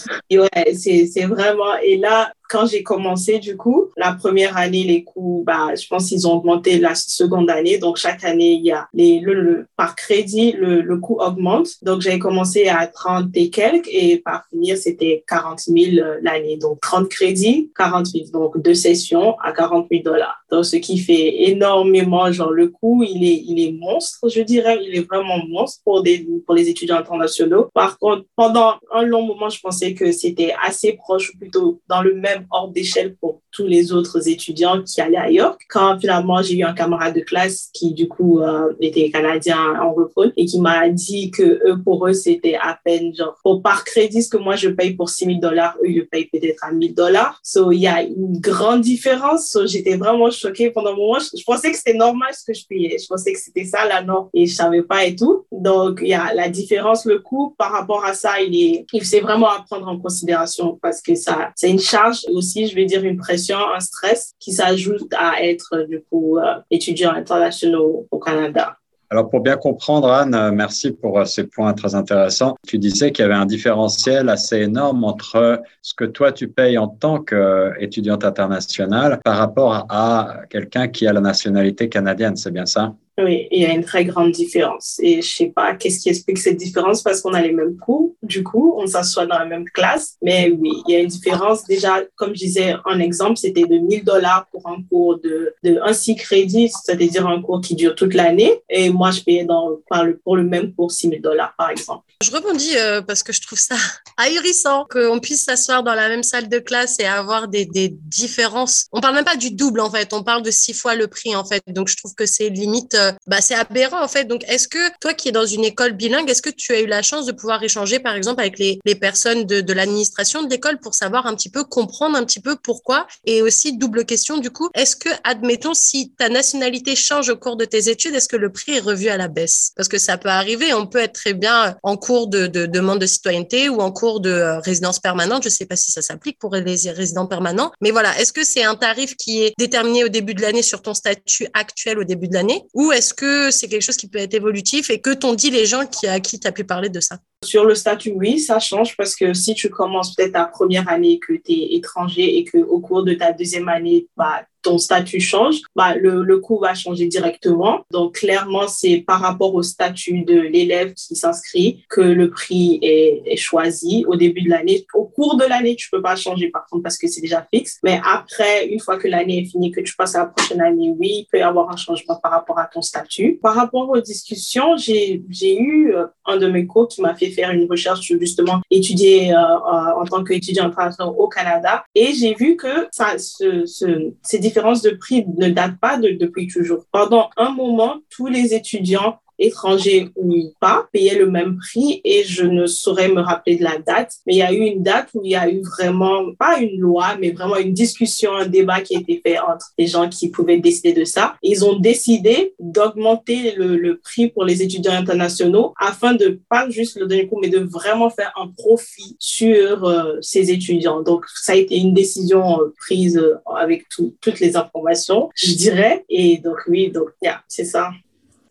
C'est 0.74 1.24
vraiment, 1.26 1.76
et 1.82 1.96
là, 1.96 2.32
quand 2.52 2.66
j'ai 2.66 2.82
commencé, 2.82 3.38
du 3.38 3.56
coup, 3.56 3.86
la 3.96 4.12
première 4.12 4.58
année, 4.58 4.84
les 4.84 5.04
coûts, 5.04 5.42
bah, 5.46 5.74
je 5.74 5.86
pense 5.88 6.08
qu'ils 6.08 6.28
ont 6.28 6.34
augmenté 6.34 6.78
la 6.78 6.94
seconde 6.94 7.48
année. 7.48 7.78
Donc, 7.78 7.96
chaque 7.96 8.24
année, 8.24 8.52
il 8.52 8.62
y 8.66 8.72
a 8.72 8.88
les, 8.92 9.20
le, 9.20 9.66
par 9.74 9.96
crédit, 9.96 10.52
le, 10.52 10.82
le 10.82 10.98
coût 10.98 11.16
augmente. 11.18 11.68
Donc, 11.80 12.02
j'ai 12.02 12.18
commencé 12.18 12.68
à 12.68 12.86
30 12.86 13.30
et 13.34 13.48
quelques 13.48 13.88
et 13.88 14.18
par 14.18 14.44
finir, 14.50 14.76
c'était 14.76 15.24
40 15.26 15.60
000 15.60 15.76
euh, 15.96 16.18
l'année. 16.20 16.58
Donc, 16.58 16.78
30 16.82 17.08
crédits, 17.08 17.70
40 17.74 18.06
000. 18.08 18.26
Donc, 18.34 18.60
deux 18.60 18.74
sessions 18.74 19.34
à 19.42 19.52
40 19.52 19.86
000 19.90 20.02
dollars. 20.02 20.44
Donc, 20.50 20.66
ce 20.66 20.76
qui 20.76 20.98
fait 20.98 21.48
énormément, 21.48 22.30
genre, 22.32 22.50
le 22.50 22.68
coût, 22.68 23.02
il 23.02 23.24
est, 23.24 23.44
il 23.48 23.66
est 23.66 23.72
monstre, 23.72 24.28
je 24.28 24.42
dirais. 24.42 24.78
Il 24.82 24.94
est 24.94 25.08
vraiment 25.08 25.38
monstre 25.48 25.80
pour 25.84 26.02
des, 26.02 26.26
pour 26.44 26.54
les 26.54 26.61
étudiants 26.68 26.96
internationaux. 26.96 27.68
Par 27.74 27.98
contre, 27.98 28.24
pendant 28.36 28.74
un 28.92 29.02
long 29.02 29.22
moment, 29.22 29.48
je 29.48 29.60
pensais 29.60 29.94
que 29.94 30.12
c'était 30.12 30.54
assez 30.64 30.92
proche 30.92 31.32
ou 31.34 31.38
plutôt 31.38 31.80
dans 31.88 32.02
le 32.02 32.14
même 32.14 32.46
hors 32.50 32.68
d'échelle 32.68 33.16
pour 33.16 33.42
tous 33.52 33.66
les 33.66 33.92
autres 33.92 34.28
étudiants 34.28 34.82
qui 34.82 35.00
allaient 35.00 35.22
York. 35.30 35.60
Quand 35.68 35.98
finalement 36.00 36.42
j'ai 36.42 36.56
eu 36.56 36.64
un 36.64 36.72
camarade 36.72 37.14
de 37.14 37.20
classe 37.20 37.68
qui 37.72 37.92
du 37.92 38.08
coup 38.08 38.40
euh, 38.40 38.72
était 38.80 39.10
canadien 39.10 39.58
anglophone 39.80 40.32
et 40.36 40.46
qui 40.46 40.60
m'a 40.60 40.88
dit 40.88 41.30
que 41.30 41.60
eux 41.68 41.80
pour 41.84 42.06
eux 42.06 42.12
c'était 42.12 42.54
à 42.54 42.78
peine 42.84 43.14
genre 43.14 43.38
au 43.44 43.60
par 43.60 43.84
crédit 43.84 44.22
ce 44.22 44.28
que 44.28 44.36
moi 44.36 44.56
je 44.56 44.68
paye 44.68 44.94
pour 44.94 45.10
6 45.10 45.26
000 45.26 45.38
dollars, 45.38 45.76
eux 45.84 45.90
ils 45.90 46.08
payent 46.08 46.28
peut-être 46.32 46.64
à 46.64 46.72
1000 46.72 46.94
dollars. 46.94 47.40
So 47.42 47.72
il 47.72 47.80
y 47.80 47.86
a 47.86 48.02
une 48.02 48.38
grande 48.40 48.80
différence. 48.80 49.56
J'étais 49.66 49.96
vraiment 49.96 50.30
choquée 50.30 50.70
pendant 50.70 50.92
un 50.92 50.96
moment. 50.96 51.18
Je, 51.18 51.42
pensais 51.44 51.70
que 51.70 51.76
c'était 51.76 51.94
normal 51.94 52.30
ce 52.32 52.44
que 52.44 52.54
je 52.54 52.66
payais. 52.66 52.96
Je 52.98 53.06
pensais 53.06 53.32
que 53.32 53.38
c'était 53.38 53.64
ça 53.64 53.86
la 53.86 54.02
norme 54.02 54.28
et 54.34 54.46
je 54.46 54.54
savais 54.54 54.82
pas 54.82 55.04
et 55.04 55.14
tout. 55.14 55.46
Donc 55.52 56.00
il 56.02 56.08
y 56.08 56.14
a 56.14 56.32
la, 56.34 56.48
différence, 56.52 57.04
le 57.04 57.18
coût 57.18 57.54
par 57.58 57.72
rapport 57.72 58.04
à 58.04 58.14
ça, 58.14 58.40
il 58.40 58.54
est, 58.54 58.86
il 58.92 59.04
c'est 59.04 59.20
vraiment 59.20 59.48
à 59.48 59.64
prendre 59.68 59.88
en 59.88 59.98
considération 59.98 60.78
parce 60.80 61.02
que 61.02 61.14
ça, 61.14 61.50
c'est 61.56 61.70
une 61.70 61.80
charge 61.80 62.20
aussi, 62.32 62.68
je 62.68 62.74
vais 62.74 62.84
dire 62.84 63.04
une 63.04 63.16
pression, 63.16 63.58
un 63.74 63.80
stress 63.80 64.34
qui 64.38 64.52
s'ajoute 64.52 65.12
à 65.16 65.42
être 65.42 65.86
du 65.88 66.02
coup 66.02 66.38
euh, 66.38 66.54
étudiant 66.70 67.12
international 67.12 67.80
au 68.10 68.18
Canada. 68.18 68.76
Alors 69.12 69.28
pour 69.28 69.40
bien 69.40 69.58
comprendre, 69.58 70.10
Anne, 70.10 70.54
merci 70.54 70.90
pour 70.90 71.18
euh, 71.18 71.26
ces 71.26 71.46
points 71.46 71.74
très 71.74 71.94
intéressants. 71.94 72.56
Tu 72.66 72.78
disais 72.78 73.12
qu'il 73.12 73.22
y 73.22 73.26
avait 73.26 73.34
un 73.34 73.44
différentiel 73.44 74.30
assez 74.30 74.60
énorme 74.62 75.04
entre 75.04 75.60
ce 75.82 75.92
que 75.92 76.04
toi 76.06 76.32
tu 76.32 76.48
payes 76.48 76.78
en 76.78 76.88
tant 76.88 77.20
qu'étudiante 77.22 78.24
internationale 78.24 79.20
par 79.22 79.36
rapport 79.36 79.84
à 79.90 80.36
quelqu'un 80.48 80.88
qui 80.88 81.06
a 81.06 81.12
la 81.12 81.20
nationalité 81.20 81.90
canadienne, 81.90 82.36
c'est 82.36 82.52
bien 82.52 82.64
ça? 82.64 82.94
Oui, 83.18 83.46
il 83.50 83.62
y 83.62 83.66
a 83.66 83.72
une 83.72 83.84
très 83.84 84.06
grande 84.06 84.32
différence. 84.32 84.98
Et 85.02 85.20
je 85.20 85.28
sais 85.28 85.52
pas 85.54 85.74
qu'est-ce 85.74 86.00
qui 86.00 86.08
explique 86.08 86.38
cette 86.38 86.56
différence? 86.56 87.02
Parce 87.02 87.20
qu'on 87.20 87.34
a 87.34 87.42
les 87.42 87.52
mêmes 87.52 87.76
cours, 87.76 88.14
du 88.22 88.42
coup, 88.42 88.74
on 88.78 88.86
s'assoit 88.86 89.26
dans 89.26 89.38
la 89.38 89.44
même 89.44 89.64
classe. 89.64 90.16
Mais 90.22 90.50
oui, 90.50 90.72
il 90.88 90.94
y 90.94 90.96
a 90.96 91.00
une 91.00 91.08
différence. 91.08 91.64
Déjà, 91.64 92.02
comme 92.16 92.30
je 92.30 92.40
disais, 92.40 92.74
un 92.86 93.00
exemple, 93.00 93.36
c'était 93.36 93.64
de 93.64 93.76
1000 93.76 94.04
dollars 94.04 94.46
pour 94.50 94.66
un 94.66 94.82
cours 94.88 95.18
de, 95.20 95.54
de 95.62 95.78
un 95.82 95.92
six 95.92 96.16
crédits, 96.16 96.70
c'est-à-dire 96.70 97.26
un 97.26 97.42
cours 97.42 97.60
qui 97.60 97.74
dure 97.74 97.94
toute 97.94 98.14
l'année. 98.14 98.62
Et 98.70 98.88
moi, 98.88 99.10
je 99.10 99.20
payais 99.20 99.44
dans, 99.44 99.78
pour 100.24 100.36
le 100.36 100.44
même 100.44 100.72
cours 100.74 100.90
6000 100.90 101.20
dollars, 101.20 101.54
par 101.58 101.68
exemple. 101.68 102.04
Je 102.22 102.30
rebondis 102.30 102.78
euh, 102.78 103.02
parce 103.02 103.22
que 103.22 103.32
je 103.32 103.42
trouve 103.42 103.58
ça 103.58 103.76
ahurissant 104.16 104.86
qu'on 104.90 105.18
puisse 105.18 105.44
s'asseoir 105.44 105.82
dans 105.82 105.94
la 105.94 106.08
même 106.08 106.22
salle 106.22 106.48
de 106.48 106.58
classe 106.58 106.98
et 106.98 107.04
avoir 107.04 107.48
des, 107.48 107.66
des 107.66 107.90
différences. 107.90 108.86
On 108.90 109.00
parle 109.00 109.16
même 109.16 109.24
pas 109.24 109.36
du 109.36 109.50
double, 109.50 109.80
en 109.80 109.90
fait. 109.90 110.14
On 110.14 110.22
parle 110.22 110.42
de 110.42 110.50
six 110.50 110.72
fois 110.72 110.94
le 110.94 111.08
prix, 111.08 111.36
en 111.36 111.44
fait. 111.44 111.62
Donc, 111.66 111.88
je 111.88 111.96
trouve 111.96 112.14
que 112.14 112.24
c'est 112.24 112.48
limite 112.48 112.96
bah, 113.26 113.40
c'est 113.40 113.54
aberrant 113.54 114.02
en 114.02 114.08
fait. 114.08 114.24
Donc, 114.24 114.44
est-ce 114.48 114.68
que 114.68 114.78
toi 115.00 115.14
qui 115.14 115.28
es 115.28 115.32
dans 115.32 115.46
une 115.46 115.64
école 115.64 115.92
bilingue, 115.92 116.28
est-ce 116.30 116.42
que 116.42 116.50
tu 116.50 116.72
as 116.72 116.80
eu 116.80 116.86
la 116.86 117.02
chance 117.02 117.26
de 117.26 117.32
pouvoir 117.32 117.62
échanger 117.62 117.98
par 117.98 118.14
exemple 118.14 118.40
avec 118.40 118.58
les, 118.58 118.78
les 118.84 118.94
personnes 118.94 119.44
de, 119.44 119.60
de 119.60 119.72
l'administration 119.72 120.42
de 120.42 120.50
l'école 120.50 120.78
pour 120.78 120.94
savoir 120.94 121.26
un 121.26 121.34
petit 121.34 121.50
peu, 121.50 121.64
comprendre 121.64 122.16
un 122.16 122.24
petit 122.24 122.40
peu 122.40 122.56
pourquoi 122.56 123.06
Et 123.24 123.42
aussi, 123.42 123.76
double 123.76 124.04
question 124.04 124.38
du 124.38 124.50
coup, 124.50 124.68
est-ce 124.74 124.96
que, 124.96 125.08
admettons, 125.24 125.74
si 125.74 126.12
ta 126.16 126.28
nationalité 126.28 126.96
change 126.96 127.28
au 127.28 127.36
cours 127.36 127.56
de 127.56 127.64
tes 127.64 127.88
études, 127.88 128.14
est-ce 128.14 128.28
que 128.28 128.36
le 128.36 128.52
prix 128.52 128.72
est 128.72 128.80
revu 128.80 129.08
à 129.08 129.16
la 129.16 129.28
baisse? 129.28 129.72
Parce 129.76 129.88
que 129.88 129.98
ça 129.98 130.18
peut 130.18 130.28
arriver, 130.28 130.74
on 130.74 130.86
peut 130.86 130.98
être 130.98 131.14
très 131.14 131.34
bien 131.34 131.76
en 131.82 131.96
cours 131.96 132.28
de, 132.28 132.46
de 132.46 132.66
demande 132.66 133.00
de 133.00 133.06
citoyenneté 133.06 133.68
ou 133.68 133.80
en 133.80 133.90
cours 133.90 134.20
de 134.20 134.30
euh, 134.30 134.58
résidence 134.60 134.98
permanente. 134.98 135.42
Je 135.42 135.48
ne 135.48 135.52
sais 135.52 135.66
pas 135.66 135.76
si 135.76 135.92
ça 135.92 136.02
s'applique 136.02 136.38
pour 136.38 136.54
les 136.54 136.90
résidents 136.90 137.26
permanents. 137.26 137.72
Mais 137.80 137.90
voilà, 137.90 138.18
est-ce 138.18 138.32
que 138.32 138.44
c'est 138.44 138.64
un 138.64 138.74
tarif 138.74 139.16
qui 139.16 139.42
est 139.42 139.54
déterminé 139.58 140.04
au 140.04 140.08
début 140.08 140.34
de 140.34 140.42
l'année 140.42 140.62
sur 140.62 140.82
ton 140.82 140.94
statut 140.94 141.46
actuel 141.54 141.98
au 141.98 142.04
début 142.04 142.28
de 142.28 142.34
l'année 142.34 142.62
ou 142.74 142.91
est-ce 142.92 143.14
que 143.14 143.50
c'est 143.50 143.68
quelque 143.68 143.82
chose 143.82 143.96
qui 143.96 144.08
peut 144.08 144.18
être 144.18 144.34
évolutif 144.34 144.90
et 144.90 145.00
que 145.00 145.14
t'ont 145.14 145.34
dit 145.34 145.50
les 145.50 145.66
gens 145.66 145.82
à 146.06 146.20
qui 146.20 146.38
tu 146.38 146.46
as 146.46 146.52
pu 146.52 146.64
parler 146.64 146.88
de 146.88 147.00
ça? 147.00 147.18
Sur 147.42 147.64
le 147.64 147.74
statut, 147.74 148.12
oui, 148.14 148.38
ça 148.38 148.58
change 148.58 148.96
parce 148.96 149.16
que 149.16 149.34
si 149.34 149.54
tu 149.54 149.68
commences 149.68 150.14
peut-être 150.14 150.32
ta 150.32 150.44
première 150.44 150.88
année 150.88 151.18
que 151.18 151.32
tu 151.32 151.52
es 151.52 151.74
étranger 151.74 152.38
et 152.38 152.44
qu'au 152.44 152.80
cours 152.80 153.02
de 153.02 153.14
ta 153.14 153.32
deuxième 153.32 153.68
année, 153.68 154.06
bah, 154.16 154.42
ton 154.62 154.78
statut 154.78 155.20
change, 155.20 155.60
bah, 155.74 155.94
le, 155.96 156.22
le 156.22 156.38
coût 156.38 156.58
va 156.58 156.74
changer 156.74 157.06
directement. 157.06 157.84
Donc, 157.90 158.14
clairement, 158.14 158.68
c'est 158.68 158.98
par 158.98 159.20
rapport 159.20 159.54
au 159.54 159.62
statut 159.62 160.22
de 160.22 160.38
l'élève 160.38 160.94
qui 160.94 161.16
s'inscrit 161.16 161.84
que 161.90 162.00
le 162.00 162.30
prix 162.30 162.78
est, 162.80 163.22
est, 163.26 163.36
choisi 163.36 164.04
au 164.06 164.16
début 164.16 164.42
de 164.42 164.50
l'année. 164.50 164.86
Au 164.94 165.04
cours 165.04 165.36
de 165.36 165.44
l'année, 165.44 165.76
tu 165.76 165.90
peux 165.90 166.00
pas 166.00 166.16
changer, 166.16 166.48
par 166.48 166.66
contre, 166.66 166.84
parce 166.84 166.96
que 166.96 167.08
c'est 167.08 167.20
déjà 167.20 167.46
fixe. 167.52 167.78
Mais 167.82 168.00
après, 168.04 168.68
une 168.68 168.80
fois 168.80 168.96
que 168.96 169.08
l'année 169.08 169.40
est 169.40 169.44
finie, 169.44 169.72
que 169.72 169.80
tu 169.80 169.94
passes 169.96 170.14
à 170.14 170.20
la 170.20 170.26
prochaine 170.26 170.60
année, 170.60 170.94
oui, 170.96 171.08
il 171.10 171.26
peut 171.30 171.38
y 171.38 171.42
avoir 171.42 171.70
un 171.70 171.76
changement 171.76 172.16
par 172.22 172.30
rapport 172.30 172.58
à 172.58 172.66
ton 172.66 172.82
statut. 172.82 173.40
Par 173.42 173.54
rapport 173.54 173.88
aux 173.90 174.00
discussions, 174.00 174.76
j'ai 174.76 175.20
eu 175.58 175.92
euh, 175.92 176.06
un 176.24 176.36
de 176.36 176.46
mes 176.46 176.66
cours 176.66 176.86
qui 176.86 177.02
m'a 177.02 177.14
fait 177.14 177.30
faire 177.32 177.50
une 177.50 177.68
recherche 177.68 178.00
justement 178.20 178.60
étudier 178.70 179.32
euh, 179.32 179.36
euh, 179.36 180.00
en 180.00 180.04
tant 180.04 180.22
qu'étudiant 180.24 180.66
international 180.66 181.14
au 181.16 181.28
Canada. 181.28 181.84
Et 181.94 182.12
j'ai 182.12 182.34
vu 182.34 182.56
que 182.56 182.88
ça, 182.92 183.18
ce, 183.18 183.66
ce, 183.66 184.12
ces 184.22 184.38
différence 184.38 184.82
de 184.82 184.90
prix 184.90 185.24
ne 185.36 185.48
date 185.48 185.78
pas 185.80 185.96
de, 185.96 186.10
depuis 186.10 186.46
toujours. 186.46 186.84
Pendant 186.92 187.30
un 187.36 187.50
moment, 187.50 187.96
tous 188.10 188.26
les 188.26 188.54
étudiants 188.54 189.18
étrangers 189.38 190.08
ou 190.16 190.52
pas, 190.60 190.88
payaient 190.92 191.18
le 191.18 191.30
même 191.30 191.56
prix 191.56 192.00
et 192.04 192.24
je 192.24 192.44
ne 192.44 192.66
saurais 192.66 193.08
me 193.08 193.20
rappeler 193.20 193.56
de 193.56 193.64
la 193.64 193.78
date. 193.78 194.12
Mais 194.26 194.34
il 194.34 194.38
y 194.38 194.42
a 194.42 194.52
eu 194.52 194.60
une 194.60 194.82
date 194.82 195.08
où 195.14 195.22
il 195.24 195.30
y 195.30 195.36
a 195.36 195.48
eu 195.50 195.60
vraiment, 195.62 196.32
pas 196.38 196.58
une 196.58 196.78
loi, 196.78 197.16
mais 197.20 197.30
vraiment 197.30 197.56
une 197.56 197.72
discussion, 197.72 198.32
un 198.32 198.46
débat 198.46 198.80
qui 198.80 198.96
a 198.96 199.00
été 199.00 199.20
fait 199.24 199.38
entre 199.38 199.66
les 199.78 199.86
gens 199.86 200.08
qui 200.08 200.30
pouvaient 200.30 200.58
décider 200.58 200.92
de 200.92 201.04
ça. 201.04 201.36
Ils 201.42 201.64
ont 201.64 201.78
décidé 201.78 202.54
d'augmenter 202.58 203.54
le, 203.56 203.76
le, 203.76 203.98
prix 203.98 204.28
pour 204.28 204.44
les 204.44 204.62
étudiants 204.62 204.92
internationaux 204.92 205.74
afin 205.78 206.14
de 206.14 206.40
pas 206.48 206.68
juste 206.70 206.98
le 206.98 207.06
donner 207.06 207.28
coup, 207.28 207.38
mais 207.40 207.48
de 207.48 207.58
vraiment 207.58 208.10
faire 208.10 208.32
un 208.36 208.48
profit 208.48 209.16
sur 209.18 209.84
euh, 209.84 210.16
ces 210.20 210.50
étudiants. 210.50 211.02
Donc, 211.02 211.24
ça 211.34 211.52
a 211.52 211.56
été 211.56 211.76
une 211.76 211.94
décision 211.94 212.60
euh, 212.60 212.74
prise 212.78 213.16
euh, 213.18 213.36
avec 213.56 213.88
tout, 213.88 214.14
toutes 214.20 214.40
les 214.40 214.56
informations, 214.56 215.30
je 215.34 215.52
dirais. 215.54 216.04
Et 216.08 216.38
donc, 216.38 216.56
oui, 216.68 216.90
donc, 216.90 217.08
yeah, 217.22 217.42
c'est 217.48 217.64
ça. 217.64 217.90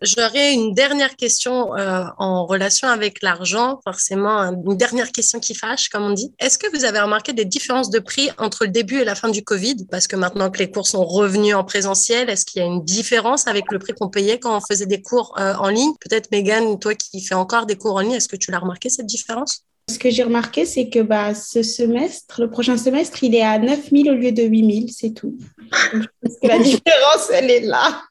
J'aurais 0.02 0.54
une 0.54 0.74
dernière 0.74 1.16
question 1.16 1.76
euh, 1.76 2.06
en 2.18 2.46
relation 2.48 2.88
avec 2.88 3.22
l'argent, 3.22 3.80
forcément 3.84 4.40
une 4.40 4.76
dernière 4.76 5.12
question 5.12 5.40
qui 5.40 5.54
fâche, 5.54 5.90
comme 5.90 6.04
on 6.04 6.14
dit. 6.14 6.34
Est-ce 6.40 6.58
que 6.58 6.76
vous 6.76 6.86
avez 6.86 7.00
remarqué 7.00 7.34
des 7.34 7.46
différences 7.46 7.92
de 7.92 8.00
prix 8.00 8.30
entre 8.40 8.66
le 8.66 8.72
début 8.72 9.00
et 9.00 9.04
la 9.04 9.14
fin 9.14 9.30
du 9.30 9.44
Covid? 9.44 9.86
Parce 9.92 10.08
que 10.08 10.16
maintenant 10.16 10.50
que 10.50 10.58
les 10.58 10.72
cours 10.72 10.88
sont 10.88 11.06
revenus 11.06 11.54
en 11.54 11.64
présentiel, 11.64 12.32
est-ce 12.32 12.46
qu'il 12.46 12.62
y 12.62 12.66
a 12.66 12.68
une 12.68 12.84
différence 12.84 13.46
avec 13.48 13.72
le 13.72 13.78
prix 13.78 13.94
qu'on 13.94 14.10
payait 14.10 14.40
quand 14.40 14.58
on 14.58 14.62
faisait 14.62 14.88
des 14.88 15.04
cours 15.04 15.36
euh, 15.40 15.54
en 15.56 15.70
ligne? 15.70 15.94
Peut-être 16.00 16.32
Megan, 16.32 16.80
toi 16.80 16.96
qui 16.96 17.22
fais 17.22 17.36
encore 17.36 17.68
des 17.68 17.76
cours 17.76 17.96
en 17.96 18.00
ligne, 18.00 18.14
est-ce 18.14 18.28
que 18.28 18.38
tu 18.38 18.50
l'as 18.50 18.60
remarqué 18.60 18.90
cette 18.90 19.06
différence? 19.06 19.66
Ce 19.92 20.00
que 20.00 20.10
j'ai 20.10 20.24
remarqué, 20.24 20.66
c'est 20.66 20.90
que 20.90 21.00
bah, 21.00 21.36
ce 21.36 21.62
semestre, 21.62 22.42
le 22.42 22.50
prochain 22.50 22.78
semestre, 22.78 23.24
il 23.24 23.36
est 23.36 23.44
à 23.44 23.60
9 23.60 23.90
000 23.92 24.10
au 24.10 24.18
lieu 24.18 24.32
de 24.32 24.44
8 24.44 24.74
000, 24.74 24.88
c'est 24.90 25.14
tout. 25.14 25.38
la 26.44 26.58
différence, 26.58 27.30
elle 27.32 27.52
est 27.52 27.62
là. 27.62 28.02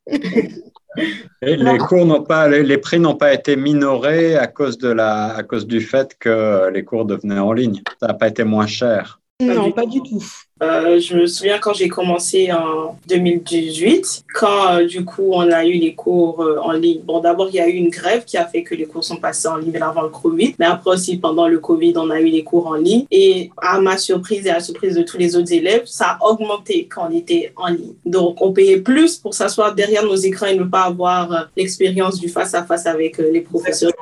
Les 1.43 1.79
cours 1.79 2.07
n'ont 2.07 2.23
pas, 2.23 2.49
les, 2.49 2.79
prix 2.79 3.01
n'ont 3.01 3.17
pas 3.17 3.33
été 3.33 3.57
minorés 3.57 4.37
à 4.37 4.47
cause 4.47 4.79
de 4.79 4.89
la, 4.89 5.35
à 5.35 5.43
cause 5.43 5.67
du 5.67 5.81
fait 5.81 6.17
que 6.19 6.71
les 6.71 6.85
cours 6.85 7.05
devenaient 7.05 7.39
en 7.39 7.53
ligne. 7.53 7.83
Ça 8.01 8.09
n'a 8.09 8.15
pas 8.15 8.29
été 8.29 8.45
moins 8.45 8.67
cher. 8.67 9.21
Non, 9.41 9.73
pas 9.73 9.87
du 9.87 10.03
tout. 10.03 10.23
Euh, 10.63 11.01
je 11.01 11.17
me 11.17 11.27
souviens 11.27 11.59
quand 11.59 11.73
j'ai 11.73 11.89
commencé 11.89 12.53
en 12.53 12.99
2018, 13.09 14.25
quand 14.35 14.75
euh, 14.75 14.87
du 14.87 15.05
coup 15.07 15.31
on 15.33 15.51
a 15.51 15.65
eu 15.65 15.73
les 15.73 15.95
cours 15.95 16.43
euh, 16.43 16.59
en 16.63 16.73
ligne. 16.73 17.01
Bon, 17.03 17.21
d'abord 17.21 17.49
il 17.49 17.55
y 17.55 17.61
a 17.61 17.69
eu 17.69 17.73
une 17.73 17.89
grève 17.89 18.25
qui 18.27 18.37
a 18.37 18.47
fait 18.47 18.63
que 18.63 18.75
les 18.75 18.85
cours 18.85 19.03
sont 19.03 19.17
passés 19.17 19.49
en 19.49 19.57
ligne 19.57 19.79
avant 19.81 20.03
le 20.03 20.11
Covid, 20.11 20.57
mais 20.59 20.67
après 20.67 20.91
aussi 20.91 21.17
pendant 21.17 21.49
le 21.49 21.59
Covid 21.61 21.95
on 21.97 22.11
a 22.11 22.21
eu 22.21 22.27
les 22.27 22.45
cours 22.45 22.67
en 22.67 22.75
ligne. 22.75 23.07
Et 23.11 23.51
à 23.57 23.81
ma 23.81 23.97
surprise 23.97 24.47
et 24.47 24.51
à 24.51 24.55
la 24.55 24.61
surprise 24.61 24.97
de 24.97 25.03
tous 25.03 25.17
les 25.17 25.35
autres 25.35 25.53
élèves, 25.53 25.85
ça 25.87 26.19
a 26.21 26.27
augmenté 26.27 26.87
quand 26.93 27.09
on 27.11 27.17
était 27.17 27.53
en 27.57 27.69
ligne. 27.69 27.95
Donc 28.05 28.43
on 28.43 28.53
payait 28.53 28.81
plus 28.81 29.17
pour 29.17 29.33
s'asseoir 29.33 29.75
derrière 29.75 30.05
nos 30.05 30.17
écrans 30.17 30.47
et 30.47 30.57
ne 30.57 30.65
pas 30.65 30.83
avoir 30.83 31.49
l'expérience 31.57 32.21
du 32.21 32.29
face 32.29 32.53
à 32.53 32.65
face 32.65 32.87
avec 32.87 33.17
les 33.17 33.41
professeurs. 33.41 33.93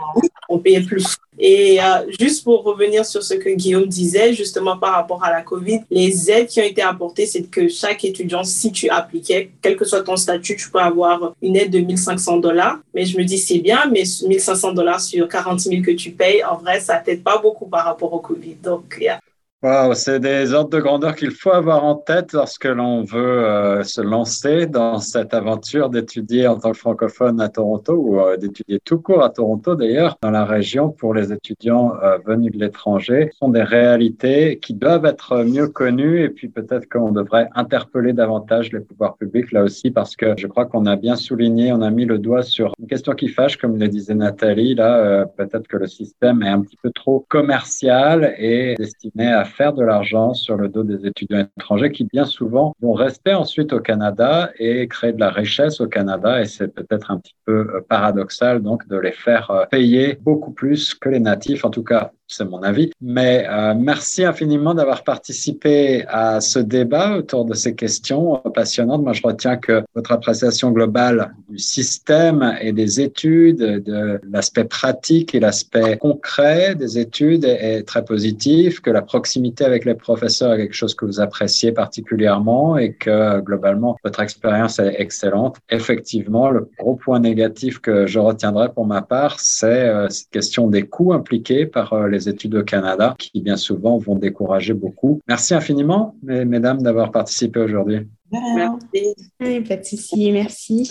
On 0.49 0.59
payait 0.59 0.81
plus. 0.81 1.05
Et 1.39 1.79
juste 2.19 2.43
pour 2.43 2.65
revenir 2.65 3.05
sur 3.05 3.23
ce 3.23 3.35
que 3.35 3.51
Guillaume 3.51 3.87
disait, 3.87 4.33
justement 4.33 4.77
par 4.77 4.95
rapport 4.95 5.23
à 5.23 5.31
la 5.31 5.43
COVID, 5.43 5.81
les 5.91 6.31
aides 6.31 6.48
qui 6.49 6.61
ont 6.61 6.65
été 6.65 6.83
apportées, 6.83 7.27
c'est 7.27 7.43
que 7.45 7.69
chaque 7.69 8.05
étudiant, 8.05 8.45
si 8.45 8.73
tu 8.73 8.89
appliquais, 8.89 9.51
quel 9.63 9.77
que 9.77 9.85
soit 9.85 10.03
ton 10.03 10.17
statut, 10.17 10.57
tu 10.57 10.71
peux 10.71 10.81
avoir 10.81 11.35
une 11.43 11.57
aide 11.57 11.71
de 11.71 11.81
1500 11.81 12.39
dollars. 12.39 12.79
Mais 12.95 13.05
je 13.05 13.17
me 13.17 13.25
dis, 13.25 13.39
c'est 13.39 13.59
bien, 13.59 13.87
mais 13.91 14.03
1500 14.27 14.73
dollars 14.73 15.01
sur 15.01 15.29
40 15.29 15.61
000 15.61 15.83
que 15.83 15.93
tu 15.93 16.11
payes, 16.11 16.43
en 16.45 16.57
vrai, 16.57 16.81
ça 16.81 16.97
t'aide 16.97 17.23
pas 17.23 17.39
beaucoup 17.39 17.67
par 17.67 17.85
rapport 17.85 18.13
au 18.13 18.21
COVID. 18.21 18.57
Donc, 18.63 18.99
yeah. 19.01 19.21
Wow, 19.61 19.95
c'est 19.95 20.21
des 20.21 20.55
ordres 20.55 20.71
de 20.71 20.79
grandeur 20.79 21.17
qu'il 21.17 21.33
faut 21.33 21.51
avoir 21.51 21.83
en 21.83 21.97
tête 21.97 22.33
lorsque 22.33 22.65
l'on 22.65 23.03
veut 23.03 23.45
euh, 23.45 23.83
se 23.83 24.01
lancer 24.01 24.67
dans 24.67 25.01
cette 25.01 25.35
aventure 25.35 25.91
d'étudier 25.91 26.47
en 26.47 26.61
tant 26.61 26.71
que 26.71 26.79
francophone 26.79 27.41
à 27.41 27.49
Toronto 27.49 27.95
ou 27.95 28.21
euh, 28.21 28.37
d'étudier 28.37 28.79
tout 28.85 29.01
court 29.01 29.25
à 29.25 29.31
Toronto 29.31 29.75
d'ailleurs 29.75 30.17
dans 30.23 30.31
la 30.31 30.45
région 30.45 30.91
pour 30.91 31.13
les 31.13 31.33
étudiants 31.33 31.93
euh, 32.05 32.19
venus 32.25 32.53
de 32.53 32.59
l'étranger. 32.61 33.31
Ce 33.33 33.39
sont 33.39 33.49
des 33.49 33.65
réalités 33.65 34.61
qui 34.61 34.75
doivent 34.75 35.07
être 35.07 35.43
mieux 35.43 35.67
connues 35.67 36.23
et 36.23 36.29
puis 36.29 36.47
peut-être 36.47 36.89
qu'on 36.89 37.11
devrait 37.11 37.49
interpeller 37.57 38.13
davantage 38.13 38.71
les 38.71 38.79
pouvoirs 38.79 39.17
publics 39.17 39.51
là 39.51 39.65
aussi 39.65 39.91
parce 39.91 40.15
que 40.15 40.35
je 40.37 40.47
crois 40.47 40.67
qu'on 40.67 40.87
a 40.87 40.95
bien 40.95 41.17
souligné, 41.17 41.73
on 41.73 41.83
a 41.83 41.91
mis 41.91 42.05
le 42.05 42.21
doigt 42.21 42.45
sur 42.45 42.75
une 42.79 42.87
question 42.87 43.13
qui 43.13 43.27
fâche 43.27 43.57
comme 43.57 43.77
le 43.77 43.89
disait 43.89 44.15
Nathalie 44.15 44.77
là, 44.77 45.27
peut-être 45.27 45.67
que 45.67 45.79
le 45.79 45.89
système 45.89 46.45
est 46.45 46.49
un 46.49 46.61
petit 46.61 46.79
peu 46.81 46.93
trop 46.93 47.27
commercial 47.29 48.37
et 48.39 48.77
destiné 48.79 49.27
à 49.27 49.48
faire 49.49 49.73
de 49.73 49.83
l'argent 49.83 50.35
sur 50.35 50.57
le 50.57 50.69
dos 50.69 50.85
des 50.85 51.07
étudiants 51.07 51.47
étrangers 51.57 51.91
qui 51.91 52.05
bien 52.05 52.25
souvent 52.25 52.75
vont 52.81 52.93
rester 52.93 53.35
ensuite 53.35 53.73
au 53.73 53.81
Canada 53.81 54.51
et 54.59 54.87
créer 54.89 55.13
de 55.13 55.21
la 55.21 55.31
richesse 55.31 55.81
au 55.81 55.89
Canada. 55.89 56.41
Et 56.41 56.47
c'est 56.47 56.69
peut-être 56.69 57.11
un 57.11 57.19
petit 57.19 57.35
peu 57.45 57.69
euh, 57.75 57.81
paradoxal 57.89 58.63
donc 58.63 58.87
de 58.89 58.97
les 58.97 59.13
faire 59.13 59.51
euh, 59.51 59.65
payer 59.67 60.19
beaucoup 60.23 60.53
plus 60.53 60.95
que 60.95 61.09
les 61.09 61.21
natifs. 61.21 61.65
En 61.65 61.71
tout 61.71 61.85
cas, 61.85 62.13
c'est 62.29 62.45
mon 62.45 62.63
avis. 62.63 62.91
Mais 63.01 63.47
euh, 63.49 63.75
merci 63.75 64.25
infiniment 64.25 64.75
d'avoir 64.75 65.03
participé 65.03 66.05
à 66.09 66.41
ce 66.41 66.59
débat 66.59 67.17
autour 67.17 67.45
de 67.45 67.55
ces 67.55 67.75
questions 67.75 68.37
passionnantes. 68.55 69.03
Moi, 69.03 69.15
je 69.15 69.23
retiens 69.23 69.57
que 69.57 69.83
votre 69.95 70.13
appréciation 70.13 70.71
globale 70.71 71.35
du 71.49 71.59
système 71.59 72.57
et 72.61 72.73
des 72.73 73.01
études, 73.01 73.59
de 73.59 74.21
l'aspect 74.31 74.65
pratique 74.65 75.35
et 75.35 75.41
l'aspect 75.41 75.97
concret 75.97 76.75
des 76.75 76.99
études 76.99 77.45
est, 77.45 77.87
très 77.87 78.05
positif, 78.05 78.81
que 78.81 78.91
la 78.91 79.03
proximité 79.03 79.65
avec 79.65 79.85
les 79.85 79.95
professeurs 79.95 80.53
est 80.55 80.59
quelque 80.59 80.75
chose 80.75 80.95
que 80.95 81.07
vous 81.07 81.21
appréciez 81.21 81.73
particulièrement 81.73 82.77
et 82.77 82.93
que 82.93 83.41
globalement, 83.41 83.97
votre 84.05 84.21
expérience 84.21 84.79
est 84.79 84.97
excellente. 84.99 85.57
Effectivement, 85.71 86.51
le 86.51 86.69
gros 86.79 86.97
point 86.97 87.21
négatif 87.21 87.79
que 87.79 88.07
je 88.07 88.19
retiendrai 88.19 88.69
pour 88.73 88.87
ma 88.87 89.01
part, 89.03 89.41
c'est 89.41 89.89
euh, 89.89 90.09
cette 90.09 90.31
question 90.31 90.69
des 90.69 90.83
coûts 90.83 91.13
impliqués 91.13 91.67
par 91.67 91.93
euh, 91.93 92.09
les 92.09 92.18
études 92.27 92.55
au 92.55 92.65
Canada 92.65 93.15
qui 93.19 93.43
bien 93.43 93.57
souvent 93.57 93.99
vont 93.99 94.17
décourager 94.17 94.73
beaucoup. 94.73 95.21
Merci 95.29 95.55
infiniment, 95.55 96.15
mesdames, 96.23 96.81
d'avoir 96.81 97.13
participé 97.13 97.61
aujourd'hui. 97.61 98.09
Merci. 98.33 99.15
Pas 99.39 99.47
de 99.47 100.33
merci. 100.33 100.89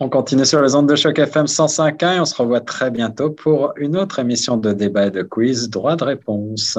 On 0.00 0.08
continue 0.08 0.44
sur 0.44 0.60
les 0.60 0.74
ondes 0.74 0.88
de 0.88 0.96
choc 0.96 1.18
FM 1.18 1.46
105.1 1.46 2.16
et 2.16 2.20
on 2.20 2.24
se 2.24 2.34
revoit 2.34 2.60
très 2.60 2.90
bientôt 2.90 3.30
pour 3.30 3.72
une 3.76 3.96
autre 3.96 4.18
émission 4.18 4.56
de 4.56 4.72
débat 4.72 5.06
et 5.06 5.10
de 5.10 5.22
quiz 5.22 5.70
droit 5.70 5.96
de 5.96 6.04
réponse. 6.04 6.78